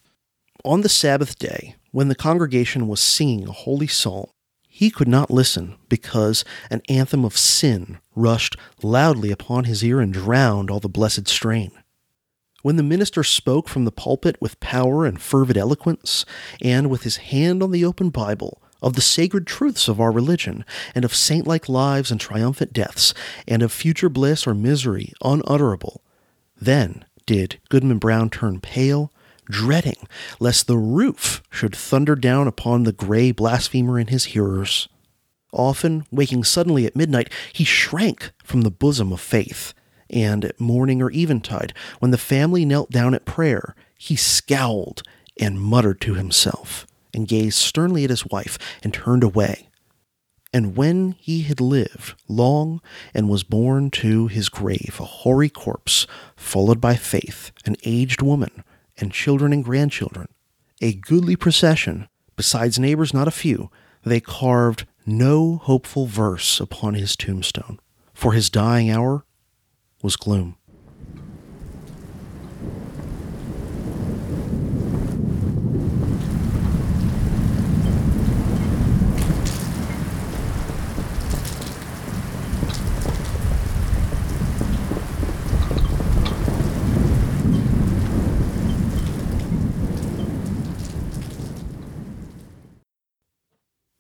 On 0.65 0.81
the 0.81 0.89
Sabbath 0.89 1.39
day, 1.39 1.77
when 1.93 2.09
the 2.09 2.15
congregation 2.15 2.89
was 2.89 3.01
singing 3.01 3.47
a 3.47 3.53
holy 3.53 3.87
psalm, 3.87 4.27
he 4.69 4.91
could 4.91 5.09
not 5.09 5.31
listen 5.31 5.77
because 5.89 6.45
an 6.71 6.83
anthem 6.89 7.25
of 7.25 7.39
sin 7.39 7.99
rushed 8.15 8.57
loudly 8.83 9.31
upon 9.31 9.65
his 9.65 9.83
ear 9.83 10.01
and 10.01 10.13
drowned 10.13 10.71
all 10.71 10.81
the 10.81 10.89
blessed 10.89 11.29
strain. 11.29 11.71
When 12.63 12.77
the 12.77 12.83
minister 12.83 13.23
spoke 13.23 13.69
from 13.69 13.85
the 13.85 13.93
pulpit 13.93 14.37
with 14.41 14.61
power 14.61 15.07
and 15.07 15.23
fervid 15.23 15.57
eloquence, 15.57 16.27
and 16.61 16.91
with 16.91 17.05
his 17.05 17.19
hand 17.19 17.63
on 17.63 17.71
the 17.71 17.85
open 17.85 18.11
Bible, 18.11 18.61
of 18.83 18.95
the 18.95 19.01
sacred 19.01 19.47
truths 19.47 19.89
of 19.89 20.01
our 20.01 20.13
religion, 20.13 20.65
and 20.95 21.05
of 21.05 21.15
saint 21.15 21.47
like 21.47 21.69
lives 21.69 22.11
and 22.11 22.21
triumphant 22.21 22.73
deaths, 22.73 23.15
and 23.47 23.63
of 23.63 23.73
future 23.73 24.09
bliss 24.09 24.47
or 24.47 24.55
misery 24.55 25.13
unutterable. 25.23 26.03
Then 26.61 27.05
did 27.27 27.59
Goodman 27.69 27.99
Brown 27.99 28.31
turn 28.31 28.61
pale, 28.61 29.13
dreading 29.45 30.09
lest 30.41 30.67
the 30.67 30.77
roof 30.77 31.43
should 31.51 31.75
thunder 31.75 32.15
down 32.15 32.49
upon 32.49 32.83
the 32.83 32.93
gray 32.93 33.33
blasphemer 33.33 33.99
and 33.99 34.11
his 34.11 34.27
hearers. 34.27 34.89
Often, 35.53 36.05
waking 36.11 36.45
suddenly 36.45 36.87
at 36.87 36.97
midnight, 36.97 37.33
he 37.53 37.65
shrank 37.65 38.33
from 38.45 38.63
the 38.63 38.71
bosom 38.71 39.13
of 39.13 39.21
faith, 39.21 39.73
and 40.11 40.45
at 40.45 40.61
morning 40.61 41.01
or 41.01 41.11
eventide, 41.11 41.73
when 41.99 42.11
the 42.11 42.19
family 42.19 42.65
knelt 42.65 42.91
down 42.91 43.15
at 43.15 43.25
prayer, 43.25 43.75
he 43.97 44.17
scowled 44.17 45.03
and 45.41 45.61
muttered 45.61 46.01
to 46.03 46.15
himself, 46.15 46.87
and 47.17 47.27
gazed 47.27 47.59
sternly 47.59 48.05
at 48.05 48.11
his 48.11 48.27
wife, 48.27 48.59
and 48.83 48.95
turned 48.95 49.25
away. 49.25 49.69
And 50.53 50.77
when 50.77 51.13
he 51.19 51.43
had 51.43 51.61
lived 51.61 52.15
long 52.29 52.81
and 53.13 53.29
was 53.29 53.43
borne 53.43 53.91
to 53.91 54.29
his 54.29 54.49
grave 54.49 54.97
a 55.01 55.05
hoary 55.05 55.49
corpse, 55.49 56.07
followed 56.37 56.81
by 56.81 56.95
faith, 56.95 57.51
an 57.65 57.77
aged 57.85 58.23
woman, 58.23 58.63
and 58.97 59.13
children 59.13 59.53
and 59.53 59.65
grandchildren, 59.65 60.29
a 60.81 60.95
goodly 60.95 61.37
procession, 61.37 62.09
besides 62.37 62.79
neighbors 62.79 63.13
not 63.13 63.29
a 63.29 63.33
few, 63.33 63.71
they 64.05 64.21
carved 64.21 64.87
no 65.05 65.57
hopeful 65.57 66.07
verse 66.07 66.61
upon 66.61 66.95
his 66.95 67.17
tombstone, 67.17 67.81
for 68.15 68.33
his 68.33 68.49
dying 68.49 68.91
hour 68.91 69.25
was 70.03 70.17
gloom. 70.17 70.57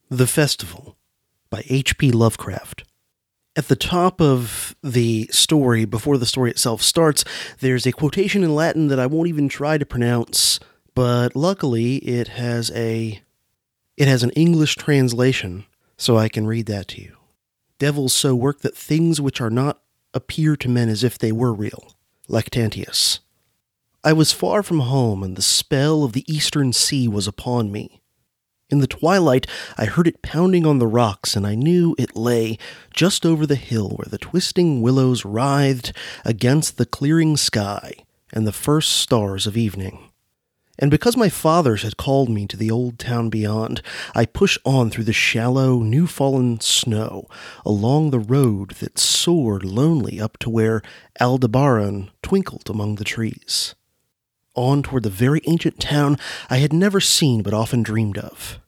The 0.08 0.28
Festival 0.28 0.96
by 1.50 1.64
H.P. 1.66 2.12
Lovecraft. 2.12 2.84
At 3.56 3.66
the 3.66 3.74
top 3.74 4.20
of 4.20 4.76
the 4.80 5.28
story, 5.32 5.84
before 5.84 6.16
the 6.16 6.26
story 6.26 6.48
itself 6.48 6.80
starts, 6.80 7.24
there's 7.58 7.86
a 7.86 7.92
quotation 7.92 8.44
in 8.44 8.54
Latin 8.54 8.86
that 8.86 9.00
I 9.00 9.06
won't 9.06 9.28
even 9.28 9.48
try 9.48 9.78
to 9.78 9.84
pronounce, 9.84 10.60
but 10.94 11.34
luckily 11.34 11.96
it 11.96 12.28
has 12.28 12.70
a 12.70 13.20
it 13.96 14.06
has 14.06 14.22
an 14.22 14.30
English 14.30 14.76
translation, 14.76 15.64
so 15.96 16.16
I 16.16 16.28
can 16.28 16.46
read 16.46 16.66
that 16.66 16.86
to 16.88 17.02
you. 17.02 17.16
Devils 17.80 18.12
so 18.12 18.36
work 18.36 18.60
that 18.60 18.76
things 18.76 19.20
which 19.20 19.40
are 19.40 19.50
not 19.50 19.80
appear 20.14 20.54
to 20.54 20.68
men 20.68 20.88
as 20.88 21.02
if 21.02 21.18
they 21.18 21.32
were 21.32 21.52
real. 21.52 21.96
Lactantius. 22.28 23.18
I 24.04 24.12
was 24.12 24.30
far 24.30 24.62
from 24.62 24.80
home, 24.80 25.24
and 25.24 25.34
the 25.34 25.42
spell 25.42 26.04
of 26.04 26.12
the 26.12 26.24
eastern 26.32 26.72
sea 26.72 27.08
was 27.08 27.26
upon 27.26 27.72
me. 27.72 28.02
In 28.68 28.80
the 28.80 28.88
twilight, 28.88 29.46
I 29.78 29.84
heard 29.84 30.08
it 30.08 30.22
pounding 30.22 30.66
on 30.66 30.80
the 30.80 30.88
rocks, 30.88 31.36
and 31.36 31.46
I 31.46 31.54
knew 31.54 31.94
it 31.98 32.16
lay 32.16 32.58
just 32.92 33.24
over 33.24 33.46
the 33.46 33.54
hill 33.54 33.90
where 33.90 34.08
the 34.10 34.18
twisting 34.18 34.82
willows 34.82 35.24
writhed 35.24 35.92
against 36.24 36.76
the 36.76 36.86
clearing 36.86 37.36
sky 37.36 37.92
and 38.32 38.44
the 38.44 38.50
first 38.50 38.90
stars 38.90 39.46
of 39.46 39.56
evening. 39.56 40.10
And 40.80 40.90
because 40.90 41.16
my 41.16 41.28
fathers 41.28 41.84
had 41.84 41.96
called 41.96 42.28
me 42.28 42.44
to 42.48 42.56
the 42.56 42.72
old 42.72 42.98
town 42.98 43.30
beyond, 43.30 43.82
I 44.16 44.26
pushed 44.26 44.58
on 44.64 44.90
through 44.90 45.04
the 45.04 45.12
shallow, 45.12 45.78
new 45.78 46.08
fallen 46.08 46.58
snow 46.60 47.28
along 47.64 48.10
the 48.10 48.18
road 48.18 48.72
that 48.80 48.98
soared 48.98 49.64
lonely 49.64 50.20
up 50.20 50.38
to 50.38 50.50
where 50.50 50.82
Aldebaran 51.20 52.10
twinkled 52.20 52.68
among 52.68 52.96
the 52.96 53.04
trees 53.04 53.76
on 54.56 54.82
toward 54.82 55.04
the 55.04 55.10
very 55.10 55.40
ancient 55.46 55.78
town 55.78 56.18
I 56.50 56.56
had 56.56 56.72
never 56.72 57.00
seen 57.00 57.42
but 57.42 57.54
often 57.54 57.82
dreamed 57.82 58.18
of. 58.18 58.58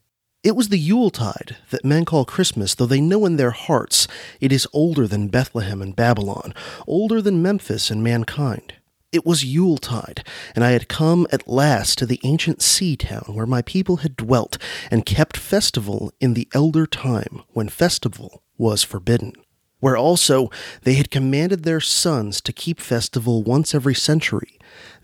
It 0.41 0.55
was 0.55 0.69
the 0.69 0.79
Yuletide 0.79 1.57
that 1.69 1.83
men 1.83 2.05
call 2.05 2.23
Christmas, 2.23 2.73
though 2.73 2.85
they 2.85 3.01
know 3.01 3.25
in 3.25 3.35
their 3.35 3.51
hearts 3.51 4.07
it 4.39 4.53
is 4.53 4.67
older 4.71 5.05
than 5.05 5.27
Bethlehem 5.27 5.81
and 5.81 5.93
Babylon, 5.93 6.53
older 6.87 7.21
than 7.21 7.41
Memphis 7.41 7.91
and 7.91 8.01
mankind. 8.01 8.75
It 9.11 9.25
was 9.25 9.43
Yuletide, 9.43 10.23
and 10.55 10.63
I 10.63 10.71
had 10.71 10.87
come 10.87 11.27
at 11.31 11.47
last 11.47 11.97
to 11.97 12.05
the 12.05 12.21
ancient 12.23 12.61
sea 12.61 12.95
town 12.95 13.25
where 13.33 13.47
my 13.47 13.61
people 13.61 13.97
had 13.97 14.15
dwelt 14.15 14.57
and 14.89 15.05
kept 15.05 15.35
festival 15.35 16.13
in 16.21 16.35
the 16.35 16.47
elder 16.53 16.85
time 16.85 17.41
when 17.49 17.67
festival 17.67 18.41
was 18.57 18.81
forbidden 18.81 19.33
where 19.79 19.97
also 19.97 20.49
they 20.83 20.93
had 20.93 21.11
commanded 21.11 21.63
their 21.63 21.79
sons 21.79 22.41
to 22.41 22.53
keep 22.53 22.79
festival 22.79 23.43
once 23.43 23.73
every 23.73 23.95
century, 23.95 24.58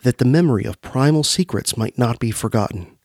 that 0.06 0.18
the 0.18 0.24
memory 0.24 0.64
of 0.64 0.80
primal 0.80 1.24
secrets 1.24 1.76
might 1.76 1.98
not 1.98 2.20
be 2.20 2.30
forgotten. 2.30 2.96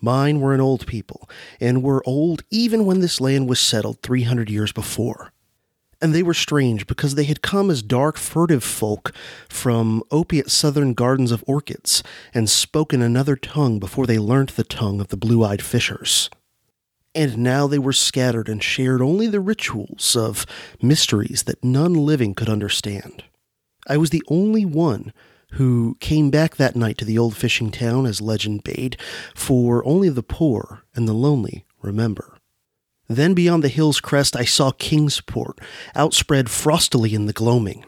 Mine 0.00 0.40
were 0.40 0.52
an 0.52 0.60
old 0.60 0.88
people, 0.88 1.30
and 1.60 1.84
were 1.84 2.02
old 2.04 2.42
even 2.50 2.84
when 2.84 2.98
this 2.98 3.20
land 3.20 3.48
was 3.48 3.60
settled 3.60 4.02
three 4.02 4.24
hundred 4.24 4.50
years 4.50 4.72
before. 4.72 5.32
And 6.00 6.12
they 6.12 6.24
were 6.24 6.34
strange 6.34 6.88
because 6.88 7.14
they 7.14 7.26
had 7.26 7.42
come 7.42 7.70
as 7.70 7.80
dark, 7.80 8.16
furtive 8.16 8.64
folk 8.64 9.14
from 9.48 10.02
opiate 10.10 10.50
southern 10.50 10.94
gardens 10.94 11.30
of 11.30 11.44
orchids, 11.46 12.02
and 12.34 12.50
spoken 12.50 13.02
another 13.02 13.36
tongue 13.36 13.78
before 13.78 14.08
they 14.08 14.18
learnt 14.18 14.56
the 14.56 14.64
tongue 14.64 15.00
of 15.00 15.08
the 15.08 15.16
blue 15.16 15.44
eyed 15.44 15.62
fishers 15.62 16.28
and 17.14 17.36
now 17.36 17.66
they 17.66 17.78
were 17.78 17.92
scattered 17.92 18.48
and 18.48 18.62
shared 18.62 19.02
only 19.02 19.26
the 19.26 19.38
rituals 19.38 20.16
of 20.16 20.46
mysteries 20.80 21.42
that 21.42 21.62
none 21.62 21.92
living 21.92 22.34
could 22.34 22.48
understand. 22.48 23.22
I 23.86 23.98
was 23.98 24.08
the 24.08 24.22
only 24.28 24.64
one 24.64 25.12
who 25.52 25.96
came 26.00 26.30
back 26.30 26.56
that 26.56 26.76
night 26.76 26.98
to 26.98 27.04
the 27.04 27.18
old 27.18 27.36
fishing 27.36 27.70
town, 27.70 28.06
as 28.06 28.20
legend 28.20 28.64
bade, 28.64 28.96
for 29.34 29.84
only 29.86 30.08
the 30.08 30.22
poor 30.22 30.84
and 30.94 31.06
the 31.08 31.12
lonely 31.12 31.64
remember. 31.80 32.38
Then 33.08 33.34
beyond 33.34 33.62
the 33.62 33.68
hill's 33.68 34.00
crest 34.00 34.36
I 34.36 34.44
saw 34.44 34.70
Kingsport, 34.70 35.60
outspread 35.94 36.46
frostily 36.46 37.12
in 37.12 37.26
the 37.26 37.32
gloaming. 37.32 37.84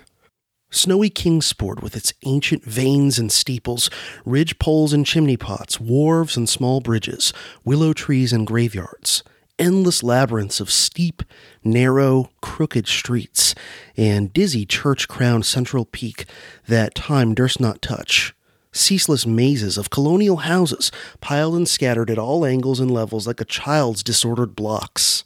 Snowy 0.71 1.09
Kingsport, 1.09 1.83
with 1.83 1.97
its 1.97 2.13
ancient 2.27 2.65
vanes 2.65 3.19
and 3.19 3.31
steeples, 3.31 3.89
ridge 4.25 4.59
poles 4.59 4.93
and 4.93 5.07
chimney 5.07 5.37
pots, 5.37 5.81
wharves 5.81 6.37
and 6.37 6.49
small 6.49 6.81
bridges, 6.81 7.33
willow 7.65 7.93
trees 7.93 8.33
and 8.33 8.47
graveyards, 8.47 9.23
endless 9.59 10.03
labyrinths 10.03 10.61
of 10.61 10.71
steep, 10.71 11.23
narrow, 11.63 12.31
crooked 12.41 12.87
streets, 12.87 13.55
and 13.97 14.33
dizzy 14.33 14.67
church 14.67 15.09
crowned 15.09 15.47
central 15.47 15.85
peak 15.85 16.27
that 16.67 16.95
time 16.95 17.35
durst 17.35 17.61
not 17.61 17.83
touch. 17.83 18.35
Ceaseless 18.73 19.25
mazes 19.25 19.79
of 19.79 19.91
colonial 19.91 20.39
houses, 20.39 20.91
piled 21.21 21.55
and 21.55 21.69
scattered 21.69 22.11
at 22.11 22.19
all 22.19 22.45
angles 22.45 22.81
and 22.81 22.91
levels 22.91 23.27
like 23.27 23.41
a 23.41 23.45
child's 23.45 24.03
disordered 24.03 24.57
blocks 24.57 25.25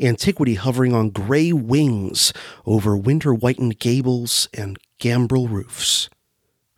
antiquity 0.00 0.54
hovering 0.54 0.92
on 0.92 1.10
gray 1.10 1.52
wings 1.52 2.32
over 2.64 2.96
winter 2.96 3.32
whitened 3.32 3.78
gables 3.78 4.48
and 4.52 4.78
gambrel 4.98 5.48
roofs. 5.48 6.08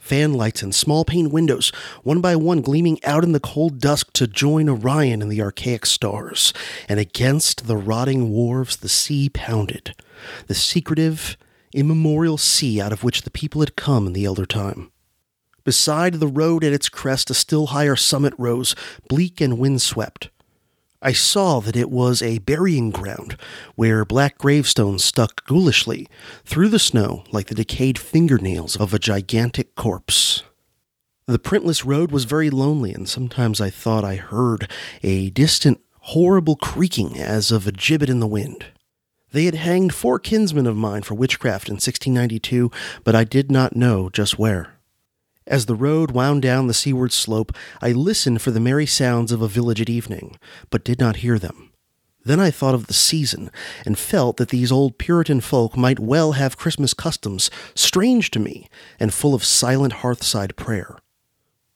Fan 0.09 0.33
lights 0.33 0.63
and 0.63 0.75
small 0.75 1.05
pane 1.05 1.29
windows, 1.29 1.71
one 2.03 2.23
by 2.23 2.35
one 2.35 2.63
gleaming 2.63 2.99
out 3.05 3.25
in 3.25 3.33
the 3.33 3.39
cold 3.39 3.79
dusk 3.79 4.11
to 4.15 4.27
join 4.27 4.67
Orion 4.67 5.21
and 5.21 5.31
the 5.31 5.43
archaic 5.43 5.85
stars, 5.85 6.55
and 6.89 6.99
against 6.99 7.67
the 7.67 7.77
rotting 7.77 8.31
wharves 8.31 8.79
the 8.79 8.89
sea 8.89 9.29
pounded, 9.29 9.95
the 10.47 10.55
secretive, 10.55 11.37
immemorial 11.75 12.39
sea 12.39 12.81
out 12.81 12.91
of 12.91 13.05
which 13.05 13.21
the 13.21 13.31
people 13.31 13.61
had 13.61 13.77
come 13.77 14.07
in 14.07 14.15
the 14.15 14.25
elder 14.25 14.47
time. 14.47 14.91
Beside 15.63 16.15
the 16.15 16.27
road 16.27 16.65
at 16.65 16.73
its 16.73 16.89
crest, 16.89 17.29
a 17.29 17.35
still 17.35 17.67
higher 17.67 17.95
summit 17.95 18.33
rose, 18.39 18.75
bleak 19.11 19.43
and 19.43 19.59
windswept 19.59 20.31
I 21.01 21.13
saw 21.13 21.61
that 21.61 21.77
it 21.77 21.91
was 21.91 22.23
a 22.23 22.39
burying 22.39 22.91
ground 22.91 23.37
where 23.77 24.05
black 24.05 24.37
gravestones 24.37 25.05
stuck 25.05 25.47
ghoulishly 25.47 26.09
through 26.45 26.71
the 26.71 26.81
snow 26.81 27.23
like 27.31 27.47
the 27.47 27.55
decayed 27.55 27.99
fingernails 27.99 28.77
of 28.77 28.93
a 28.93 28.99
gigantic 28.99 29.77
corpse. 29.77 30.43
The 31.27 31.39
printless 31.39 31.85
road 31.85 32.11
was 32.11 32.25
very 32.25 32.51
lonely, 32.51 32.93
and 32.93 33.09
sometimes 33.09 33.61
I 33.61 33.71
thought 33.71 34.03
I 34.03 34.17
heard 34.17 34.69
a 35.03 35.31
distant, 35.31 35.81
horrible 36.01 36.57
creaking 36.57 37.19
as 37.19 37.53
of 37.53 37.67
a 37.67 37.73
gibbet 37.73 38.09
in 38.09 38.19
the 38.19 38.27
wind. 38.27 38.65
They 39.31 39.45
had 39.45 39.55
hanged 39.55 39.95
four 39.95 40.19
kinsmen 40.19 40.67
of 40.67 40.77
mine 40.77 41.03
for 41.03 41.15
witchcraft 41.15 41.69
in 41.69 41.75
1692, 41.75 42.73
but 43.05 43.15
I 43.15 43.25
did 43.25 43.53
not 43.53 43.77
know 43.77 44.09
just 44.09 44.39
where. 44.39 44.78
As 45.49 45.65
the 45.65 45.75
road 45.75 46.11
wound 46.11 46.43
down 46.43 46.67
the 46.67 46.75
seaward 46.75 47.11
slope, 47.11 47.53
I 47.81 47.93
listened 47.93 48.43
for 48.43 48.51
the 48.51 48.61
merry 48.61 48.85
sounds 48.85 49.33
of 49.33 49.41
a 49.41 49.49
village 49.49 49.81
at 49.81 49.89
evening, 49.89 50.39
but 50.69 50.85
did 50.85 51.01
not 51.01 51.17
hear 51.17 51.39
them. 51.39 51.73
Then 52.23 52.39
I 52.39 52.51
thought 52.51 52.75
of 52.75 52.87
the 52.87 52.93
season, 52.93 53.51
and 53.87 53.99
felt 53.99 54.37
that 54.37 54.51
these 54.51 54.71
old 54.71 54.99
Puritan 54.99 55.41
folk 55.41 55.75
might 55.75 55.99
well 55.99 56.33
have 56.33 56.59
Christmas 56.59 56.93
customs 56.93 57.51
strange 57.75 58.31
to 58.33 58.39
me 58.39 58.69
and 59.01 59.15
full 59.15 59.35
of 59.35 59.43
silent 59.43 59.95
hearthside 59.95 60.55
prayer. 60.55 60.99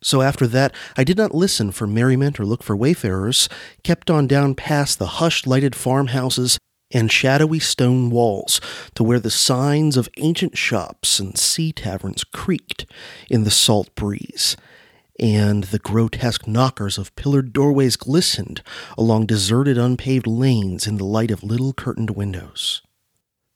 So 0.02 0.20
after 0.20 0.46
that, 0.48 0.74
I 0.98 1.04
did 1.04 1.16
not 1.16 1.34
listen 1.34 1.70
for 1.70 1.86
merriment 1.86 2.38
or 2.38 2.44
look 2.44 2.62
for 2.62 2.76
wayfarers, 2.76 3.48
kept 3.82 4.10
on 4.10 4.26
down 4.26 4.54
past 4.54 4.98
the 4.98 5.06
hushed 5.06 5.46
lighted 5.46 5.74
farmhouses 5.74 6.58
and 6.92 7.10
shadowy 7.10 7.58
stone 7.58 8.10
walls 8.10 8.60
to 8.94 9.02
where 9.02 9.20
the 9.20 9.30
signs 9.30 9.96
of 9.96 10.08
ancient 10.18 10.56
shops 10.56 11.18
and 11.18 11.38
sea 11.38 11.72
taverns 11.72 12.24
creaked 12.24 12.86
in 13.30 13.44
the 13.44 13.50
salt 13.50 13.94
breeze, 13.94 14.56
and 15.18 15.64
the 15.64 15.78
grotesque 15.78 16.46
knockers 16.46 16.98
of 16.98 17.14
pillared 17.16 17.52
doorways 17.52 17.96
glistened 17.96 18.62
along 18.96 19.26
deserted 19.26 19.78
unpaved 19.78 20.26
lanes 20.26 20.86
in 20.86 20.96
the 20.96 21.04
light 21.04 21.30
of 21.30 21.42
little 21.42 21.72
curtained 21.72 22.10
windows. 22.10 22.82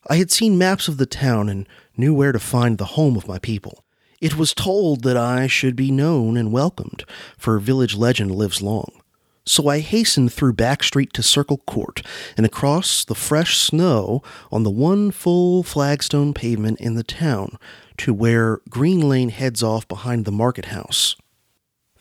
I 0.09 0.17
had 0.17 0.31
seen 0.31 0.59
maps 0.59 0.87
of 0.87 0.99
the 0.99 1.07
town 1.07 1.49
and 1.49 1.69
knew 1.97 2.15
where 2.15 2.33
to 2.33 2.39
find 2.39 2.79
the 2.79 2.85
home 2.85 3.17
of 3.17 3.27
my 3.27 3.39
people. 3.39 3.85
It 4.21 4.37
was 4.37 4.55
told 4.55 5.03
that 5.03 5.17
I 5.17 5.47
should 5.47 5.77
be 5.77 5.91
known 5.91 6.37
and 6.37 6.53
welcomed, 6.53 7.05
for 7.37 7.59
village 7.59 7.97
legend 7.97 8.35
lives 8.35 8.63
long. 8.63 9.03
So 9.49 9.69
I 9.69 9.79
hastened 9.79 10.33
through 10.33 10.55
Back 10.55 10.83
Street 10.83 11.13
to 11.13 11.23
Circle 11.23 11.59
Court 11.59 12.03
and 12.37 12.45
across 12.45 13.05
the 13.05 13.15
fresh 13.15 13.57
snow 13.59 14.23
on 14.51 14.65
the 14.65 14.71
one 14.71 15.13
full 15.13 15.63
flagstone 15.63 16.35
pavement 16.35 16.81
in 16.81 16.95
the 16.95 17.05
town 17.05 17.57
to 17.99 18.13
where 18.13 18.59
Green 18.69 19.09
Lane 19.09 19.29
heads 19.29 19.63
off 19.63 19.87
behind 19.87 20.25
the 20.25 20.33
market 20.33 20.67
house. 20.67 21.15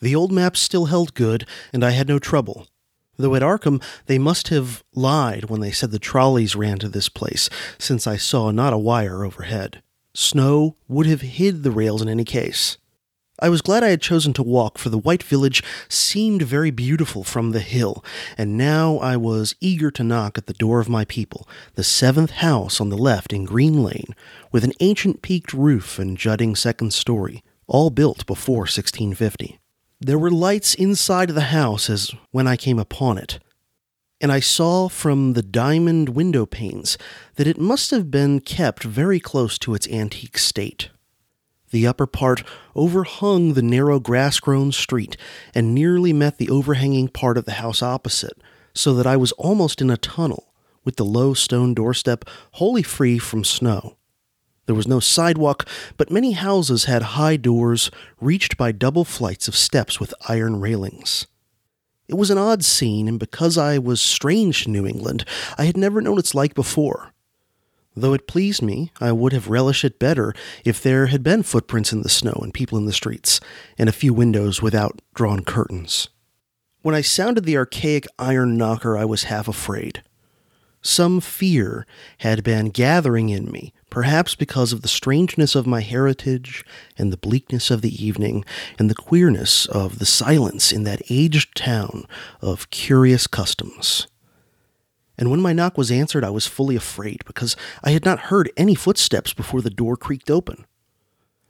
The 0.02 0.14
old 0.14 0.32
maps 0.32 0.60
still 0.60 0.86
held 0.86 1.14
good, 1.14 1.46
and 1.72 1.84
I 1.84 1.90
had 1.90 2.08
no 2.08 2.18
trouble. 2.18 2.66
Though 3.16 3.34
at 3.34 3.42
Arkham, 3.42 3.82
they 4.06 4.18
must 4.18 4.48
have 4.48 4.84
lied 4.92 5.44
when 5.44 5.60
they 5.60 5.70
said 5.70 5.90
the 5.90 5.98
trolleys 5.98 6.56
ran 6.56 6.78
to 6.80 6.88
this 6.88 7.08
place, 7.08 7.48
since 7.78 8.06
I 8.06 8.16
saw 8.16 8.50
not 8.50 8.74
a 8.74 8.78
wire 8.78 9.24
overhead. 9.24 9.82
Snow 10.14 10.76
would 10.88 11.06
have 11.06 11.22
hid 11.22 11.62
the 11.62 11.70
rails 11.70 12.02
in 12.02 12.08
any 12.08 12.24
case. 12.24 12.76
I 13.38 13.50
was 13.50 13.60
glad 13.60 13.84
I 13.84 13.90
had 13.90 14.00
chosen 14.00 14.32
to 14.34 14.42
walk, 14.42 14.78
for 14.78 14.88
the 14.88 14.96
white 14.98 15.22
village 15.22 15.62
seemed 15.90 16.40
very 16.40 16.70
beautiful 16.70 17.22
from 17.22 17.50
the 17.50 17.60
hill, 17.60 18.02
and 18.38 18.56
now 18.56 18.96
I 18.96 19.18
was 19.18 19.54
eager 19.60 19.90
to 19.90 20.04
knock 20.04 20.38
at 20.38 20.46
the 20.46 20.54
door 20.54 20.80
of 20.80 20.88
my 20.88 21.04
people, 21.04 21.46
the 21.74 21.84
seventh 21.84 22.30
house 22.30 22.80
on 22.80 22.88
the 22.88 22.96
left 22.96 23.34
in 23.34 23.44
Green 23.44 23.82
Lane, 23.82 24.14
with 24.52 24.64
an 24.64 24.72
ancient 24.80 25.20
peaked 25.20 25.52
roof 25.52 25.98
and 25.98 26.16
jutting 26.16 26.56
second 26.56 26.94
story, 26.94 27.44
all 27.66 27.90
built 27.90 28.24
before 28.24 28.60
1650. 28.60 29.58
There 30.00 30.18
were 30.18 30.30
lights 30.30 30.74
inside 30.74 31.30
the 31.30 31.52
house 31.52 31.90
as 31.90 32.12
when 32.30 32.46
I 32.46 32.56
came 32.56 32.78
upon 32.78 33.18
it, 33.18 33.38
and 34.18 34.32
I 34.32 34.40
saw 34.40 34.88
from 34.88 35.34
the 35.34 35.42
diamond 35.42 36.10
window 36.10 36.46
panes 36.46 36.96
that 37.34 37.46
it 37.46 37.58
must 37.58 37.90
have 37.90 38.10
been 38.10 38.40
kept 38.40 38.82
very 38.82 39.20
close 39.20 39.58
to 39.58 39.74
its 39.74 39.86
antique 39.88 40.38
state. 40.38 40.88
The 41.70 41.86
upper 41.86 42.06
part 42.06 42.42
overhung 42.74 43.54
the 43.54 43.62
narrow 43.62 43.98
grass 43.98 44.38
grown 44.40 44.72
street 44.72 45.16
and 45.54 45.74
nearly 45.74 46.12
met 46.12 46.38
the 46.38 46.48
overhanging 46.48 47.08
part 47.08 47.36
of 47.36 47.44
the 47.44 47.52
house 47.52 47.82
opposite, 47.82 48.40
so 48.74 48.94
that 48.94 49.06
I 49.06 49.16
was 49.16 49.32
almost 49.32 49.80
in 49.80 49.90
a 49.90 49.96
tunnel, 49.96 50.52
with 50.84 50.96
the 50.96 51.04
low 51.04 51.34
stone 51.34 51.74
doorstep 51.74 52.24
wholly 52.52 52.82
free 52.82 53.18
from 53.18 53.44
snow. 53.44 53.96
There 54.66 54.74
was 54.74 54.88
no 54.88 55.00
sidewalk, 55.00 55.66
but 55.96 56.10
many 56.10 56.32
houses 56.32 56.84
had 56.84 57.02
high 57.02 57.36
doors 57.36 57.90
reached 58.20 58.56
by 58.56 58.72
double 58.72 59.04
flights 59.04 59.48
of 59.48 59.56
steps 59.56 60.00
with 60.00 60.14
iron 60.28 60.60
railings. 60.60 61.26
It 62.08 62.14
was 62.14 62.30
an 62.30 62.38
odd 62.38 62.64
scene, 62.64 63.08
and 63.08 63.18
because 63.18 63.58
I 63.58 63.78
was 63.78 64.00
strange 64.00 64.64
to 64.64 64.70
New 64.70 64.86
England, 64.86 65.24
I 65.58 65.64
had 65.64 65.76
never 65.76 66.00
known 66.00 66.18
its 66.18 66.34
like 66.34 66.54
before. 66.54 67.12
Though 67.96 68.12
it 68.12 68.28
pleased 68.28 68.60
me, 68.60 68.92
I 69.00 69.10
would 69.12 69.32
have 69.32 69.48
relished 69.48 69.84
it 69.84 69.98
better 69.98 70.34
if 70.64 70.82
there 70.82 71.06
had 71.06 71.22
been 71.22 71.42
footprints 71.42 71.92
in 71.92 72.02
the 72.02 72.10
snow 72.10 72.38
and 72.42 72.52
people 72.52 72.76
in 72.76 72.84
the 72.84 72.92
streets, 72.92 73.40
and 73.78 73.88
a 73.88 73.92
few 73.92 74.12
windows 74.12 74.60
without 74.60 75.00
drawn 75.14 75.42
curtains. 75.42 76.08
When 76.82 76.94
I 76.94 77.00
sounded 77.00 77.44
the 77.44 77.56
archaic 77.56 78.06
iron 78.18 78.58
knocker, 78.58 78.98
I 78.98 79.06
was 79.06 79.24
half 79.24 79.48
afraid. 79.48 80.02
Some 80.82 81.20
fear 81.20 81.86
had 82.18 82.44
been 82.44 82.68
gathering 82.68 83.30
in 83.30 83.50
me, 83.50 83.72
perhaps 83.90 84.34
because 84.34 84.72
of 84.72 84.82
the 84.82 84.88
strangeness 84.88 85.54
of 85.54 85.66
my 85.66 85.80
heritage 85.80 86.64
and 86.96 87.12
the 87.12 87.16
bleakness 87.16 87.70
of 87.70 87.80
the 87.80 88.04
evening 88.04 88.44
and 88.78 88.88
the 88.90 88.94
queerness 88.94 89.66
of 89.66 89.98
the 89.98 90.06
silence 90.06 90.70
in 90.70 90.84
that 90.84 91.02
aged 91.08 91.56
town 91.56 92.04
of 92.40 92.70
curious 92.70 93.26
customs. 93.26 94.06
And 95.18 95.30
when 95.30 95.40
my 95.40 95.52
knock 95.52 95.78
was 95.78 95.90
answered, 95.90 96.24
I 96.24 96.30
was 96.30 96.46
fully 96.46 96.76
afraid 96.76 97.24
because 97.24 97.56
I 97.82 97.90
had 97.90 98.04
not 98.04 98.20
heard 98.30 98.50
any 98.56 98.74
footsteps 98.74 99.32
before 99.32 99.62
the 99.62 99.70
door 99.70 99.96
creaked 99.96 100.30
open. 100.30 100.66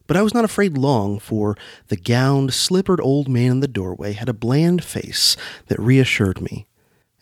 But 0.07 0.17
I 0.17 0.23
was 0.23 0.35
not 0.35 0.45
afraid 0.45 0.79
long, 0.79 1.19
for 1.19 1.57
the 1.89 1.97
gowned, 1.97 2.55
slippered 2.55 3.01
old 3.01 3.29
man 3.29 3.51
in 3.51 3.61
the 3.61 3.69
doorway 3.69 4.12
had 4.12 4.29
a 4.29 4.33
bland 4.33 4.85
face 4.85 5.37
that 5.67 5.81
reassured 5.81 6.41
me 6.41 6.69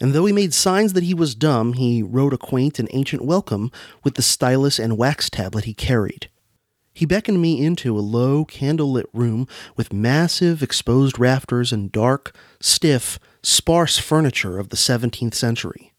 and 0.00 0.12
though 0.12 0.26
he 0.26 0.34
made 0.34 0.52
signs 0.52 0.92
that 0.92 1.04
he 1.04 1.14
was 1.14 1.34
dumb, 1.34 1.72
he 1.72 2.02
wrote 2.02 2.34
a 2.34 2.38
quaint 2.38 2.78
and 2.78 2.90
ancient 2.92 3.24
welcome 3.24 3.70
with 4.02 4.16
the 4.16 4.22
stylus 4.22 4.78
and 4.78 4.98
wax 4.98 5.30
tablet 5.30 5.64
he 5.64 5.72
carried. 5.72 6.28
He 6.92 7.06
beckoned 7.06 7.40
me 7.40 7.64
into 7.64 7.96
a 7.96 8.00
low, 8.00 8.44
candle-lit 8.44 9.06
room 9.14 9.48
with 9.76 9.94
massive 9.94 10.62
exposed 10.62 11.18
rafters 11.18 11.72
and 11.72 11.90
dark, 11.90 12.36
stiff, 12.60 13.18
sparse 13.42 13.96
furniture 13.96 14.58
of 14.58 14.68
the 14.68 14.76
17th 14.76 15.32
century. 15.32 15.93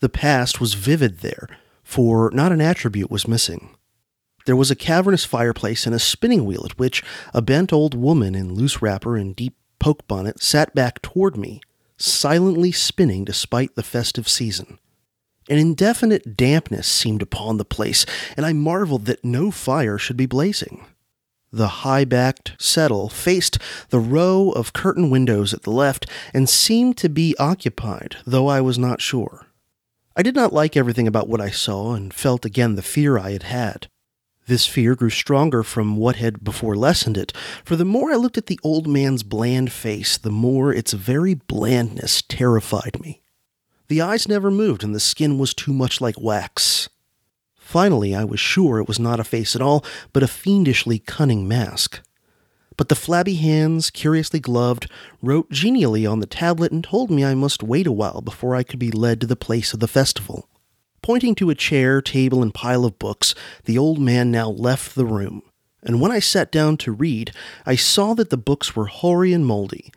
The 0.00 0.08
past 0.08 0.60
was 0.60 0.74
vivid 0.74 1.18
there, 1.18 1.48
for 1.82 2.30
not 2.32 2.52
an 2.52 2.60
attribute 2.60 3.10
was 3.10 3.28
missing. 3.28 3.70
There 4.44 4.56
was 4.56 4.70
a 4.70 4.76
cavernous 4.76 5.24
fireplace 5.24 5.86
and 5.86 5.94
a 5.94 5.98
spinning 5.98 6.44
wheel 6.44 6.64
at 6.64 6.78
which 6.78 7.02
a 7.34 7.42
bent 7.42 7.72
old 7.72 7.94
woman 7.94 8.34
in 8.34 8.54
loose 8.54 8.80
wrapper 8.80 9.16
and 9.16 9.34
deep 9.34 9.56
poke 9.78 10.06
bonnet 10.06 10.42
sat 10.42 10.74
back 10.74 11.02
toward 11.02 11.36
me, 11.36 11.60
silently 11.96 12.72
spinning 12.72 13.24
despite 13.24 13.74
the 13.74 13.82
festive 13.82 14.28
season. 14.28 14.78
An 15.48 15.58
indefinite 15.58 16.36
dampness 16.36 16.86
seemed 16.86 17.22
upon 17.22 17.56
the 17.56 17.64
place, 17.64 18.04
and 18.36 18.44
I 18.44 18.52
marveled 18.52 19.06
that 19.06 19.24
no 19.24 19.50
fire 19.50 19.96
should 19.96 20.16
be 20.16 20.26
blazing. 20.26 20.84
The 21.52 21.68
high 21.68 22.04
backed 22.04 22.52
settle 22.58 23.08
faced 23.08 23.58
the 23.90 24.00
row 24.00 24.50
of 24.50 24.72
curtain 24.72 25.08
windows 25.08 25.54
at 25.54 25.62
the 25.62 25.70
left 25.70 26.06
and 26.34 26.48
seemed 26.48 26.96
to 26.98 27.08
be 27.08 27.36
occupied, 27.38 28.16
though 28.26 28.48
I 28.48 28.60
was 28.60 28.78
not 28.78 29.00
sure. 29.00 29.45
I 30.18 30.22
did 30.22 30.34
not 30.34 30.54
like 30.54 30.76
everything 30.78 31.06
about 31.06 31.28
what 31.28 31.42
I 31.42 31.50
saw 31.50 31.92
and 31.92 32.12
felt 32.12 32.46
again 32.46 32.74
the 32.74 32.82
fear 32.82 33.18
I 33.18 33.32
had 33.32 33.42
had. 33.42 33.88
This 34.46 34.64
fear 34.64 34.94
grew 34.94 35.10
stronger 35.10 35.62
from 35.62 35.96
what 35.96 36.16
had 36.16 36.42
before 36.42 36.74
lessened 36.74 37.18
it, 37.18 37.32
for 37.64 37.76
the 37.76 37.84
more 37.84 38.10
I 38.10 38.16
looked 38.16 38.38
at 38.38 38.46
the 38.46 38.60
old 38.62 38.86
man's 38.86 39.22
bland 39.22 39.72
face, 39.72 40.16
the 40.16 40.30
more 40.30 40.72
its 40.72 40.94
very 40.94 41.34
blandness 41.34 42.22
terrified 42.22 42.98
me. 43.00 43.20
The 43.88 44.00
eyes 44.00 44.26
never 44.26 44.50
moved, 44.50 44.82
and 44.82 44.94
the 44.94 45.00
skin 45.00 45.38
was 45.38 45.52
too 45.52 45.72
much 45.72 46.00
like 46.00 46.18
wax. 46.18 46.88
Finally, 47.56 48.14
I 48.14 48.24
was 48.24 48.40
sure 48.40 48.78
it 48.78 48.88
was 48.88 49.00
not 49.00 49.20
a 49.20 49.24
face 49.24 49.54
at 49.54 49.62
all, 49.62 49.84
but 50.12 50.22
a 50.22 50.28
fiendishly 50.28 50.98
cunning 50.98 51.46
mask. 51.46 52.00
But 52.76 52.88
the 52.88 52.94
flabby 52.94 53.36
hands, 53.36 53.90
curiously 53.90 54.40
gloved, 54.40 54.90
wrote 55.22 55.50
genially 55.50 56.04
on 56.04 56.20
the 56.20 56.26
tablet 56.26 56.72
and 56.72 56.84
told 56.84 57.10
me 57.10 57.24
I 57.24 57.34
must 57.34 57.62
wait 57.62 57.86
a 57.86 57.92
while 57.92 58.20
before 58.20 58.54
I 58.54 58.62
could 58.62 58.78
be 58.78 58.90
led 58.90 59.20
to 59.20 59.26
the 59.26 59.36
place 59.36 59.72
of 59.72 59.80
the 59.80 59.88
festival. 59.88 60.48
Pointing 61.02 61.34
to 61.36 61.50
a 61.50 61.54
chair, 61.54 62.02
table, 62.02 62.42
and 62.42 62.52
pile 62.52 62.84
of 62.84 62.98
books, 62.98 63.34
the 63.64 63.78
old 63.78 63.98
man 63.98 64.30
now 64.30 64.50
left 64.50 64.94
the 64.94 65.06
room, 65.06 65.42
and 65.86 66.00
when 66.00 66.10
I 66.10 66.18
sat 66.18 66.50
down 66.50 66.76
to 66.78 66.90
read, 66.90 67.30
I 67.64 67.76
saw 67.76 68.12
that 68.14 68.30
the 68.30 68.36
books 68.36 68.74
were 68.74 68.86
hoary 68.86 69.32
and 69.32 69.46
moldy, 69.46 69.92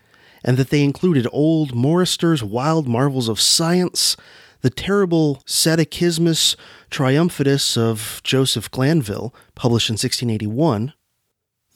and 0.45 0.55
that 0.57 0.69
they 0.69 0.83
included 0.83 1.27
old 1.31 1.73
Morryster's 1.73 2.43
Wild 2.43 2.87
Marvels 2.87 3.27
of 3.27 3.41
Science, 3.41 4.15
the 4.61 4.69
terrible 4.69 5.41
Catechismus 5.47 6.55
Triumphatus 6.91 7.75
of 7.75 8.21
Joseph 8.23 8.69
Glanvill, 8.69 9.33
published 9.55 9.89
in 9.89 9.93
1681, 9.93 10.93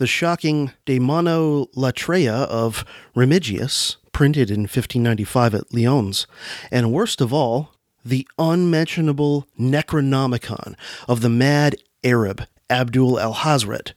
the 0.03 0.07
shocking 0.07 0.69
Daemonolatreia 0.85 2.45
of 2.47 2.83
Remigius, 3.15 3.95
printed 4.11 4.51
in 4.51 4.63
1595 4.63 5.55
at 5.55 5.73
Lyons, 5.73 6.27
and 6.69 6.91
worst 6.91 7.21
of 7.21 7.31
all, 7.31 7.73
the 8.03 8.27
unmentionable 8.37 9.47
Necronomicon 9.57 10.75
of 11.07 11.21
the 11.21 11.29
mad 11.29 11.77
Arab 12.03 12.45
Abdul 12.69 13.15
Alhazred 13.15 13.93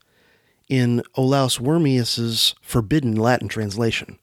in 0.68 1.02
Olaus 1.16 1.58
Wormius's 1.58 2.54
forbidden 2.62 3.16
Latin 3.16 3.48
translation, 3.48 4.20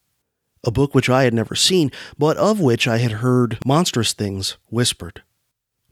a 0.63 0.71
book 0.71 0.95
which 0.95 1.09
I 1.09 1.25
had 1.25 1.33
never 1.33 1.53
seen, 1.53 1.91
but 2.17 2.37
of 2.37 2.61
which 2.61 2.87
I 2.87 2.99
had 2.99 3.11
heard 3.11 3.59
monstrous 3.65 4.13
things 4.13 4.55
whispered. 4.69 5.21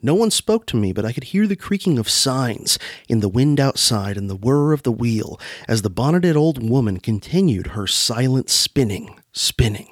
No 0.04 0.16
one 0.16 0.32
spoke 0.32 0.66
to 0.68 0.78
me, 0.78 0.93
but 0.93 1.06
I 1.06 1.14
could 1.14 1.26
hear 1.26 1.45
the 1.45 1.56
creaking 1.56 1.99
of 1.99 2.10
signs 2.10 2.80
in 3.08 3.20
the 3.20 3.30
wind 3.30 3.60
outside 3.60 4.18
and 4.18 4.30
the 4.30 4.36
whir 4.36 4.74
of 4.74 4.84
the 4.84 4.91
wheel 4.91 5.39
as 5.68 5.84
the 5.84 5.89
bonneted 5.89 6.36
old 6.36 6.68
woman 6.68 6.99
continued 6.99 7.68
her 7.68 7.86
silent 7.86 8.49
spinning, 8.49 9.20
spinning. 9.32 9.89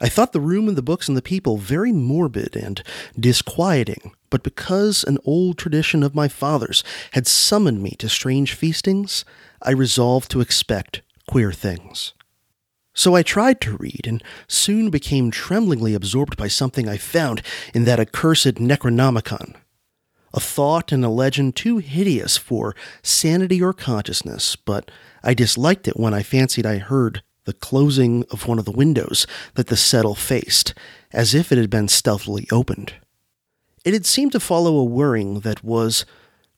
I 0.00 0.08
thought 0.08 0.32
the 0.32 0.40
room 0.40 0.68
and 0.68 0.76
the 0.76 0.82
books 0.82 1.08
and 1.08 1.16
the 1.16 1.22
people 1.22 1.56
very 1.56 1.92
morbid 1.92 2.56
and 2.56 2.82
disquieting, 3.18 4.12
but 4.30 4.42
because 4.42 5.04
an 5.04 5.18
old 5.24 5.58
tradition 5.58 6.02
of 6.02 6.14
my 6.14 6.28
father's 6.28 6.84
had 7.12 7.26
summoned 7.26 7.82
me 7.82 7.90
to 7.98 8.08
strange 8.08 8.52
feastings, 8.54 9.24
I 9.62 9.70
resolved 9.70 10.30
to 10.32 10.40
expect 10.40 11.02
queer 11.26 11.52
things. 11.52 12.12
So 12.96 13.14
I 13.14 13.22
tried 13.22 13.60
to 13.60 13.76
read 13.76 14.06
and 14.06 14.24
soon 14.48 14.88
became 14.88 15.30
tremblingly 15.30 15.92
absorbed 15.92 16.38
by 16.38 16.48
something 16.48 16.88
I 16.88 16.96
found 16.96 17.42
in 17.74 17.84
that 17.84 18.00
accursed 18.00 18.54
Necronomicon. 18.54 19.54
A 20.32 20.40
thought 20.40 20.92
and 20.92 21.04
a 21.04 21.10
legend 21.10 21.56
too 21.56 21.76
hideous 21.76 22.38
for 22.38 22.74
sanity 23.02 23.62
or 23.62 23.74
consciousness, 23.74 24.56
but 24.56 24.90
I 25.22 25.34
disliked 25.34 25.86
it 25.86 25.98
when 25.98 26.14
I 26.14 26.22
fancied 26.22 26.64
I 26.64 26.78
heard 26.78 27.22
the 27.44 27.52
closing 27.52 28.24
of 28.30 28.48
one 28.48 28.58
of 28.58 28.64
the 28.64 28.72
windows 28.72 29.26
that 29.54 29.66
the 29.66 29.76
settle 29.76 30.14
faced, 30.14 30.72
as 31.12 31.34
if 31.34 31.52
it 31.52 31.58
had 31.58 31.70
been 31.70 31.88
stealthily 31.88 32.48
opened. 32.50 32.94
It 33.84 33.92
had 33.92 34.06
seemed 34.06 34.32
to 34.32 34.40
follow 34.40 34.78
a 34.78 34.84
whirring 34.84 35.40
that 35.40 35.62
was 35.62 36.06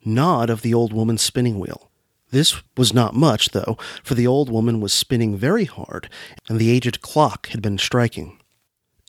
not 0.04 0.50
of 0.50 0.62
the 0.62 0.72
old 0.72 0.92
woman's 0.92 1.20
spinning 1.20 1.58
wheel. 1.58 1.87
This 2.30 2.62
was 2.76 2.92
not 2.92 3.14
much, 3.14 3.50
though, 3.50 3.78
for 4.02 4.14
the 4.14 4.26
old 4.26 4.50
woman 4.50 4.80
was 4.80 4.92
spinning 4.92 5.36
very 5.36 5.64
hard, 5.64 6.10
and 6.48 6.58
the 6.58 6.70
aged 6.70 7.00
clock 7.00 7.48
had 7.48 7.62
been 7.62 7.78
striking. 7.78 8.38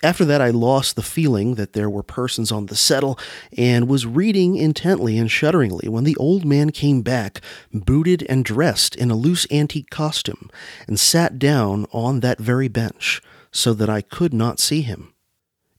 After 0.01 0.23
that, 0.23 0.39
I 0.39 0.49
lost 0.49 0.95
the 0.95 1.03
feeling 1.03 1.55
that 1.55 1.73
there 1.73 1.89
were 1.89 2.03
persons 2.03 2.53
on 2.53 2.67
the 2.67 2.75
settle, 2.77 3.19
and 3.57 3.89
was 3.89 4.05
reading 4.05 4.55
intently 4.55 5.17
and 5.17 5.29
shudderingly 5.29 5.89
when 5.89 6.05
the 6.05 6.15
old 6.15 6.45
man 6.45 6.71
came 6.71 7.01
back, 7.01 7.41
booted 7.73 8.25
and 8.29 8.45
dressed 8.45 8.95
in 8.95 9.11
a 9.11 9.15
loose 9.15 9.45
antique 9.51 9.89
costume, 9.89 10.49
and 10.87 10.97
sat 10.97 11.37
down 11.37 11.85
on 11.91 12.21
that 12.21 12.39
very 12.39 12.69
bench, 12.69 13.21
so 13.51 13.73
that 13.73 13.89
I 13.89 14.01
could 14.01 14.33
not 14.33 14.61
see 14.61 14.81
him. 14.81 15.13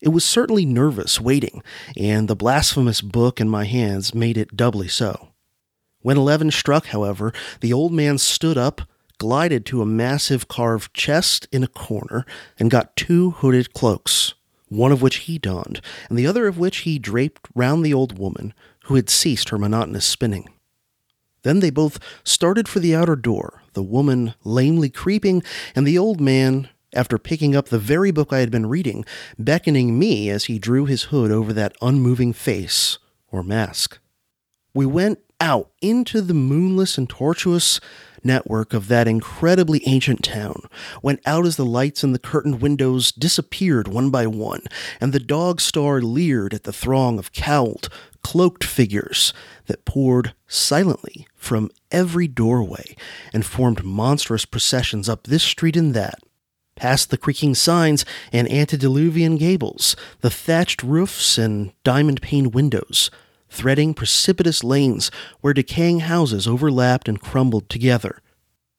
It 0.02 0.10
was 0.10 0.24
certainly 0.24 0.66
nervous 0.66 1.18
waiting, 1.18 1.62
and 1.96 2.28
the 2.28 2.36
blasphemous 2.36 3.00
book 3.00 3.40
in 3.40 3.48
my 3.48 3.64
hands 3.64 4.14
made 4.14 4.36
it 4.36 4.54
doubly 4.54 4.88
so. 4.88 5.29
When 6.02 6.16
eleven 6.16 6.50
struck, 6.50 6.86
however, 6.86 7.32
the 7.60 7.72
old 7.72 7.92
man 7.92 8.18
stood 8.18 8.56
up, 8.56 8.82
glided 9.18 9.66
to 9.66 9.82
a 9.82 9.86
massive 9.86 10.48
carved 10.48 10.94
chest 10.94 11.46
in 11.52 11.62
a 11.62 11.68
corner, 11.68 12.24
and 12.58 12.70
got 12.70 12.96
two 12.96 13.32
hooded 13.32 13.74
cloaks, 13.74 14.32
one 14.68 14.92
of 14.92 15.02
which 15.02 15.16
he 15.16 15.38
donned, 15.38 15.82
and 16.08 16.18
the 16.18 16.26
other 16.26 16.46
of 16.46 16.58
which 16.58 16.78
he 16.78 16.98
draped 16.98 17.48
round 17.54 17.84
the 17.84 17.92
old 17.92 18.18
woman, 18.18 18.54
who 18.84 18.94
had 18.94 19.10
ceased 19.10 19.50
her 19.50 19.58
monotonous 19.58 20.06
spinning. 20.06 20.48
Then 21.42 21.60
they 21.60 21.70
both 21.70 21.98
started 22.24 22.68
for 22.68 22.80
the 22.80 22.94
outer 22.94 23.16
door, 23.16 23.62
the 23.74 23.82
woman 23.82 24.34
lamely 24.42 24.90
creeping, 24.90 25.42
and 25.74 25.86
the 25.86 25.98
old 25.98 26.20
man, 26.20 26.68
after 26.92 27.18
picking 27.18 27.54
up 27.54 27.68
the 27.68 27.78
very 27.78 28.10
book 28.10 28.32
I 28.32 28.38
had 28.38 28.50
been 28.50 28.66
reading, 28.66 29.04
beckoning 29.38 29.98
me 29.98 30.30
as 30.30 30.44
he 30.44 30.58
drew 30.58 30.86
his 30.86 31.04
hood 31.04 31.30
over 31.30 31.52
that 31.52 31.76
unmoving 31.80 32.32
face 32.32 32.98
or 33.30 33.42
mask. 33.42 33.98
We 34.74 34.86
went 34.86 35.18
out 35.40 35.70
into 35.80 36.20
the 36.20 36.34
moonless 36.34 36.98
and 36.98 37.08
tortuous 37.08 37.80
network 38.22 38.74
of 38.74 38.88
that 38.88 39.08
incredibly 39.08 39.82
ancient 39.86 40.22
town, 40.22 40.62
went 41.02 41.20
out 41.24 41.46
as 41.46 41.56
the 41.56 41.64
lights 41.64 42.04
in 42.04 42.12
the 42.12 42.18
curtained 42.18 42.60
windows 42.60 43.12
disappeared 43.12 43.88
one 43.88 44.10
by 44.10 44.26
one, 44.26 44.62
and 45.00 45.12
the 45.12 45.18
dog 45.18 45.60
star 45.60 46.00
leered 46.00 46.52
at 46.52 46.64
the 46.64 46.72
throng 46.72 47.18
of 47.18 47.32
cowled, 47.32 47.88
cloaked 48.22 48.64
figures 48.64 49.32
that 49.66 49.84
poured 49.84 50.34
silently 50.46 51.26
from 51.34 51.70
every 51.90 52.28
doorway 52.28 52.94
and 53.32 53.46
formed 53.46 53.82
monstrous 53.82 54.44
processions 54.44 55.08
up 55.08 55.24
this 55.24 55.42
street 55.42 55.76
and 55.76 55.94
that. 55.94 56.18
Past 56.76 57.10
the 57.10 57.18
creaking 57.18 57.54
signs 57.54 58.04
and 58.32 58.50
antediluvian 58.50 59.36
gables, 59.36 59.96
the 60.20 60.30
thatched 60.30 60.82
roofs 60.82 61.36
and 61.36 61.72
diamond 61.84 62.22
paned 62.22 62.54
windows, 62.54 63.10
threading 63.50 63.92
precipitous 63.92 64.64
lanes 64.64 65.10
where 65.40 65.52
decaying 65.52 66.00
houses 66.00 66.46
overlapped 66.46 67.08
and 67.08 67.20
crumbled 67.20 67.68
together, 67.68 68.22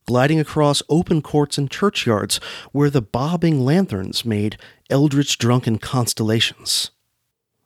gliding 0.07 0.39
across 0.39 0.81
open 0.89 1.21
courts 1.21 1.57
and 1.57 1.69
churchyards 1.69 2.39
where 2.71 2.89
the 2.89 3.01
bobbing 3.01 3.63
lanterns 3.63 4.25
made 4.25 4.57
eldritch 4.89 5.37
drunken 5.37 5.77
constellations. 5.77 6.91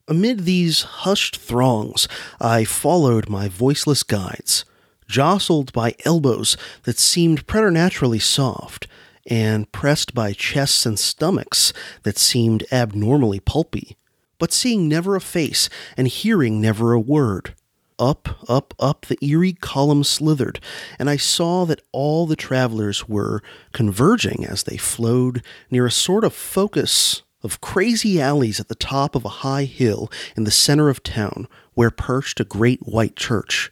Amid 0.07 0.41
these 0.41 0.81
hushed 0.81 1.37
throngs, 1.37 2.07
I 2.39 2.63
followed 2.63 3.29
my 3.29 3.47
voiceless 3.47 4.03
guides, 4.03 4.65
jostled 5.07 5.73
by 5.73 5.95
elbows 6.05 6.57
that 6.83 6.99
seemed 6.99 7.47
preternaturally 7.47 8.19
soft, 8.19 8.87
and 9.27 9.71
pressed 9.71 10.13
by 10.13 10.33
chests 10.33 10.85
and 10.85 10.99
stomachs 10.99 11.73
that 12.03 12.19
seemed 12.19 12.63
abnormally 12.71 13.39
pulpy 13.39 13.97
but 14.37 14.53
seeing 14.53 14.87
never 14.87 15.15
a 15.15 15.21
face 15.21 15.69
and 15.97 16.07
hearing 16.07 16.61
never 16.61 16.93
a 16.93 16.99
word. 16.99 17.53
Up, 17.97 18.27
up, 18.49 18.73
up 18.77 19.05
the 19.05 19.17
eerie 19.25 19.53
column 19.53 20.03
slithered, 20.03 20.59
and 20.99 21.09
I 21.09 21.15
saw 21.15 21.63
that 21.65 21.81
all 21.93 22.25
the 22.25 22.35
travelers 22.35 23.07
were 23.07 23.41
converging 23.71 24.45
as 24.45 24.63
they 24.63 24.75
flowed 24.75 25.41
near 25.71 25.85
a 25.85 25.91
sort 25.91 26.25
of 26.25 26.33
focus 26.33 27.23
of 27.41 27.61
crazy 27.61 28.19
alleys 28.19 28.59
at 28.59 28.67
the 28.67 28.75
top 28.75 29.15
of 29.15 29.23
a 29.23 29.29
high 29.29 29.63
hill 29.63 30.11
in 30.35 30.43
the 30.43 30.51
center 30.51 30.89
of 30.89 31.03
town, 31.03 31.47
where 31.73 31.91
perched 31.91 32.39
a 32.39 32.43
great 32.43 32.81
white 32.81 33.15
church. 33.15 33.71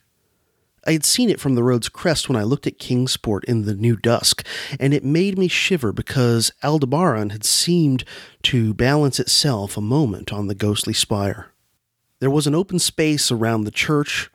I 0.86 0.92
had 0.92 1.06
seen 1.06 1.30
it 1.30 1.40
from 1.40 1.56
the 1.56 1.64
road's 1.64 1.88
crest 1.88 2.28
when 2.28 2.36
I 2.36 2.44
looked 2.44 2.68
at 2.68 2.78
Kingsport 2.78 3.46
in 3.46 3.64
the 3.64 3.74
new 3.74 3.96
dusk, 3.96 4.46
and 4.80 4.94
it 4.94 5.06
made 5.06 5.38
me 5.38 5.48
shiver 5.48 5.94
because 5.94 6.52
Aldebaran 6.62 7.30
had 7.30 7.46
seemed 7.46 8.04
to 8.44 8.74
balance 8.74 9.20
itself 9.20 9.78
a 9.78 9.82
moment 9.82 10.34
on 10.34 10.48
the 10.48 10.56
ghostly 10.56 10.94
spire. 10.94 11.52
There 12.20 12.30
was 12.30 12.48
an 12.48 12.56
open 12.56 12.80
space 12.80 13.32
around 13.32 13.64
the 13.64 13.72
church, 13.72 14.30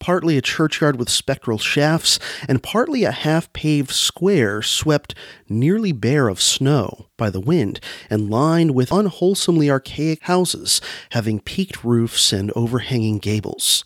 partly 0.00 0.36
a 0.36 0.42
churchyard 0.42 0.96
with 0.96 1.08
spectral 1.08 1.58
shafts, 1.58 2.18
and 2.48 2.64
partly 2.64 3.04
a 3.04 3.12
half 3.12 3.52
paved 3.52 3.92
square 3.92 4.60
swept 4.60 5.14
nearly 5.48 5.92
bare 5.92 6.26
of 6.26 6.42
snow 6.42 7.06
by 7.16 7.30
the 7.30 7.40
wind 7.40 7.78
and 8.10 8.28
lined 8.28 8.74
with 8.74 8.90
unwholesomely 8.90 9.70
archaic 9.70 10.24
houses 10.24 10.80
having 11.10 11.38
peaked 11.38 11.84
roofs 11.84 12.32
and 12.32 12.50
overhanging 12.56 13.18
gables. 13.18 13.84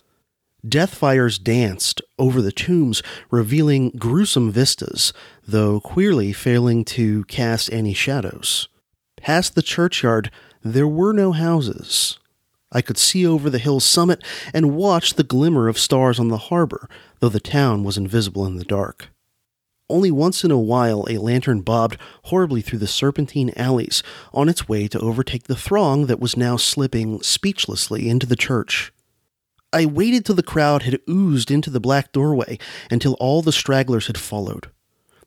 Death 0.67 0.95
fires 0.95 1.39
danced 1.39 2.01
over 2.19 2.41
the 2.41 2.51
tombs, 2.51 3.03
revealing 3.31 3.91
gruesome 3.91 4.51
vistas, 4.51 5.13
though 5.47 5.81
queerly 5.81 6.33
failing 6.33 6.85
to 6.87 7.25
cast 7.25 7.71
any 7.73 7.93
shadows. 7.93 8.69
Past 9.17 9.55
the 9.55 9.63
churchyard, 9.63 10.31
there 10.63 10.89
were 10.89 11.13
no 11.13 11.33
houses. 11.33 12.19
I 12.73 12.81
could 12.81 12.99
see 12.99 13.27
over 13.27 13.51
the 13.51 13.59
hill's 13.59 13.85
summit 13.85 14.25
and 14.55 14.75
watch 14.75 15.15
the 15.15 15.23
glimmer 15.23 15.69
of 15.69 15.79
stars 15.79 16.19
on 16.19 16.29
the 16.29 16.39
harbor, 16.39 16.89
though 17.21 17.29
the 17.29 17.39
town 17.39 17.85
was 17.85 17.99
invisible 17.99 18.47
in 18.47 18.57
the 18.57 18.65
dark. 18.65 19.09
Only 19.89 20.11
once 20.11 20.43
in 20.43 20.51
a 20.51 20.59
while 20.59 21.07
a 21.09 21.19
lantern 21.19 21.61
bobbed 21.61 21.97
horribly 22.25 22.61
through 22.61 22.81
the 22.81 22.89
serpentine 22.89 23.53
alleys 23.57 24.03
on 24.33 24.49
its 24.49 24.69
way 24.69 24.89
to 24.89 24.99
overtake 24.99 25.45
the 25.45 25.55
throng 25.55 26.07
that 26.07 26.19
was 26.19 26.37
now 26.37 26.57
slipping 26.57 27.23
speechlessly 27.23 28.09
into 28.09 28.27
the 28.27 28.37
church. 28.37 28.93
I 29.77 29.85
waited 29.85 30.25
till 30.25 30.35
the 30.35 30.43
crowd 30.43 30.85
had 30.85 31.01
oozed 31.07 31.51
into 31.51 31.69
the 31.69 31.81
black 31.81 32.11
doorway 32.11 32.59
until 32.91 33.13
all 33.21 33.43
the 33.43 33.53
stragglers 33.53 34.07
had 34.07 34.17
followed. 34.17 34.71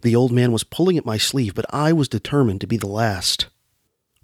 The 0.01 0.15
old 0.15 0.31
man 0.31 0.51
was 0.51 0.63
pulling 0.63 0.97
at 0.97 1.05
my 1.05 1.19
sleeve, 1.19 1.53
but 1.53 1.71
I 1.71 1.93
was 1.93 2.07
determined 2.07 2.59
to 2.61 2.67
be 2.67 2.75
the 2.75 2.87
last. 2.87 3.45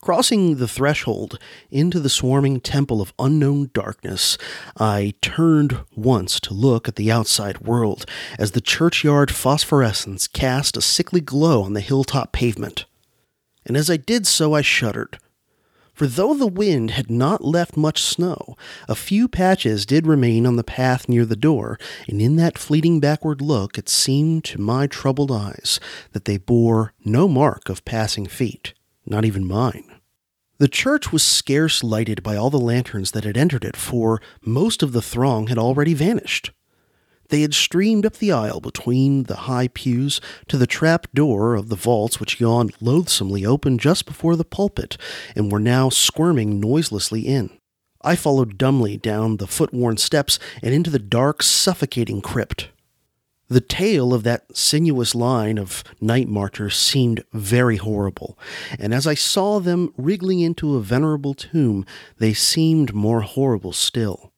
Crossing 0.01 0.55
the 0.55 0.67
threshold 0.67 1.37
into 1.69 1.99
the 1.99 2.09
swarming 2.09 2.59
temple 2.59 3.03
of 3.03 3.13
unknown 3.19 3.69
darkness, 3.71 4.35
I 4.79 5.13
turned 5.21 5.77
once 5.95 6.39
to 6.39 6.55
look 6.55 6.87
at 6.87 6.95
the 6.95 7.11
outside 7.11 7.61
world 7.61 8.07
as 8.39 8.53
the 8.53 8.61
churchyard 8.61 9.29
phosphorescence 9.29 10.27
cast 10.27 10.75
a 10.75 10.81
sickly 10.81 11.21
glow 11.21 11.61
on 11.61 11.73
the 11.73 11.81
hilltop 11.81 12.31
pavement. 12.31 12.85
And 13.63 13.77
as 13.77 13.91
I 13.91 13.97
did 13.97 14.25
so, 14.25 14.55
I 14.55 14.63
shuddered, 14.63 15.19
for 15.95 16.05
though 16.07 16.33
the 16.33 16.45
wind 16.45 16.91
had 16.91 17.09
not 17.09 17.43
left 17.43 17.77
much 17.77 18.03
snow, 18.03 18.55
a 18.87 18.93
few 18.93 19.27
patches 19.27 19.85
did 19.85 20.05
remain 20.05 20.45
on 20.45 20.57
the 20.57 20.63
path 20.63 21.07
near 21.07 21.25
the 21.25 21.37
door, 21.37 21.79
and 22.07 22.21
in 22.21 22.35
that 22.35 22.57
fleeting 22.57 22.99
backward 22.99 23.41
look 23.41 23.77
it 23.77 23.87
seemed 23.87 24.43
to 24.43 24.59
my 24.59 24.85
troubled 24.85 25.31
eyes 25.31 25.79
that 26.11 26.25
they 26.25 26.37
bore 26.37 26.93
no 27.03 27.27
mark 27.27 27.69
of 27.69 27.85
passing 27.85 28.27
feet, 28.27 28.73
not 29.05 29.23
even 29.23 29.47
mine. 29.47 29.89
The 30.57 30.67
church 30.67 31.11
was 31.11 31.23
scarce 31.23 31.83
lighted 31.83 32.23
by 32.23 32.35
all 32.35 32.49
the 32.49 32.59
lanterns 32.59 33.11
that 33.11 33.23
had 33.23 33.37
entered 33.37 33.65
it, 33.65 33.75
for 33.77 34.21
most 34.41 34.83
of 34.83 34.91
the 34.91 35.01
throng 35.01 35.47
had 35.47 35.57
already 35.57 35.93
vanished. 35.93 36.51
They 37.29 37.41
had 37.41 37.53
streamed 37.53 38.05
up 38.05 38.17
the 38.17 38.31
aisle 38.31 38.59
between 38.59 39.23
the 39.23 39.35
high 39.35 39.67
pews 39.67 40.21
to 40.47 40.57
the 40.57 40.67
trap 40.67 41.07
door 41.13 41.55
of 41.55 41.69
the 41.69 41.75
vaults 41.75 42.19
which 42.19 42.39
yawned 42.39 42.73
loathsomely 42.79 43.45
open 43.45 43.77
just 43.77 44.05
before 44.05 44.35
the 44.35 44.45
pulpit, 44.45 44.97
and 45.35 45.51
were 45.51 45.59
now 45.59 45.89
squirming 45.89 46.59
noiselessly 46.59 47.21
in. 47.21 47.49
I 48.01 48.15
followed 48.15 48.57
dumbly 48.57 48.97
down 48.97 49.37
the 49.37 49.47
foot 49.47 49.73
worn 49.73 49.97
steps 49.97 50.37
and 50.61 50.73
into 50.73 50.91
the 50.91 50.99
dark, 50.99 51.41
suffocating 51.41 52.21
crypt. 52.21 52.69
The 53.47 53.61
tail 53.61 54.13
of 54.13 54.23
that 54.23 54.55
sinuous 54.55 55.13
line 55.13 55.59
of 55.59 55.83
night 56.01 56.27
marchers 56.27 56.75
seemed 56.75 57.23
very 57.31 57.77
horrible, 57.77 58.39
and 58.79 58.93
as 58.93 59.05
I 59.05 59.13
saw 59.13 59.59
them 59.59 59.93
wriggling 59.97 60.39
into 60.39 60.75
a 60.75 60.81
venerable 60.81 61.35
tomb, 61.35 61.85
they 62.17 62.33
seemed 62.33 62.95
more 62.95 63.21
horrible 63.21 63.71
still. 63.71 64.31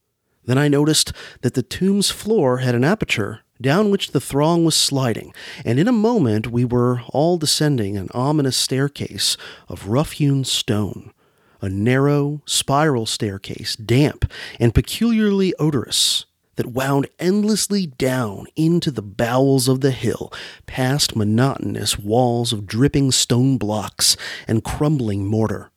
Then 0.47 0.57
I 0.57 0.69
noticed 0.69 1.13
that 1.41 1.53
the 1.53 1.61
tomb's 1.61 2.09
floor 2.09 2.59
had 2.59 2.73
an 2.73 2.83
aperture 2.83 3.41
down 3.61 3.89
which 3.89 4.11
the 4.11 4.21
throng 4.21 4.63
was 4.65 4.75
sliding, 4.75 5.33
and 5.65 5.77
in 5.77 5.87
a 5.87 5.91
moment 5.91 6.47
we 6.47 6.63
were 6.63 7.01
all 7.09 7.37
descending 7.37 7.97
an 7.97 8.09
ominous 8.13 8.55
staircase 8.55 9.35
of 9.67 9.87
rough 9.87 10.13
hewn 10.13 10.43
stone, 10.43 11.11
a 11.59 11.67
narrow, 11.67 12.41
spiral 12.45 13.05
staircase, 13.05 13.75
damp 13.75 14.31
and 14.59 14.73
peculiarly 14.73 15.53
odorous, 15.59 16.25
that 16.55 16.67
wound 16.67 17.07
endlessly 17.19 17.85
down 17.85 18.45
into 18.55 18.89
the 18.89 19.01
bowels 19.01 19.67
of 19.67 19.81
the 19.81 19.91
hill, 19.91 20.31
past 20.65 21.15
monotonous 21.15 21.99
walls 21.99 22.53
of 22.53 22.65
dripping 22.65 23.11
stone 23.11 23.57
blocks 23.57 24.15
and 24.47 24.63
crumbling 24.63 25.25
mortar. 25.25 25.71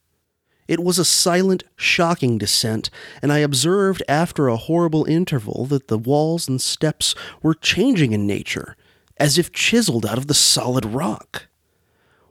It 0.71 0.85
was 0.85 1.01
a 1.01 1.05
silent, 1.05 1.65
shocking 1.75 2.39
descent, 2.39 2.91
and 3.21 3.33
I 3.33 3.39
observed 3.39 4.05
after 4.09 4.47
a 4.47 4.57
horrible 4.57 5.05
interval 5.05 5.67
that 5.67 5.89
the 5.89 5.99
walls 5.99 6.47
and 6.47 6.61
steps 6.61 7.13
were 7.43 7.55
changing 7.55 8.13
in 8.13 8.25
nature, 8.25 8.77
as 9.17 9.37
if 9.37 9.51
chiseled 9.51 10.07
out 10.07 10.17
of 10.17 10.29
the 10.29 10.33
solid 10.33 10.85
rock. 10.85 11.49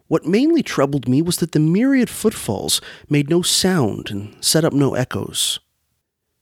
What 0.08 0.26
mainly 0.26 0.64
troubled 0.64 1.06
me 1.06 1.22
was 1.22 1.36
that 1.40 1.52
the 1.52 1.60
myriad 1.60 2.10
footfalls 2.10 2.80
made 3.10 3.30
no 3.30 3.42
sound 3.42 4.10
and 4.10 4.34
set 4.40 4.64
up 4.64 4.72
no 4.72 4.94
echoes. 4.94 5.60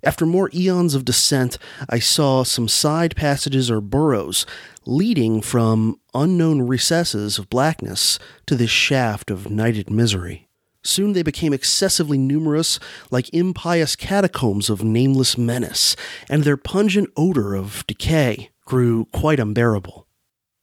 After 0.04 0.28
more 0.28 0.52
eons 0.54 0.94
of 0.94 1.04
descent, 1.04 1.58
I 1.90 1.98
saw 1.98 2.44
some 2.44 2.68
side 2.68 3.16
passages 3.16 3.72
or 3.72 3.82
burrows 3.82 4.46
leading 4.86 5.42
from 5.42 6.00
unknown 6.14 6.62
recesses 6.62 7.40
of 7.40 7.50
blackness 7.50 8.20
to 8.46 8.54
this 8.54 8.70
shaft 8.70 9.32
of 9.32 9.50
nighted 9.50 9.90
misery. 9.90 10.47
Soon 10.88 11.12
they 11.12 11.22
became 11.22 11.52
excessively 11.52 12.18
numerous, 12.18 12.80
like 13.12 13.34
impious 13.34 13.94
catacombs 13.98 14.70
of 14.70 14.86
nameless 14.86 15.38
menace, 15.38 15.98
and 16.30 16.46
their 16.46 16.56
pungent 16.56 17.10
odor 17.18 17.56
of 17.56 17.86
decay 17.88 18.52
grew 18.64 19.04
quite 19.12 19.38
unbearable. 19.38 20.08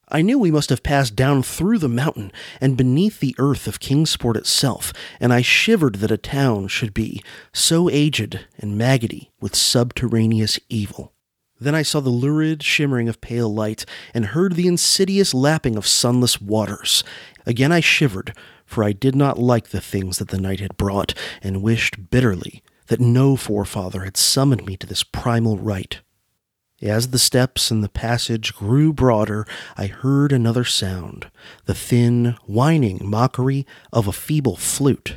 I 0.08 0.22
knew 0.22 0.38
we 0.38 0.50
must 0.50 0.70
have 0.70 0.82
passed 0.82 1.14
down 1.14 1.42
through 1.42 1.78
the 1.78 1.90
mountain 1.90 2.32
and 2.58 2.74
beneath 2.74 3.20
the 3.20 3.34
earth 3.38 3.66
of 3.66 3.80
Kingsport 3.80 4.38
itself, 4.38 4.94
and 5.20 5.30
I 5.30 5.42
shivered 5.42 5.96
that 5.96 6.10
a 6.10 6.16
town 6.16 6.68
should 6.68 6.94
be 6.94 7.22
so 7.52 7.90
aged 7.90 8.46
and 8.58 8.78
maggoty 8.78 9.30
with 9.42 9.54
subterraneous 9.54 10.58
evil. 10.70 11.12
Then 11.60 11.74
I 11.74 11.82
saw 11.82 12.00
the 12.00 12.08
lurid 12.08 12.62
shimmering 12.62 13.10
of 13.10 13.20
pale 13.20 13.52
light 13.52 13.84
and 14.14 14.26
heard 14.26 14.54
the 14.54 14.68
insidious 14.68 15.34
lapping 15.34 15.76
of 15.76 15.86
sunless 15.86 16.40
waters. 16.40 17.04
Again 17.44 17.72
I 17.72 17.80
shivered, 17.80 18.34
for 18.66 18.84
I 18.84 18.92
did 18.92 19.14
not 19.14 19.38
like 19.38 19.68
the 19.68 19.80
things 19.80 20.18
that 20.18 20.28
the 20.28 20.40
night 20.40 20.60
had 20.60 20.76
brought, 20.76 21.14
and 21.42 21.62
wished 21.62 22.10
bitterly 22.10 22.62
that 22.86 23.00
no 23.00 23.36
forefather 23.36 24.04
had 24.04 24.16
summoned 24.16 24.66
me 24.66 24.76
to 24.76 24.86
this 24.86 25.02
primal 25.02 25.58
rite. 25.58 26.00
As 26.82 27.08
the 27.08 27.18
steps 27.18 27.70
and 27.70 27.82
the 27.82 27.88
passage 27.88 28.54
grew 28.54 28.92
broader, 28.92 29.46
I 29.76 29.86
heard 29.86 30.32
another 30.32 30.64
sound, 30.64 31.30
the 31.64 31.74
thin, 31.74 32.36
whining 32.44 33.00
mockery 33.02 33.66
of 33.92 34.06
a 34.06 34.12
feeble 34.12 34.56
flute. 34.56 35.16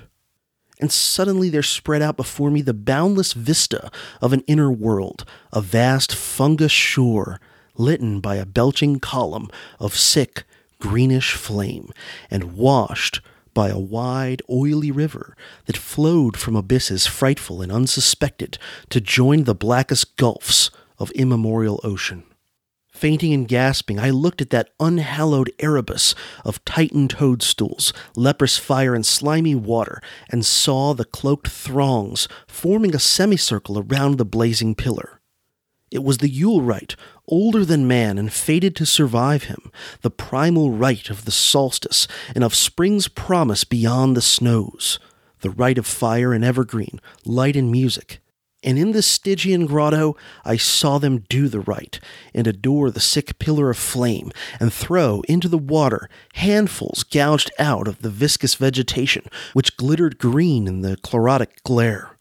And 0.80 0.92
suddenly 0.92 1.50
there 1.50 1.64
spread 1.64 2.02
out 2.02 2.16
before 2.16 2.52
me 2.52 2.62
the 2.62 2.74
boundless 2.74 3.34
vista 3.34 3.92
of 4.22 4.32
an 4.32 4.44
inner 4.48 4.72
world, 4.72 5.26
a 5.52 5.60
vast 5.60 6.16
fungus 6.16 6.72
shore, 6.72 7.40
litten 7.76 8.22
by 8.22 8.36
a 8.36 8.46
belching 8.46 9.00
column 9.00 9.50
of 9.80 9.96
sick, 9.96 10.44
greenish 10.80 11.34
flame, 11.34 11.90
and 12.30 12.54
washed 12.54 13.22
by 13.58 13.70
a 13.70 13.80
wide, 13.80 14.40
oily 14.52 14.92
river 14.92 15.36
that 15.66 15.76
flowed 15.76 16.38
from 16.38 16.56
abysses 16.56 17.08
frightful 17.08 17.60
and 17.60 17.72
unsuspected 17.72 18.60
to 18.88 19.02
join 19.02 19.46
the 19.46 19.56
blackest 19.56 20.16
gulfs 20.16 20.70
of 21.00 21.10
immemorial 21.14 21.80
ocean. 21.84 22.22
Fainting 22.92 23.34
and 23.34 23.48
gasping, 23.48 24.00
I 24.00 24.12
looked 24.12 24.44
at 24.44 24.52
that 24.52 24.70
unhallowed 24.80 25.52
Erebus 25.58 26.14
of 26.46 26.64
Titan 26.66 27.08
toadstools, 27.08 27.94
leprous 28.16 28.60
fire, 28.60 28.94
and 28.94 29.04
slimy 29.04 29.56
water, 29.56 30.04
and 30.30 30.46
saw 30.46 30.94
the 30.94 31.04
cloaked 31.04 31.48
throngs 31.48 32.28
forming 32.48 32.94
a 32.94 33.00
semicircle 33.00 33.80
around 33.80 34.20
the 34.20 34.26
blazing 34.26 34.76
pillar. 34.76 35.17
It 35.90 36.04
was 36.04 36.18
the 36.18 36.30
Yule 36.30 36.62
rite, 36.62 36.96
older 37.28 37.64
than 37.64 37.88
man 37.88 38.18
and 38.18 38.32
fated 38.32 38.76
to 38.76 38.86
survive 38.86 39.44
him, 39.44 39.72
the 40.02 40.10
primal 40.10 40.72
rite 40.72 41.10
of 41.10 41.26
the 41.26 41.32
solstice 41.32 42.08
and 42.36 42.44
of 42.44 42.54
spring's 42.54 43.08
promise 43.08 43.64
beyond 43.64 44.16
the 44.16 44.22
snows, 44.22 45.00
the 45.42 45.50
rite 45.50 45.78
of 45.78 45.88
fire 45.88 46.34
and 46.34 46.44
evergreen, 46.44 47.00
light 47.26 47.56
and 47.56 47.72
music, 47.72 48.20
and 48.64 48.78
in 48.78 48.92
the 48.92 49.02
Stygian 49.02 49.66
grotto 49.66 50.18
I 50.44 50.58
saw 50.58 50.98
them 50.98 51.20
do 51.30 51.48
the 51.48 51.62
rite, 51.62 52.02
and 52.34 52.48
adore 52.48 52.92
the 52.92 53.00
sick 53.00 53.40
pillar 53.40 53.70
of 53.70 53.78
flame, 53.78 54.32
and 54.60 54.74
throw 54.74 55.22
into 55.30 55.48
the 55.48 55.58
water 55.58 56.10
handfuls 56.34 57.04
gouged 57.04 57.52
out 57.60 57.88
of 57.88 58.02
the 58.02 58.10
viscous 58.10 58.56
vegetation, 58.56 59.24
which 59.54 59.78
glittered 59.78 60.18
green 60.18 60.68
in 60.68 60.82
the 60.82 60.98
chlorotic 60.98 61.64
glare. 61.64 62.17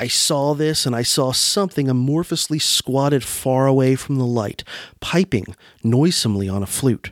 I 0.00 0.08
saw 0.08 0.54
this, 0.54 0.86
and 0.86 0.96
I 0.96 1.02
saw 1.02 1.30
something 1.30 1.86
amorphously 1.86 2.58
squatted 2.58 3.22
far 3.22 3.66
away 3.66 3.96
from 3.96 4.16
the 4.16 4.24
light, 4.24 4.64
piping 4.98 5.54
noisomely 5.84 6.48
on 6.48 6.62
a 6.62 6.66
flute. 6.66 7.10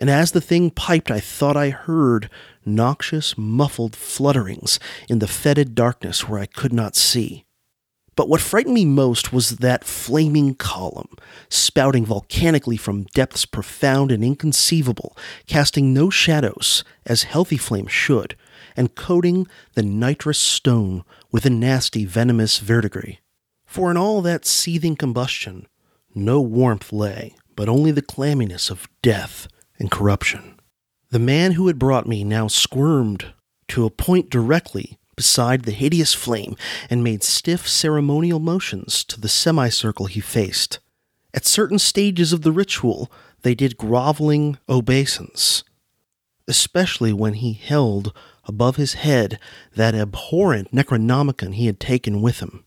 And 0.00 0.10
as 0.10 0.32
the 0.32 0.40
thing 0.40 0.70
piped, 0.72 1.12
I 1.12 1.20
thought 1.20 1.56
I 1.56 1.70
heard 1.70 2.28
noxious, 2.66 3.38
muffled 3.38 3.92
flutterings 3.92 4.80
in 5.08 5.20
the 5.20 5.28
fetid 5.28 5.76
darkness 5.76 6.28
where 6.28 6.40
I 6.40 6.46
could 6.46 6.72
not 6.72 6.96
see. 6.96 7.44
But 8.16 8.28
what 8.28 8.40
frightened 8.40 8.74
me 8.74 8.84
most 8.84 9.32
was 9.32 9.58
that 9.58 9.84
flaming 9.84 10.56
column, 10.56 11.14
spouting 11.48 12.04
volcanically 12.04 12.76
from 12.76 13.04
depths 13.14 13.44
profound 13.44 14.10
and 14.10 14.24
inconceivable, 14.24 15.16
casting 15.46 15.94
no 15.94 16.10
shadows, 16.10 16.82
as 17.06 17.22
healthy 17.22 17.56
flames 17.56 17.92
should, 17.92 18.34
and 18.76 18.96
coating 18.96 19.46
the 19.74 19.84
nitrous 19.84 20.40
stone 20.40 21.04
with 21.30 21.44
a 21.44 21.50
nasty 21.50 22.04
venomous 22.04 22.58
verdigris. 22.58 23.16
For 23.66 23.90
in 23.90 23.96
all 23.96 24.22
that 24.22 24.46
seething 24.46 24.96
combustion, 24.96 25.66
no 26.14 26.40
warmth 26.40 26.92
lay, 26.92 27.34
but 27.54 27.68
only 27.68 27.90
the 27.90 28.02
clamminess 28.02 28.70
of 28.70 28.88
death 29.02 29.48
and 29.78 29.90
corruption. 29.90 30.58
The 31.10 31.18
man 31.18 31.52
who 31.52 31.66
had 31.66 31.78
brought 31.78 32.06
me 32.06 32.24
now 32.24 32.48
squirmed 32.48 33.32
to 33.68 33.84
a 33.84 33.90
point 33.90 34.30
directly 34.30 34.98
beside 35.16 35.62
the 35.62 35.72
hideous 35.72 36.14
flame 36.14 36.54
and 36.88 37.02
made 37.02 37.22
stiff 37.22 37.68
ceremonial 37.68 38.38
motions 38.38 39.04
to 39.04 39.20
the 39.20 39.28
semicircle 39.28 40.06
he 40.06 40.20
faced. 40.20 40.78
At 41.34 41.44
certain 41.44 41.78
stages 41.78 42.32
of 42.32 42.42
the 42.42 42.52
ritual, 42.52 43.10
they 43.42 43.54
did 43.54 43.76
groveling 43.76 44.58
obeisance, 44.68 45.64
especially 46.46 47.12
when 47.12 47.34
he 47.34 47.52
held 47.52 48.14
above 48.48 48.76
his 48.76 48.94
head 48.94 49.38
that 49.76 49.94
abhorrent 49.94 50.72
Necronomicon 50.72 51.54
he 51.54 51.66
had 51.66 51.78
taken 51.78 52.22
with 52.22 52.40
him. 52.40 52.64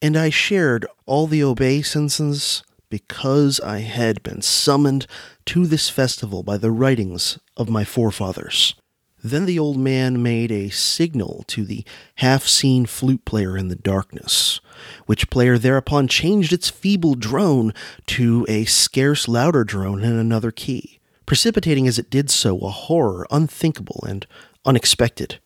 And 0.00 0.16
I 0.16 0.30
shared 0.30 0.86
all 1.06 1.28
the 1.28 1.44
obeisances 1.44 2.64
because 2.88 3.60
I 3.60 3.78
had 3.80 4.22
been 4.22 4.42
summoned 4.42 5.06
to 5.46 5.66
this 5.66 5.88
festival 5.88 6.42
by 6.42 6.56
the 6.56 6.70
writings 6.70 7.38
of 7.56 7.70
my 7.70 7.84
forefathers. 7.84 8.74
Then 9.24 9.46
the 9.46 9.58
old 9.58 9.78
man 9.78 10.20
made 10.22 10.50
a 10.50 10.68
signal 10.70 11.44
to 11.46 11.64
the 11.64 11.84
half 12.16 12.44
seen 12.46 12.86
flute 12.86 13.24
player 13.24 13.56
in 13.56 13.68
the 13.68 13.76
darkness, 13.76 14.60
which 15.06 15.30
player 15.30 15.58
thereupon 15.58 16.08
changed 16.08 16.52
its 16.52 16.68
feeble 16.68 17.14
drone 17.14 17.72
to 18.08 18.44
a 18.48 18.64
scarce 18.64 19.28
louder 19.28 19.62
drone 19.62 20.02
in 20.02 20.12
another 20.12 20.50
key, 20.50 20.98
precipitating 21.24 21.86
as 21.86 22.00
it 22.00 22.10
did 22.10 22.30
so 22.30 22.58
a 22.58 22.70
horror 22.70 23.26
unthinkable 23.30 24.04
and 24.08 24.26
unexpected. 24.64 25.38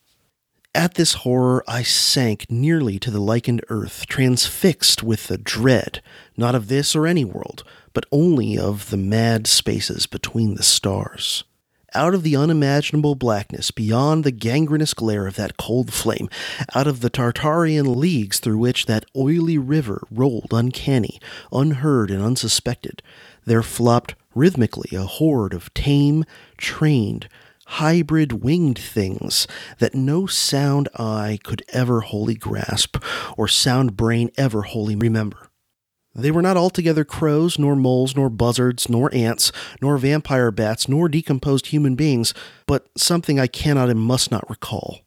At 0.75 0.95
this 0.95 1.15
horror 1.15 1.65
I 1.67 1.83
sank 1.83 2.51
nearly 2.51 2.99
to 2.99 3.11
the 3.11 3.21
lichened 3.21 3.63
earth, 3.69 4.07
transfixed 4.07 5.03
with 5.03 5.29
the 5.29 5.39
dread, 5.39 6.03
not 6.37 6.55
of 6.55 6.69
this 6.69 6.95
or 6.95 7.07
any 7.07 7.25
world, 7.25 7.65
but 7.95 8.05
only 8.13 8.59
of 8.59 8.91
the 8.91 8.99
mad 8.99 9.47
spaces 9.47 10.07
between 10.07 10.55
the 10.55 10.63
stars 10.63 11.45
out 11.97 12.15
of 12.15 12.23
the 12.23 12.37
unimaginable 12.37 13.15
blackness, 13.15 13.71
beyond 13.71 14.23
the 14.23 14.31
gangrenous 14.31 14.93
glare 14.93 15.27
of 15.27 15.37
that 15.37 15.57
cold 15.57 15.93
flame, 15.93 16.29
out 16.75 16.87
of 16.87 17.01
the 17.01 17.11
Tartarian 17.11 17.97
leagues 17.97 18.39
through 18.39 18.59
which 18.59 18.87
that 18.87 19.07
oily 19.17 19.57
river 19.57 20.07
rolled 20.11 20.53
uncanny, 20.53 21.19
unheard, 21.51 22.11
and 22.11 22.23
unsuspected, 22.23 23.03
there 23.47 23.63
flopped 23.63 24.15
rhythmically 24.35 24.95
a 24.97 25.07
horde 25.07 25.55
of 25.55 25.73
tame, 25.73 26.25
trained, 26.59 27.29
hybrid 27.67 28.45
winged 28.45 28.79
things 28.79 29.47
that 29.79 29.95
no 29.95 30.27
sound 30.27 30.89
eye 30.97 31.39
could 31.43 31.63
ever 31.73 32.01
wholly 32.01 32.35
grasp, 32.35 32.97
or 33.37 33.49
sound 33.49 33.97
brain 33.97 34.31
ever 34.37 34.63
wholly 34.63 34.97
remember. 34.97 35.51
They 36.15 36.31
were 36.31 36.43
not 36.43 36.57
altogether 36.57 37.05
crows, 37.05 37.59
nor 37.59 37.77
moles, 37.77 38.17
nor 38.17 38.31
buzzards, 38.31 38.89
nor 38.89 39.15
ants, 39.15 39.53
nor 39.83 39.99
vampire 39.99 40.51
bats, 40.51 40.89
nor 40.89 41.09
decomposed 41.09 41.67
human 41.67 41.95
beings, 41.95 42.33
but 42.67 42.87
something 42.97 43.39
I 43.39 43.47
cannot 43.47 43.91
and 43.91 44.01
must 44.01 44.31
not 44.31 44.49
recall. 44.49 45.01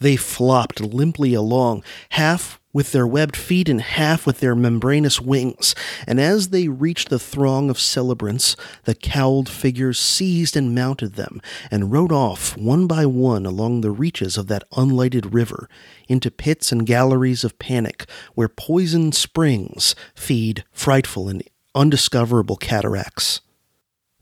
They 0.00 0.16
flopped 0.16 0.80
limply 0.80 1.34
along, 1.34 1.84
half 2.10 2.60
with 2.74 2.92
their 2.92 3.06
webbed 3.06 3.36
feet 3.36 3.68
and 3.70 3.80
half 3.80 4.26
with 4.26 4.40
their 4.40 4.54
membranous 4.54 5.20
wings, 5.20 5.74
and 6.06 6.20
as 6.20 6.48
they 6.48 6.68
reached 6.68 7.08
the 7.08 7.18
throng 7.18 7.70
of 7.70 7.78
celebrants, 7.78 8.56
the 8.82 8.94
cowled 8.94 9.48
figures 9.48 9.98
seized 9.98 10.56
and 10.56 10.74
mounted 10.74 11.14
them, 11.14 11.40
and 11.70 11.92
rode 11.92 12.12
off 12.12 12.54
one 12.58 12.86
by 12.86 13.06
one 13.06 13.46
along 13.46 13.80
the 13.80 13.92
reaches 13.92 14.36
of 14.36 14.48
that 14.48 14.68
unlighted 14.72 15.32
river, 15.32 15.68
into 16.08 16.30
pits 16.30 16.72
and 16.72 16.84
galleries 16.84 17.44
of 17.44 17.58
panic, 17.58 18.04
where 18.34 18.48
poisoned 18.48 19.14
springs 19.14 19.94
feed 20.14 20.64
frightful 20.72 21.28
and 21.28 21.42
undiscoverable 21.74 22.56
cataracts. 22.56 23.40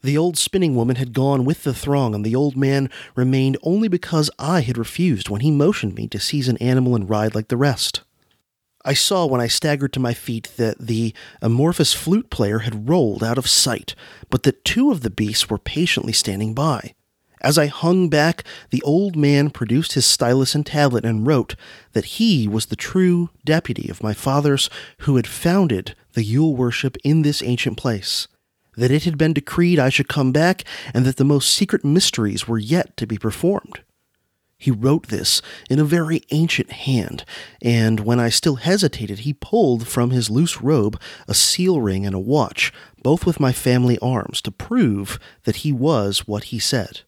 The 0.02 0.18
old 0.18 0.36
spinning 0.36 0.74
woman 0.74 0.96
had 0.96 1.12
gone 1.12 1.44
with 1.44 1.62
the 1.62 1.72
throng, 1.72 2.14
and 2.14 2.24
the 2.24 2.34
old 2.34 2.56
man 2.56 2.90
remained 3.14 3.56
only 3.62 3.88
because 3.88 4.30
I 4.38 4.60
had 4.60 4.76
refused 4.76 5.28
when 5.28 5.42
he 5.42 5.50
motioned 5.50 5.94
me 5.94 6.08
to 6.08 6.18
seize 6.18 6.48
an 6.48 6.56
animal 6.56 6.96
and 6.96 7.08
ride 7.08 7.34
like 7.34 7.48
the 7.48 7.56
rest. 7.56 8.02
I 8.84 8.94
saw 8.94 9.26
when 9.26 9.40
I 9.40 9.46
staggered 9.46 9.92
to 9.92 10.00
my 10.00 10.12
feet 10.12 10.50
that 10.56 10.78
the 10.78 11.14
amorphous 11.40 11.94
flute 11.94 12.30
player 12.30 12.60
had 12.60 12.88
rolled 12.88 13.22
out 13.22 13.38
of 13.38 13.48
sight, 13.48 13.94
but 14.28 14.42
that 14.42 14.64
two 14.64 14.90
of 14.90 15.02
the 15.02 15.10
beasts 15.10 15.48
were 15.48 15.58
patiently 15.58 16.12
standing 16.12 16.52
by. 16.52 16.94
As 17.40 17.58
I 17.58 17.66
hung 17.66 18.08
back, 18.08 18.44
the 18.70 18.82
old 18.82 19.16
man 19.16 19.50
produced 19.50 19.92
his 19.92 20.06
stylus 20.06 20.54
and 20.54 20.64
tablet 20.64 21.04
and 21.04 21.26
wrote 21.26 21.56
that 21.92 22.16
he 22.16 22.46
was 22.46 22.66
the 22.66 22.76
true 22.76 23.30
deputy 23.44 23.88
of 23.88 24.02
my 24.02 24.14
fathers 24.14 24.70
who 24.98 25.16
had 25.16 25.26
founded 25.26 25.96
the 26.12 26.24
Yule 26.24 26.54
worship 26.54 26.96
in 27.02 27.22
this 27.22 27.42
ancient 27.42 27.76
place, 27.76 28.28
that 28.76 28.92
it 28.92 29.04
had 29.04 29.18
been 29.18 29.32
decreed 29.32 29.78
I 29.78 29.88
should 29.88 30.08
come 30.08 30.30
back, 30.32 30.64
and 30.94 31.04
that 31.04 31.16
the 31.16 31.24
most 31.24 31.52
secret 31.52 31.84
mysteries 31.84 32.46
were 32.46 32.58
yet 32.58 32.96
to 32.96 33.06
be 33.06 33.18
performed. 33.18 33.80
He 34.62 34.70
wrote 34.70 35.08
this 35.08 35.42
in 35.68 35.80
a 35.80 35.84
very 35.84 36.22
ancient 36.30 36.70
hand, 36.70 37.24
and 37.60 37.98
when 37.98 38.20
I 38.20 38.28
still 38.28 38.54
hesitated, 38.54 39.20
he 39.20 39.34
pulled 39.34 39.88
from 39.88 40.10
his 40.10 40.30
loose 40.30 40.62
robe 40.62 41.00
a 41.26 41.34
seal 41.34 41.80
ring 41.80 42.06
and 42.06 42.14
a 42.14 42.20
watch, 42.20 42.72
both 43.02 43.26
with 43.26 43.40
my 43.40 43.50
family 43.50 43.98
arms, 43.98 44.40
to 44.42 44.52
prove 44.52 45.18
that 45.42 45.56
he 45.66 45.72
was 45.72 46.28
what 46.28 46.44
he 46.44 46.60
said. 46.60 47.00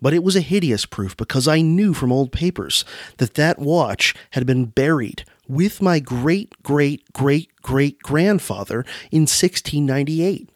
But 0.00 0.14
it 0.14 0.24
was 0.24 0.34
a 0.34 0.40
hideous 0.40 0.84
proof 0.84 1.16
because 1.16 1.46
I 1.46 1.60
knew 1.60 1.94
from 1.94 2.10
old 2.10 2.32
papers 2.32 2.84
that 3.18 3.34
that 3.34 3.60
watch 3.60 4.12
had 4.32 4.44
been 4.44 4.64
buried 4.64 5.24
with 5.46 5.80
my 5.80 6.00
great 6.00 6.60
great 6.64 7.12
great 7.12 7.50
great 7.62 8.00
grandfather 8.00 8.84
in 9.12 9.28
1698. 9.28 10.49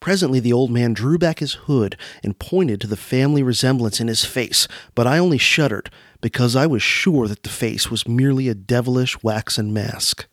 Presently, 0.00 0.40
the 0.40 0.52
old 0.52 0.70
man 0.70 0.94
drew 0.94 1.18
back 1.18 1.40
his 1.40 1.52
hood 1.52 1.96
and 2.24 2.38
pointed 2.38 2.80
to 2.80 2.86
the 2.86 2.96
family 2.96 3.42
resemblance 3.42 4.00
in 4.00 4.08
his 4.08 4.24
face, 4.24 4.66
but 4.94 5.06
I 5.06 5.18
only 5.18 5.36
shuddered 5.36 5.90
because 6.22 6.56
I 6.56 6.66
was 6.66 6.82
sure 6.82 7.28
that 7.28 7.42
the 7.42 7.50
face 7.50 7.90
was 7.90 8.08
merely 8.08 8.48
a 8.48 8.54
devilish 8.54 9.22
waxen 9.22 9.72
mask. 9.74 10.26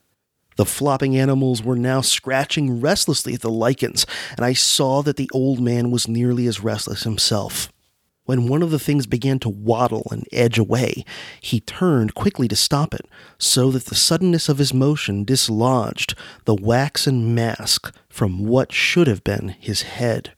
The 0.56 0.66
flopping 0.66 1.18
animals 1.18 1.62
were 1.62 1.76
now 1.76 2.02
scratching 2.02 2.82
restlessly 2.82 3.34
at 3.34 3.42
the 3.42 3.52
lichens, 3.52 4.06
and 4.38 4.46
I 4.46 4.54
saw 4.54 5.04
that 5.04 5.18
the 5.18 5.30
old 5.34 5.60
man 5.60 5.92
was 5.92 6.08
nearly 6.08 6.48
as 6.48 6.64
restless 6.64 7.04
himself. 7.04 7.72
When 8.28 8.50
one 8.50 8.62
of 8.62 8.72
the 8.72 8.78
things 8.78 9.08
began 9.08 9.40
to 9.40 9.50
waddle 9.50 10.06
and 10.12 10.28
edge 10.34 10.60
away, 10.60 11.06
he 11.40 11.62
turned 11.62 12.14
quickly 12.14 12.50
to 12.50 12.58
stop 12.58 12.94
it, 12.94 13.08
so 13.38 13.72
that 13.72 13.86
the 13.86 13.96
suddenness 13.96 14.50
of 14.50 14.58
his 14.58 14.74
motion 14.74 15.24
dislodged 15.24 16.14
the 16.44 16.54
waxen 16.54 17.34
mask 17.34 17.96
from 18.10 18.46
what 18.46 18.74
should 18.74 19.08
have 19.08 19.24
been 19.24 19.56
his 19.58 19.84
head. 19.84 20.34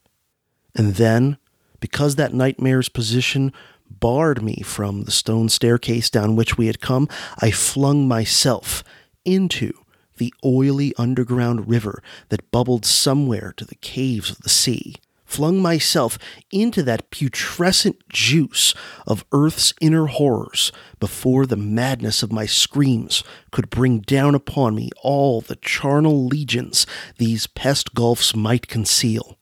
And 0.76 0.96
then, 0.96 1.38
because 1.80 2.16
that 2.16 2.32
nightmare's 2.32 2.90
position 2.90 3.52
barred 3.90 4.44
me 4.44 4.62
from 4.64 5.06
the 5.06 5.12
stone 5.12 5.50
staircase 5.50 6.12
down 6.12 6.36
which 6.36 6.60
we 6.60 6.68
had 6.68 6.80
come, 6.80 7.08
I 7.40 7.50
flung 7.50 8.08
myself 8.08 8.84
into 9.26 9.74
the 10.18 10.32
oily 10.46 10.94
underground 11.00 11.68
river 11.68 12.04
that 12.28 12.52
bubbled 12.52 12.86
somewhere 12.86 13.52
to 13.58 13.66
the 13.66 13.74
caves 13.74 14.30
of 14.30 14.42
the 14.42 14.50
sea 14.50 14.94
flung 15.30 15.62
myself 15.62 16.18
into 16.52 16.82
that 16.82 17.12
putrescent 17.12 17.98
juice 18.10 18.74
of 19.06 19.24
earth's 19.32 19.74
inner 19.80 20.08
horrors 20.08 20.72
before 21.00 21.46
the 21.46 21.56
madness 21.56 22.24
of 22.24 22.32
my 22.32 22.48
screams 22.48 23.24
could 23.52 23.70
bring 23.70 24.00
down 24.00 24.34
upon 24.34 24.74
me 24.76 24.90
all 25.04 25.40
the 25.40 25.56
charnel 25.58 26.26
legions 26.26 26.88
these 27.18 27.46
pest 27.46 27.94
gulfs 27.94 28.36
might 28.36 28.68
conceal. 28.68 29.38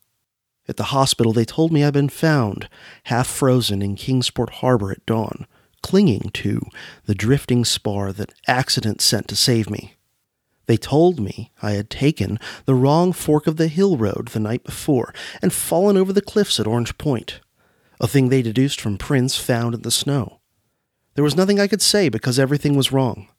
At 0.68 0.76
the 0.76 0.92
hospital, 0.92 1.32
they 1.32 1.46
told 1.46 1.72
me 1.72 1.84
I'd 1.84 1.94
been 1.94 2.10
found, 2.10 2.68
half 3.06 3.28
frozen 3.28 3.82
in 3.82 3.96
Kingsport 3.96 4.50
Harbor 4.56 4.92
at 4.92 5.06
dawn, 5.06 5.48
clinging 5.82 6.32
to 6.34 6.62
the 7.06 7.16
drifting 7.16 7.64
spar 7.64 8.12
that 8.12 8.34
accident 8.46 9.00
sent 9.00 9.30
to 9.30 9.36
save 9.38 9.70
me. 9.70 9.97
They 10.68 10.78
told 10.78 11.20
me 11.20 11.52
I 11.62 11.72
had 11.72 11.90
taken 11.90 12.40
the 12.66 12.76
wrong 12.76 13.14
fork 13.14 13.48
of 13.48 13.58
the 13.58 13.70
hill 13.70 13.98
road 13.98 14.30
the 14.30 14.40
night 14.40 14.64
before 14.64 15.14
and 15.42 15.52
fallen 15.52 15.98
over 15.98 16.14
the 16.14 16.22
cliffs 16.22 16.60
at 16.60 16.68
Orange 16.68 16.98
Point, 16.98 17.40
a 18.00 18.08
thing 18.08 18.30
they 18.30 18.42
deduced 18.42 18.80
from 18.80 18.98
prints 18.98 19.38
found 19.38 19.74
in 19.74 19.82
the 19.82 19.92
snow. 19.92 20.40
There 21.16 21.24
was 21.24 21.38
nothing 21.38 21.60
I 21.60 21.68
could 21.68 21.82
say 21.82 22.10
because 22.10 22.38
everything 22.38 22.76
was 22.76 22.92
wrong. 22.92 23.30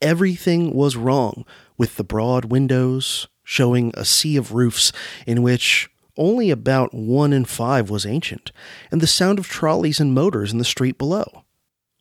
Everything 0.00 0.74
was 0.74 0.96
wrong 0.96 1.44
with 1.78 1.96
the 1.96 2.04
broad 2.04 2.46
windows 2.46 3.28
showing 3.44 3.92
a 3.94 4.04
sea 4.04 4.36
of 4.36 4.52
roofs 4.52 4.90
in 5.26 5.42
which 5.42 5.90
only 6.16 6.50
about 6.50 6.94
one 6.94 7.32
in 7.32 7.44
five 7.44 7.90
was 7.90 8.06
ancient, 8.06 8.52
and 8.90 9.00
the 9.00 9.06
sound 9.06 9.38
of 9.38 9.48
trolleys 9.48 10.00
and 10.00 10.14
motors 10.14 10.52
in 10.52 10.58
the 10.58 10.64
street 10.64 10.96
below. 10.96 11.44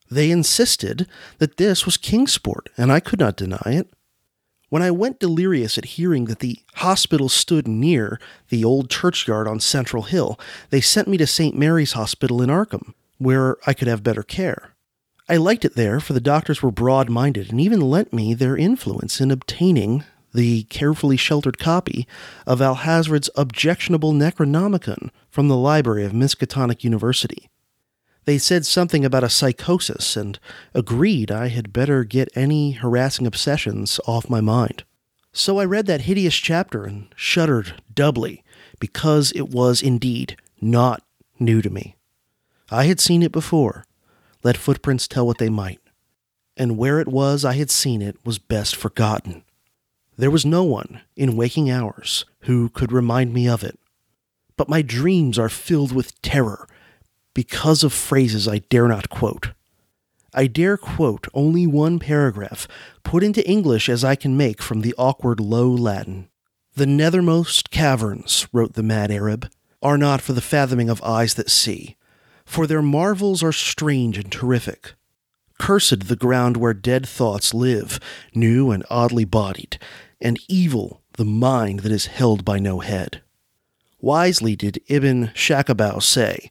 They 0.10 0.32
insisted 0.32 1.08
that 1.40 1.58
this 1.58 1.86
was 1.86 1.98
Kingsport, 1.98 2.70
and 2.78 2.92
I 2.92 3.00
could 3.00 3.20
not 3.20 3.36
deny 3.36 3.62
it. 3.66 3.92
When 4.74 4.82
I 4.82 4.90
went 4.90 5.20
delirious 5.20 5.78
at 5.78 5.86
hearing 5.86 6.26
that 6.26 6.40
the 6.40 6.58
hospital 6.78 7.30
stood 7.30 7.68
near 7.68 8.20
the 8.50 8.66
old 8.66 8.90
churchyard 8.90 9.48
on 9.48 9.60
Central 9.60 10.02
Hill, 10.02 10.40
they 10.72 10.82
sent 10.82 11.08
me 11.08 11.16
to 11.18 11.28
St. 11.28 11.56
Mary's 11.56 11.92
Hospital 11.92 12.42
in 12.42 12.50
Arkham, 12.50 12.96
where 13.20 13.58
I 13.68 13.76
could 13.76 13.88
have 13.88 14.02
better 14.02 14.24
care. 14.24 14.74
I 15.30 15.38
liked 15.38 15.64
it 15.64 15.76
there, 15.76 16.00
for 16.00 16.14
the 16.14 16.20
doctors 16.20 16.64
were 16.64 16.72
broad 16.72 17.08
minded 17.08 17.52
and 17.52 17.62
even 17.62 17.82
lent 17.82 18.14
me 18.14 18.34
their 18.34 18.58
influence 18.58 19.22
in 19.22 19.30
obtaining 19.30 20.06
the 20.34 20.64
carefully 20.64 21.18
sheltered 21.18 21.60
copy 21.60 22.08
of 22.48 22.60
Alhazred's 22.60 23.30
objectionable 23.36 24.12
Necronomicon 24.12 25.12
from 25.30 25.50
the 25.50 25.56
library 25.56 26.04
of 26.04 26.14
Miskatonic 26.14 26.84
University. 26.84 27.48
They 28.26 28.38
said 28.38 28.66
something 28.66 29.04
about 29.04 29.24
a 29.24 29.30
psychosis 29.30 30.16
and 30.16 30.40
agreed 30.74 31.32
I 31.32 31.50
had 31.50 31.74
better 31.74 32.04
get 32.04 32.30
any 32.36 32.72
harassing 32.72 33.28
obsessions 33.28 34.00
off 34.08 34.30
my 34.30 34.40
mind. 34.40 34.84
So 35.34 35.60
I 35.60 35.66
read 35.66 35.88
that 35.88 36.02
hideous 36.02 36.36
chapter 36.36 36.86
and 36.86 37.08
shuddered 37.16 37.82
doubly 37.94 38.44
because 38.80 39.32
it 39.34 39.50
was 39.50 39.82
indeed 39.82 40.38
not 40.62 41.04
new 41.40 41.62
to 41.62 41.70
me. 41.70 41.96
I 42.70 42.86
had 42.86 43.00
seen 43.00 43.24
it 43.24 43.32
before, 43.32 43.86
let 44.44 44.58
footprints 44.58 45.08
tell 45.08 45.26
what 45.26 45.38
they 45.38 45.50
might, 45.50 45.80
and 46.56 46.78
where 46.78 47.00
it 47.00 47.08
was 47.08 47.44
I 47.44 47.54
had 47.54 47.72
seen 47.72 48.02
it 48.02 48.18
was 48.24 48.40
best 48.40 48.76
forgotten. 48.76 49.44
There 50.18 50.32
was 50.32 50.46
no 50.46 50.64
one 50.64 51.02
in 51.16 51.36
waking 51.36 51.70
hours 51.70 52.26
who 52.42 52.70
could 52.70 52.92
remind 52.92 53.34
me 53.34 53.48
of 53.48 53.64
it. 53.64 53.80
But 54.56 54.70
my 54.70 54.82
dreams 54.84 55.40
are 55.40 55.50
filled 55.50 55.92
with 55.92 56.22
terror 56.22 56.68
because 57.34 57.84
of 57.84 57.94
phrases 57.94 58.48
I 58.48 58.60
dare 58.60 58.88
not 58.88 59.10
quote. 59.10 59.52
I 60.34 60.48
dare 60.48 60.78
quote 60.78 61.28
only 61.34 61.68
one 61.68 62.00
paragraph, 62.00 62.68
put 63.04 63.24
into 63.24 63.48
English 63.48 63.88
as 63.88 64.04
I 64.04 64.16
can 64.16 64.36
make 64.36 64.62
from 64.62 64.82
the 64.82 64.96
awkward 64.98 65.40
Low 65.40 65.70
Latin. 65.70 66.28
The 66.76 66.86
nethermost 66.86 67.70
caverns, 67.70 68.48
wrote 68.52 68.74
the 68.74 68.82
mad 68.82 69.12
Arab, 69.12 69.50
are 69.82 69.98
not 69.98 70.22
for 70.22 70.34
the 70.34 70.42
fathoming 70.42 70.90
of 70.90 71.04
eyes 71.04 71.36
that 71.36 71.52
see, 71.52 71.98
for 72.46 72.66
their 72.66 72.82
marvels 72.82 73.44
are 73.44 73.52
strange 73.52 74.18
and 74.18 74.32
terrific. 74.32 74.94
Cursed 75.60 76.08
the 76.08 76.16
ground 76.16 76.58
where 76.58 76.74
dead 76.74 77.08
thoughts 77.08 77.54
live, 77.54 78.00
new 78.34 78.72
and 78.72 78.84
oddly 78.90 79.24
bodied, 79.24 79.78
and 80.20 80.40
evil 80.50 81.04
the 81.14 81.26
mind 81.26 81.82
that 81.82 81.92
is 81.92 82.08
held 82.08 82.44
by 82.44 82.58
no 82.58 82.80
head. 82.80 83.22
Wisely 84.02 84.56
did 84.56 84.82
Ibn 84.88 85.28
Schacabao 85.36 86.02
say, 86.02 86.50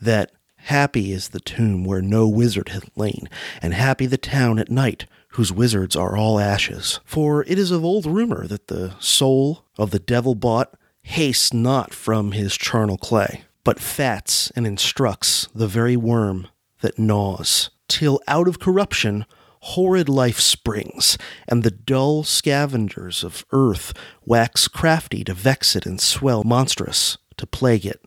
that 0.00 0.32
happy 0.56 1.12
is 1.12 1.28
the 1.28 1.40
tomb 1.40 1.84
where 1.84 2.02
no 2.02 2.28
wizard 2.28 2.70
hath 2.70 2.90
lain, 2.96 3.28
and 3.62 3.74
happy 3.74 4.06
the 4.06 4.18
town 4.18 4.58
at 4.58 4.70
night 4.70 5.06
whose 5.30 5.52
wizards 5.52 5.94
are 5.94 6.16
all 6.16 6.40
ashes. 6.40 7.00
For 7.04 7.44
it 7.44 7.58
is 7.58 7.70
of 7.70 7.84
old 7.84 8.06
rumor 8.06 8.46
that 8.46 8.68
the 8.68 8.94
soul 8.98 9.64
of 9.78 9.90
the 9.90 9.98
devil 9.98 10.34
bought 10.34 10.74
hastes 11.02 11.52
not 11.52 11.94
from 11.94 12.32
his 12.32 12.56
charnel 12.56 12.98
clay, 12.98 13.44
but 13.62 13.78
fats 13.78 14.50
and 14.56 14.66
instructs 14.66 15.48
the 15.54 15.68
very 15.68 15.96
worm 15.96 16.48
that 16.80 16.98
gnaws, 16.98 17.70
till 17.86 18.20
out 18.26 18.48
of 18.48 18.58
corruption 18.58 19.26
horrid 19.60 20.08
life 20.08 20.38
springs, 20.40 21.18
and 21.48 21.62
the 21.62 21.70
dull 21.70 22.22
scavengers 22.22 23.24
of 23.24 23.44
earth 23.50 23.92
wax 24.24 24.68
crafty 24.68 25.24
to 25.24 25.34
vex 25.34 25.74
it 25.74 25.84
and 25.84 26.00
swell 26.00 26.44
monstrous 26.44 27.18
to 27.36 27.46
plague 27.46 27.84
it. 27.84 28.05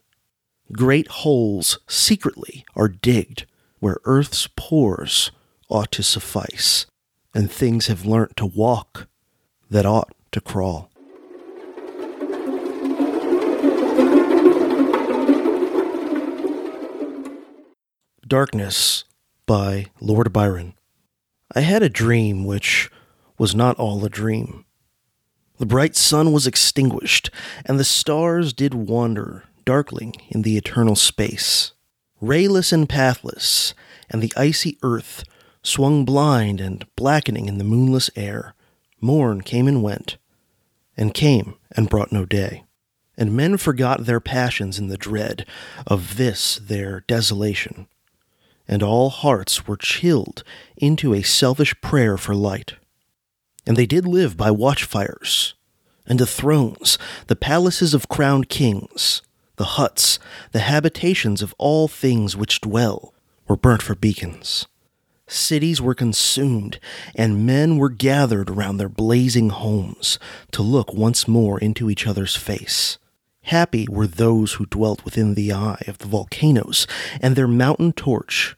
Great 0.72 1.08
holes 1.08 1.80
secretly 1.88 2.64
are 2.76 2.88
digged 2.88 3.48
where 3.80 3.98
earth's 4.06 4.48
pores 4.56 5.32
ought 5.68 5.92
to 5.92 6.04
suffice, 6.04 6.86
and 7.34 7.52
things 7.52 7.88
have 7.88 8.06
learnt 8.06 8.38
to 8.38 8.46
walk 8.46 9.08
that 9.72 9.86
ought 9.86 10.14
to 10.32 10.40
crawl. 10.40 10.92
Darkness 18.28 19.06
by 19.48 19.88
Lord 20.00 20.32
Byron. 20.32 20.76
I 21.56 21.62
had 21.62 21.82
a 21.82 21.90
dream 21.90 22.46
which 22.46 22.92
was 23.40 23.56
not 23.56 23.76
all 23.80 24.06
a 24.06 24.10
dream. 24.10 24.66
The 25.58 25.66
bright 25.66 25.96
sun 25.96 26.32
was 26.32 26.46
extinguished, 26.46 27.32
and 27.66 27.80
the 27.80 27.84
stars 27.84 28.54
did 28.54 28.76
wander 28.76 29.46
darkling 29.66 30.14
in 30.30 30.42
the 30.44 30.58
eternal 30.58 30.96
space. 30.96 31.74
Rayless 32.22 32.74
and 32.74 32.88
pathless, 32.88 33.74
and 34.10 34.22
the 34.22 34.34
icy 34.36 34.78
earth 34.84 35.24
swung 35.64 36.06
blind 36.06 36.60
and 36.60 36.86
blackening 36.96 37.48
in 37.48 37.58
the 37.58 37.64
moonless 37.64 38.10
air. 38.16 38.54
Morn 39.02 39.42
came 39.42 39.68
and 39.68 39.82
went, 39.82 40.18
and 40.98 41.14
came 41.14 41.56
and 41.72 41.90
brought 41.90 42.12
no 42.12 42.26
day. 42.26 42.64
And 43.18 43.36
men 43.36 43.58
forgot 43.58 44.06
their 44.06 44.20
passions 44.20 44.80
in 44.80 44.88
the 44.88 44.98
dread 44.98 45.46
of 45.86 46.18
this 46.18 46.56
their 46.58 47.02
desolation, 47.02 47.88
and 48.68 48.82
all 48.84 49.10
hearts 49.10 49.68
were 49.68 49.78
chilled 49.78 50.44
into 50.78 51.14
a 51.14 51.22
selfish 51.22 51.80
prayer 51.82 52.18
for 52.18 52.36
light. 52.36 52.76
And 53.66 53.76
they 53.76 53.86
did 53.86 54.08
live 54.08 54.38
by 54.38 54.52
watchfires, 54.52 55.54
and 56.06 56.20
the 56.20 56.26
thrones, 56.26 56.98
the 57.28 57.36
palaces 57.36 57.94
of 57.94 58.10
crowned 58.10 58.50
kings, 58.50 59.22
the 59.60 59.76
huts, 59.76 60.20
the 60.54 60.62
habitations 60.62 61.42
of 61.42 61.54
all 61.58 61.90
things 61.90 62.36
which 62.36 62.62
dwell, 62.62 63.14
were 63.46 63.58
burnt 63.58 63.82
for 63.82 63.94
beacons. 63.94 64.68
Cities 65.28 65.82
were 65.82 65.94
consumed, 65.94 66.80
and 67.14 67.46
men 67.46 67.78
were 67.78 67.90
gathered 67.90 68.50
around 68.50 68.78
their 68.78 68.88
blazing 68.88 69.50
homes 69.50 70.18
to 70.52 70.62
look 70.62 70.94
once 70.94 71.28
more 71.28 71.60
into 71.60 71.90
each 71.90 72.08
other's 72.08 72.38
face. 72.38 72.98
Happy 73.42 73.86
were 73.90 74.08
those 74.08 74.54
who 74.54 74.66
dwelt 74.66 75.04
within 75.04 75.34
the 75.34 75.52
eye 75.52 75.84
of 75.88 75.98
the 75.98 76.08
volcanoes 76.08 76.88
and 77.22 77.36
their 77.36 77.48
mountain 77.48 77.92
torch. 77.92 78.56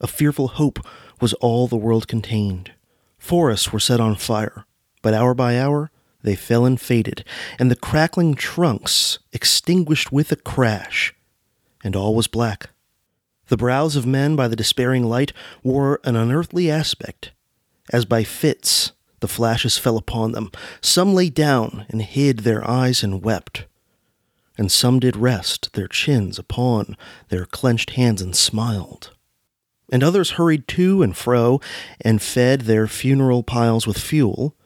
A 0.00 0.08
fearful 0.08 0.48
hope 0.48 0.84
was 1.20 1.34
all 1.34 1.68
the 1.68 1.76
world 1.76 2.08
contained. 2.08 2.72
Forests 3.16 3.72
were 3.72 3.78
set 3.78 4.00
on 4.00 4.16
fire, 4.16 4.66
but 5.02 5.14
hour 5.14 5.34
by 5.34 5.56
hour 5.56 5.92
they 6.22 6.34
fell 6.34 6.64
and 6.64 6.80
faded, 6.80 7.24
and 7.58 7.70
the 7.70 7.76
crackling 7.76 8.34
trunks 8.34 9.18
extinguished 9.32 10.10
with 10.10 10.32
a 10.32 10.36
crash, 10.36 11.14
and 11.84 11.94
all 11.94 12.14
was 12.14 12.26
black. 12.26 12.70
The 13.48 13.56
brows 13.56 13.94
of 13.94 14.06
men 14.06 14.34
by 14.34 14.48
the 14.48 14.56
despairing 14.56 15.04
light 15.04 15.32
wore 15.62 16.00
an 16.04 16.16
unearthly 16.16 16.70
aspect. 16.70 17.30
As 17.92 18.04
by 18.04 18.24
fits, 18.24 18.92
the 19.20 19.28
flashes 19.28 19.78
fell 19.78 19.96
upon 19.96 20.32
them. 20.32 20.50
Some 20.80 21.14
lay 21.14 21.30
down 21.30 21.86
and 21.88 22.02
hid 22.02 22.40
their 22.40 22.68
eyes 22.68 23.02
and 23.02 23.22
wept. 23.22 23.66
And 24.58 24.72
some 24.72 24.98
did 24.98 25.16
rest 25.16 25.72
their 25.74 25.86
chins 25.86 26.38
upon 26.38 26.96
their 27.28 27.46
clenched 27.46 27.90
hands 27.90 28.20
and 28.20 28.34
smiled. 28.34 29.12
And 29.90 30.02
others 30.02 30.32
hurried 30.32 30.66
to 30.68 31.02
and 31.02 31.16
fro 31.16 31.60
and 32.00 32.20
fed 32.20 32.62
their 32.62 32.88
funeral 32.88 33.42
piles 33.42 33.86
with 33.86 33.98
fuel, 33.98 34.56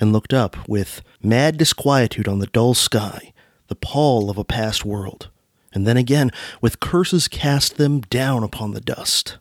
and 0.00 0.12
looked 0.12 0.32
up 0.32 0.68
with 0.68 1.02
mad 1.22 1.58
disquietude 1.58 2.26
on 2.26 2.38
the 2.38 2.46
dull 2.46 2.74
sky, 2.74 3.32
the 3.68 3.76
pall 3.76 4.30
of 4.30 4.38
a 4.38 4.44
past 4.44 4.84
world 4.84 5.28
and 5.72 5.86
then 5.86 5.96
again 5.96 6.30
with 6.60 6.80
curses 6.80 7.28
cast 7.28 7.76
them 7.76 8.00
down 8.02 8.42
upon 8.42 8.72
the 8.72 8.80
dust. 8.80 9.38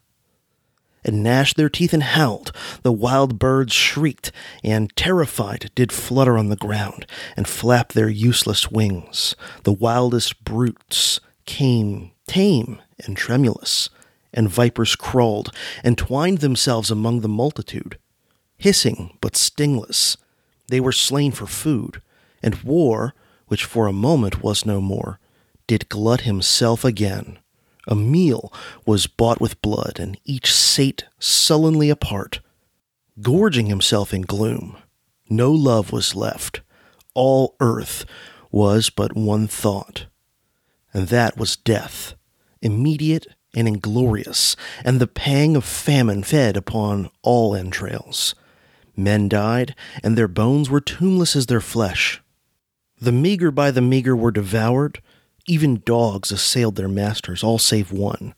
And 1.03 1.23
gnashed 1.23 1.55
their 1.55 1.69
teeth 1.69 1.93
and 1.93 2.03
howled. 2.03 2.51
The 2.83 2.91
wild 2.91 3.39
birds 3.39 3.73
shrieked, 3.73 4.33
and 4.65 4.93
terrified 4.97 5.71
did 5.73 5.93
flutter 5.93 6.37
on 6.37 6.49
the 6.49 6.57
ground, 6.57 7.05
and 7.37 7.47
flap 7.47 7.93
their 7.93 8.09
useless 8.09 8.69
wings. 8.69 9.33
The 9.63 9.71
wildest 9.71 10.43
brutes 10.43 11.21
came 11.45 12.11
tame 12.27 12.81
and 13.05 13.15
tremulous, 13.15 13.89
and 14.33 14.49
vipers 14.49 14.97
crawled, 14.97 15.55
and 15.85 15.97
twined 15.97 16.39
themselves 16.39 16.91
among 16.91 17.21
the 17.21 17.29
multitude. 17.29 17.97
Hissing 18.57 19.17
but 19.21 19.37
stingless, 19.37 20.17
they 20.69 20.79
were 20.79 20.91
slain 20.91 21.31
for 21.31 21.45
food, 21.45 22.01
and 22.41 22.63
war, 22.63 23.13
which 23.47 23.65
for 23.65 23.87
a 23.87 23.93
moment 23.93 24.43
was 24.43 24.65
no 24.65 24.79
more, 24.79 25.19
did 25.67 25.89
glut 25.89 26.21
himself 26.21 26.83
again. 26.85 27.39
A 27.87 27.95
meal 27.95 28.53
was 28.85 29.07
bought 29.07 29.41
with 29.41 29.61
blood, 29.61 29.99
and 29.99 30.19
each 30.23 30.53
sate 30.53 31.05
sullenly 31.19 31.89
apart, 31.89 32.39
gorging 33.21 33.65
himself 33.65 34.13
in 34.13 34.21
gloom. 34.21 34.77
No 35.29 35.51
love 35.51 35.91
was 35.91 36.15
left. 36.15 36.61
All 37.13 37.55
earth 37.59 38.05
was 38.51 38.89
but 38.89 39.15
one 39.15 39.47
thought, 39.47 40.05
and 40.93 41.07
that 41.09 41.37
was 41.37 41.55
death, 41.55 42.13
immediate 42.61 43.27
and 43.55 43.67
inglorious, 43.67 44.55
and 44.83 44.99
the 44.99 45.07
pang 45.07 45.55
of 45.55 45.63
famine 45.63 46.23
fed 46.23 46.55
upon 46.55 47.09
all 47.21 47.55
entrails. 47.55 48.35
Men 48.99 49.29
died, 49.29 49.75
and 50.03 50.17
their 50.17 50.27
bones 50.27 50.69
were 50.69 50.81
tombless 50.81 51.33
as 51.33 51.45
their 51.45 51.61
flesh. 51.61 52.21
The 52.99 53.13
meager 53.13 53.49
by 53.49 53.71
the 53.71 53.81
meager 53.81 54.13
were 54.13 54.29
devoured, 54.29 55.01
even 55.47 55.81
dogs 55.85 56.33
assailed 56.33 56.75
their 56.75 56.89
masters, 56.89 57.41
all 57.41 57.59
save 57.59 57.93
one. 57.93 58.33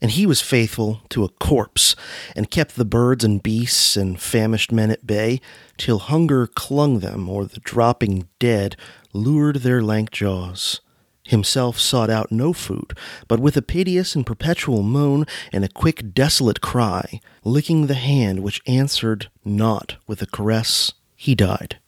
And 0.00 0.12
he 0.12 0.24
was 0.24 0.40
faithful 0.40 1.02
to 1.08 1.24
a 1.24 1.28
corpse, 1.28 1.96
and 2.36 2.48
kept 2.48 2.76
the 2.76 2.84
birds 2.84 3.24
and 3.24 3.42
beasts 3.42 3.96
and 3.96 4.20
famished 4.20 4.70
men 4.70 4.92
at 4.92 5.04
bay, 5.04 5.40
till 5.78 5.98
hunger 5.98 6.46
clung 6.46 7.00
them, 7.00 7.28
or 7.28 7.44
the 7.44 7.58
dropping 7.58 8.28
dead 8.38 8.76
lured 9.12 9.56
their 9.56 9.82
lank 9.82 10.12
jaws. 10.12 10.80
Himself 11.26 11.78
sought 11.78 12.10
out 12.10 12.30
no 12.30 12.52
food, 12.52 12.92
but 13.28 13.40
with 13.40 13.56
a 13.56 13.62
piteous 13.62 14.14
and 14.14 14.26
perpetual 14.26 14.82
moan 14.82 15.26
and 15.52 15.64
a 15.64 15.68
quick 15.68 16.12
desolate 16.12 16.60
cry, 16.60 17.20
licking 17.44 17.86
the 17.86 17.94
hand 17.94 18.40
which 18.40 18.62
answered 18.66 19.30
not 19.44 19.96
with 20.06 20.20
a 20.20 20.26
caress, 20.26 20.92
he 21.16 21.34
died. 21.34 21.78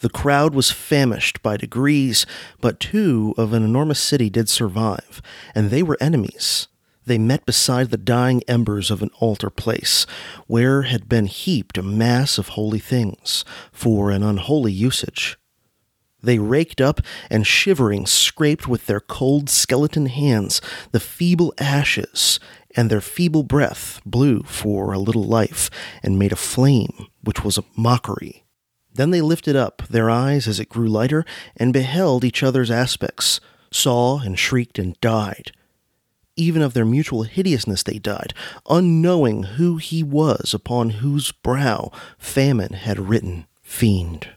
The 0.00 0.10
crowd 0.10 0.54
was 0.54 0.70
famished 0.70 1.42
by 1.42 1.56
degrees, 1.56 2.26
but 2.60 2.80
two 2.80 3.34
of 3.38 3.52
an 3.52 3.62
enormous 3.62 4.00
city 4.00 4.28
did 4.28 4.48
survive, 4.48 5.22
and 5.54 5.70
they 5.70 5.82
were 5.82 5.96
enemies. 6.00 6.68
They 7.06 7.18
met 7.18 7.46
beside 7.46 7.90
the 7.90 7.96
dying 7.96 8.42
embers 8.48 8.90
of 8.90 9.00
an 9.00 9.10
altar 9.20 9.48
place, 9.48 10.06
where 10.48 10.82
had 10.82 11.08
been 11.08 11.26
heaped 11.26 11.78
a 11.78 11.82
mass 11.82 12.36
of 12.36 12.48
holy 12.48 12.80
things, 12.80 13.44
for 13.70 14.10
an 14.10 14.24
unholy 14.24 14.72
usage. 14.72 15.38
They 16.26 16.38
raked 16.38 16.80
up 16.80 17.00
and 17.30 17.46
shivering 17.46 18.04
scraped 18.06 18.68
with 18.68 18.86
their 18.86 19.00
cold 19.00 19.48
skeleton 19.48 20.06
hands 20.06 20.60
the 20.92 21.00
feeble 21.00 21.54
ashes, 21.58 22.38
and 22.76 22.90
their 22.90 23.00
feeble 23.00 23.44
breath 23.44 24.00
blew 24.04 24.42
for 24.42 24.92
a 24.92 24.98
little 24.98 25.24
life, 25.24 25.70
and 26.02 26.18
made 26.18 26.32
a 26.32 26.36
flame 26.36 27.06
which 27.22 27.42
was 27.42 27.56
a 27.56 27.64
mockery 27.76 28.42
then 28.96 29.10
they 29.10 29.20
lifted 29.20 29.54
up 29.54 29.82
their 29.88 30.10
eyes 30.10 30.48
as 30.48 30.58
it 30.58 30.68
grew 30.68 30.88
lighter 30.88 31.24
and 31.56 31.72
beheld 31.72 32.24
each 32.24 32.42
other's 32.42 32.70
aspects, 32.70 33.40
saw 33.70 34.20
and 34.20 34.38
shrieked 34.38 34.78
and 34.78 34.98
died. 35.00 35.52
Even 36.34 36.62
of 36.62 36.74
their 36.74 36.84
mutual 36.84 37.22
hideousness 37.22 37.82
they 37.82 37.98
died, 37.98 38.34
unknowing 38.68 39.42
who 39.42 39.76
he 39.76 40.02
was 40.02 40.52
upon 40.52 40.90
whose 40.90 41.32
brow 41.32 41.90
famine 42.18 42.72
had 42.72 42.98
written 42.98 43.46
fiend. 43.62 44.28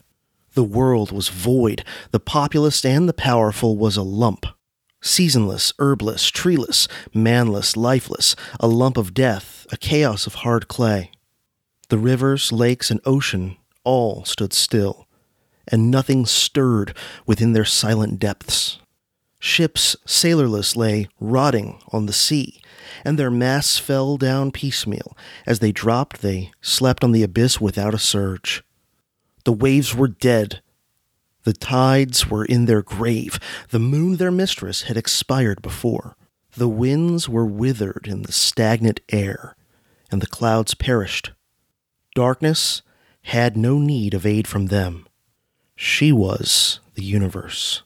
The 0.60 0.66
world 0.66 1.14
was 1.14 1.30
void, 1.30 1.86
the 2.12 2.20
populous 2.20 2.84
and 2.84 3.08
the 3.08 3.14
powerful 3.14 3.78
was 3.78 3.96
a 3.96 4.04
lump. 4.04 4.46
Seasonless, 5.02 5.72
herbless, 5.80 6.30
treeless, 6.30 6.90
manless, 7.14 7.78
lifeless, 7.78 8.36
a 8.60 8.68
lump 8.68 8.98
of 8.98 9.14
death, 9.14 9.66
a 9.72 9.78
chaos 9.78 10.28
of 10.28 10.44
hard 10.44 10.68
clay. 10.68 11.12
The 11.88 11.98
rivers, 11.98 12.52
lakes, 12.52 12.92
and 12.92 13.00
ocean 13.06 13.56
all 13.86 14.26
stood 14.26 14.52
still, 14.52 15.08
and 15.66 15.90
nothing 15.90 16.26
stirred 16.26 16.94
within 17.26 17.54
their 17.54 17.64
silent 17.64 18.20
depths. 18.20 18.80
Ships 19.40 19.96
sailorless 20.06 20.76
lay 20.76 21.08
rotting 21.22 21.82
on 21.94 22.06
the 22.06 22.12
sea, 22.12 22.60
and 23.06 23.18
their 23.18 23.32
masts 23.32 23.78
fell 23.78 24.18
down 24.18 24.52
piecemeal. 24.52 25.16
As 25.46 25.60
they 25.60 25.72
dropped, 25.72 26.22
they 26.22 26.52
slept 26.60 27.02
on 27.02 27.14
the 27.14 27.24
abyss 27.24 27.62
without 27.62 27.94
a 27.94 27.98
surge. 27.98 28.62
The 29.50 29.54
waves 29.54 29.96
were 29.96 30.08
dead. 30.08 30.62
The 31.42 31.54
tides 31.54 32.30
were 32.30 32.46
in 32.46 32.66
their 32.66 32.84
grave. 32.84 33.40
The 33.72 33.80
moon, 33.80 34.18
their 34.18 34.30
mistress, 34.30 34.84
had 34.84 34.96
expired 34.96 35.64
before. 35.64 36.16
The 36.56 36.68
winds 36.68 37.28
were 37.28 37.48
withered 37.48 38.06
in 38.08 38.22
the 38.22 38.32
stagnant 38.32 39.00
air, 39.10 39.56
and 40.12 40.22
the 40.22 40.28
clouds 40.28 40.76
perished. 40.76 41.32
Darkness 42.14 42.84
had 43.24 43.58
no 43.58 43.80
need 43.80 44.14
of 44.14 44.24
aid 44.24 44.48
from 44.48 44.68
them. 44.68 45.08
She 45.76 46.12
was 46.12 46.80
the 46.94 47.04
universe. 47.04 47.82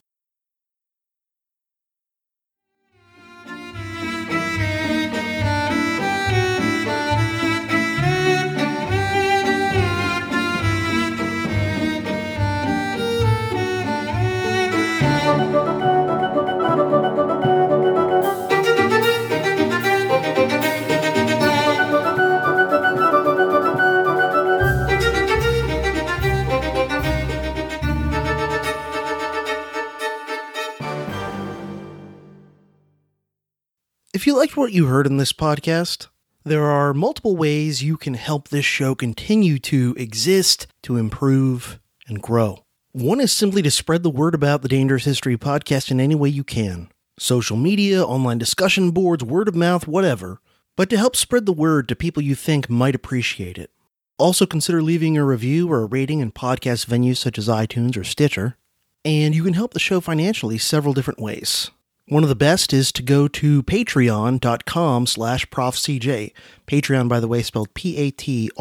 If 34.13 34.27
you 34.27 34.37
liked 34.37 34.55
what 34.55 34.71
you 34.71 34.85
heard 34.85 35.07
in 35.07 35.17
this 35.17 35.33
podcast, 35.33 36.05
there 36.43 36.65
are 36.65 36.93
multiple 36.93 37.35
ways 37.35 37.81
you 37.81 37.97
can 37.97 38.13
help 38.13 38.49
this 38.49 38.63
show 38.63 38.93
continue 38.93 39.57
to 39.57 39.95
exist, 39.97 40.67
to 40.83 40.97
improve, 40.97 41.79
and 42.07 42.21
grow. 42.21 42.63
One 42.91 43.19
is 43.19 43.31
simply 43.31 43.63
to 43.63 43.71
spread 43.71 44.03
the 44.03 44.11
word 44.11 44.35
about 44.35 44.61
the 44.61 44.67
Dangerous 44.67 45.05
History 45.05 45.35
podcast 45.35 45.89
in 45.89 45.99
any 45.99 46.13
way 46.13 46.29
you 46.29 46.43
can 46.43 46.89
social 47.17 47.57
media, 47.57 48.05
online 48.05 48.37
discussion 48.37 48.91
boards, 48.91 49.23
word 49.23 49.47
of 49.47 49.55
mouth, 49.55 49.87
whatever, 49.87 50.39
but 50.77 50.91
to 50.91 50.97
help 50.97 51.15
spread 51.15 51.47
the 51.47 51.51
word 51.51 51.87
to 51.87 51.95
people 51.95 52.21
you 52.21 52.35
think 52.35 52.69
might 52.69 52.93
appreciate 52.93 53.57
it. 53.57 53.71
Also, 54.19 54.45
consider 54.45 54.83
leaving 54.83 55.17
a 55.17 55.25
review 55.25 55.71
or 55.71 55.81
a 55.81 55.85
rating 55.87 56.19
in 56.19 56.31
podcast 56.31 56.85
venues 56.85 57.17
such 57.17 57.39
as 57.39 57.47
iTunes 57.47 57.97
or 57.97 58.03
Stitcher. 58.03 58.57
And 59.03 59.33
you 59.33 59.43
can 59.43 59.55
help 59.55 59.73
the 59.73 59.79
show 59.79 59.99
financially 59.99 60.59
several 60.59 60.93
different 60.93 61.19
ways. 61.19 61.71
One 62.07 62.23
of 62.23 62.29
the 62.29 62.35
best 62.35 62.73
is 62.73 62.91
to 62.93 63.01
go 63.01 63.29
to 63.29 63.63
patreon.com 63.63 65.05
slash 65.05 65.49
profcj. 65.49 66.33
Patreon, 66.67 67.07
by 67.07 67.21
the 67.21 67.29
way, 67.29 67.41
spelled 67.41 67.73
P-A-T-R-E-O-N. 67.73 68.53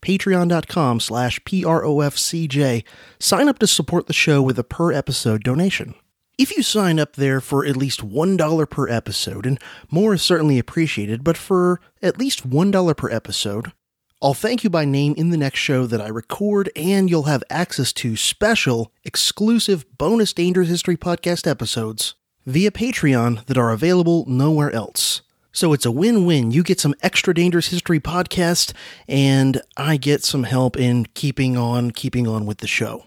Patreon.com 0.00 1.00
slash 1.00 1.44
P-R-O-F-C-J. 1.44 2.84
Sign 3.18 3.48
up 3.48 3.58
to 3.58 3.66
support 3.66 4.06
the 4.06 4.14
show 4.14 4.40
with 4.40 4.58
a 4.58 4.64
per 4.64 4.92
episode 4.92 5.42
donation. 5.42 5.94
If 6.38 6.56
you 6.56 6.62
sign 6.62 6.98
up 6.98 7.16
there 7.16 7.40
for 7.40 7.66
at 7.66 7.76
least 7.76 8.00
$1 8.00 8.70
per 8.70 8.88
episode, 8.88 9.44
and 9.44 9.60
more 9.90 10.14
is 10.14 10.22
certainly 10.22 10.58
appreciated, 10.58 11.22
but 11.22 11.36
for 11.36 11.80
at 12.00 12.16
least 12.18 12.48
$1 12.48 12.96
per 12.96 13.10
episode, 13.10 13.72
I'll 14.20 14.34
thank 14.34 14.64
you 14.64 14.70
by 14.70 14.84
name 14.84 15.14
in 15.16 15.30
the 15.30 15.36
next 15.36 15.60
show 15.60 15.86
that 15.86 16.00
I 16.00 16.08
record, 16.08 16.70
and 16.74 17.08
you'll 17.08 17.22
have 17.24 17.44
access 17.48 17.92
to 17.92 18.16
special, 18.16 18.92
exclusive 19.04 19.86
bonus 19.96 20.32
Dangerous 20.32 20.68
History 20.68 20.96
podcast 20.96 21.48
episodes 21.48 22.16
via 22.44 22.72
Patreon 22.72 23.46
that 23.46 23.56
are 23.56 23.70
available 23.70 24.24
nowhere 24.26 24.72
else. 24.72 25.22
So 25.52 25.72
it's 25.72 25.86
a 25.86 25.92
win 25.92 26.26
win. 26.26 26.50
You 26.50 26.64
get 26.64 26.80
some 26.80 26.96
extra 27.00 27.32
Dangerous 27.32 27.68
History 27.68 28.00
podcast, 28.00 28.72
and 29.06 29.62
I 29.76 29.96
get 29.96 30.24
some 30.24 30.42
help 30.42 30.76
in 30.76 31.06
keeping 31.14 31.56
on, 31.56 31.92
keeping 31.92 32.26
on 32.26 32.44
with 32.44 32.58
the 32.58 32.66
show. 32.66 33.04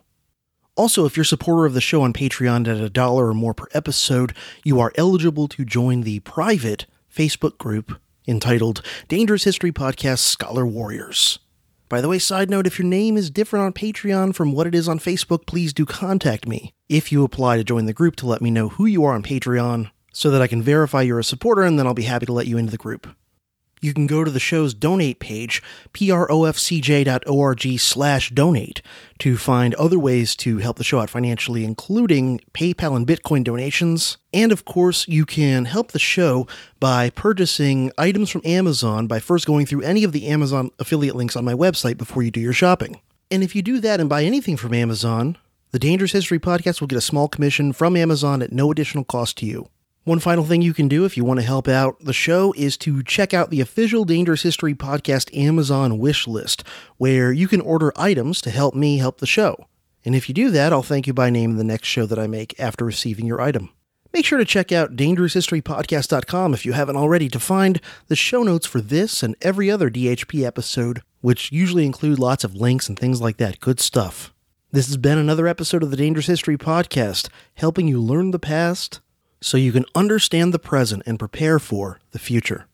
Also, 0.77 1.03
if 1.03 1.17
you're 1.17 1.23
a 1.23 1.25
supporter 1.25 1.65
of 1.65 1.73
the 1.73 1.81
show 1.81 2.03
on 2.03 2.13
Patreon 2.13 2.69
at 2.69 2.81
a 2.81 2.89
dollar 2.89 3.27
or 3.27 3.33
more 3.33 3.53
per 3.53 3.67
episode, 3.73 4.33
you 4.63 4.79
are 4.79 4.93
eligible 4.95 5.49
to 5.49 5.65
join 5.65 6.01
the 6.01 6.21
private 6.21 6.85
Facebook 7.13 7.57
group 7.57 7.99
entitled 8.27 8.81
Dangerous 9.07 9.43
History 9.43 9.71
Podcast 9.71 10.19
Scholar 10.19 10.65
Warriors. 10.65 11.39
By 11.89 12.01
the 12.01 12.07
way, 12.07 12.19
side 12.19 12.49
note, 12.49 12.67
if 12.67 12.79
your 12.79 12.87
name 12.87 13.17
is 13.17 13.29
different 13.29 13.65
on 13.65 13.73
Patreon 13.73 14.33
from 14.33 14.53
what 14.53 14.67
it 14.67 14.73
is 14.73 14.87
on 14.87 14.99
Facebook, 14.99 15.45
please 15.45 15.73
do 15.73 15.85
contact 15.85 16.47
me 16.47 16.73
if 16.87 17.11
you 17.11 17.23
apply 17.23 17.57
to 17.57 17.63
join 17.63 17.85
the 17.85 17.93
group 17.93 18.15
to 18.17 18.27
let 18.27 18.41
me 18.41 18.49
know 18.49 18.69
who 18.69 18.85
you 18.85 19.03
are 19.03 19.13
on 19.13 19.23
Patreon 19.23 19.91
so 20.13 20.31
that 20.31 20.41
I 20.41 20.47
can 20.47 20.61
verify 20.61 21.01
you're 21.01 21.19
a 21.19 21.23
supporter 21.23 21.63
and 21.63 21.77
then 21.77 21.87
I'll 21.87 21.93
be 21.93 22.03
happy 22.03 22.25
to 22.25 22.33
let 22.33 22.47
you 22.47 22.57
into 22.57 22.71
the 22.71 22.77
group 22.77 23.07
you 23.81 23.93
can 23.93 24.07
go 24.07 24.23
to 24.23 24.31
the 24.31 24.39
show's 24.39 24.73
donate 24.73 25.19
page, 25.19 25.61
profcj.org 25.93 27.79
slash 27.79 28.29
donate, 28.29 28.81
to 29.19 29.37
find 29.37 29.73
other 29.75 29.99
ways 29.99 30.35
to 30.37 30.59
help 30.59 30.77
the 30.77 30.83
show 30.83 30.99
out 30.99 31.09
financially, 31.09 31.65
including 31.65 32.39
PayPal 32.53 32.95
and 32.95 33.07
Bitcoin 33.07 33.43
donations. 33.43 34.17
And 34.33 34.51
of 34.51 34.65
course, 34.65 35.07
you 35.07 35.25
can 35.25 35.65
help 35.65 35.91
the 35.91 35.99
show 35.99 36.47
by 36.79 37.09
purchasing 37.09 37.91
items 37.97 38.29
from 38.29 38.41
Amazon 38.45 39.07
by 39.07 39.19
first 39.19 39.47
going 39.47 39.65
through 39.65 39.81
any 39.81 40.03
of 40.03 40.11
the 40.11 40.27
Amazon 40.27 40.69
affiliate 40.79 41.15
links 41.15 41.35
on 41.35 41.43
my 41.43 41.53
website 41.53 41.97
before 41.97 42.23
you 42.23 42.31
do 42.31 42.39
your 42.39 42.53
shopping. 42.53 43.01
And 43.31 43.43
if 43.43 43.55
you 43.55 43.61
do 43.61 43.79
that 43.79 43.99
and 43.99 44.09
buy 44.09 44.23
anything 44.23 44.57
from 44.57 44.73
Amazon, 44.73 45.37
the 45.71 45.79
Dangerous 45.79 46.11
History 46.11 46.37
Podcast 46.37 46.81
will 46.81 46.87
get 46.87 46.97
a 46.97 47.01
small 47.01 47.29
commission 47.29 47.71
from 47.71 47.95
Amazon 47.95 48.41
at 48.41 48.51
no 48.51 48.71
additional 48.71 49.05
cost 49.05 49.37
to 49.37 49.45
you. 49.45 49.69
One 50.03 50.17
final 50.17 50.45
thing 50.45 50.63
you 50.63 50.73
can 50.73 50.87
do 50.87 51.05
if 51.05 51.15
you 51.15 51.23
want 51.23 51.41
to 51.41 51.45
help 51.45 51.67
out 51.67 51.99
the 51.99 52.11
show 52.11 52.55
is 52.57 52.75
to 52.77 53.03
check 53.03 53.35
out 53.35 53.51
the 53.51 53.61
official 53.61 54.03
Dangerous 54.03 54.41
History 54.41 54.73
Podcast 54.73 55.29
Amazon 55.37 55.99
wish 55.99 56.25
list, 56.27 56.63
where 56.97 57.31
you 57.31 57.47
can 57.47 57.61
order 57.61 57.93
items 57.95 58.41
to 58.41 58.49
help 58.49 58.73
me 58.73 58.97
help 58.97 59.19
the 59.19 59.27
show. 59.27 59.67
And 60.03 60.15
if 60.15 60.27
you 60.27 60.33
do 60.33 60.49
that, 60.49 60.73
I'll 60.73 60.81
thank 60.81 61.05
you 61.05 61.13
by 61.13 61.29
name 61.29 61.51
in 61.51 61.57
the 61.57 61.63
next 61.63 61.87
show 61.87 62.07
that 62.07 62.17
I 62.17 62.25
make 62.25 62.59
after 62.59 62.83
receiving 62.83 63.27
your 63.27 63.41
item. 63.41 63.69
Make 64.11 64.25
sure 64.25 64.39
to 64.39 64.43
check 64.45 64.71
out 64.71 64.95
dangeroushistorypodcast.com 64.95 66.55
if 66.55 66.65
you 66.65 66.73
haven't 66.73 66.97
already 66.97 67.29
to 67.29 67.39
find 67.39 67.79
the 68.07 68.15
show 68.15 68.41
notes 68.41 68.65
for 68.65 68.81
this 68.81 69.21
and 69.21 69.35
every 69.39 69.69
other 69.69 69.91
DHP 69.91 70.43
episode, 70.43 71.03
which 71.21 71.51
usually 71.51 71.85
include 71.85 72.17
lots 72.17 72.43
of 72.43 72.55
links 72.55 72.89
and 72.89 72.97
things 72.97 73.21
like 73.21 73.37
that. 73.37 73.59
Good 73.59 73.79
stuff. 73.79 74.33
This 74.71 74.87
has 74.87 74.97
been 74.97 75.19
another 75.19 75.47
episode 75.47 75.83
of 75.83 75.91
the 75.91 75.97
Dangerous 75.97 76.25
History 76.25 76.57
Podcast, 76.57 77.29
helping 77.53 77.87
you 77.87 78.01
learn 78.01 78.31
the 78.31 78.39
past 78.39 78.99
so 79.41 79.57
you 79.57 79.71
can 79.71 79.85
understand 79.95 80.53
the 80.53 80.59
present 80.59 81.03
and 81.05 81.19
prepare 81.19 81.59
for 81.59 81.99
the 82.11 82.19
future. 82.19 82.67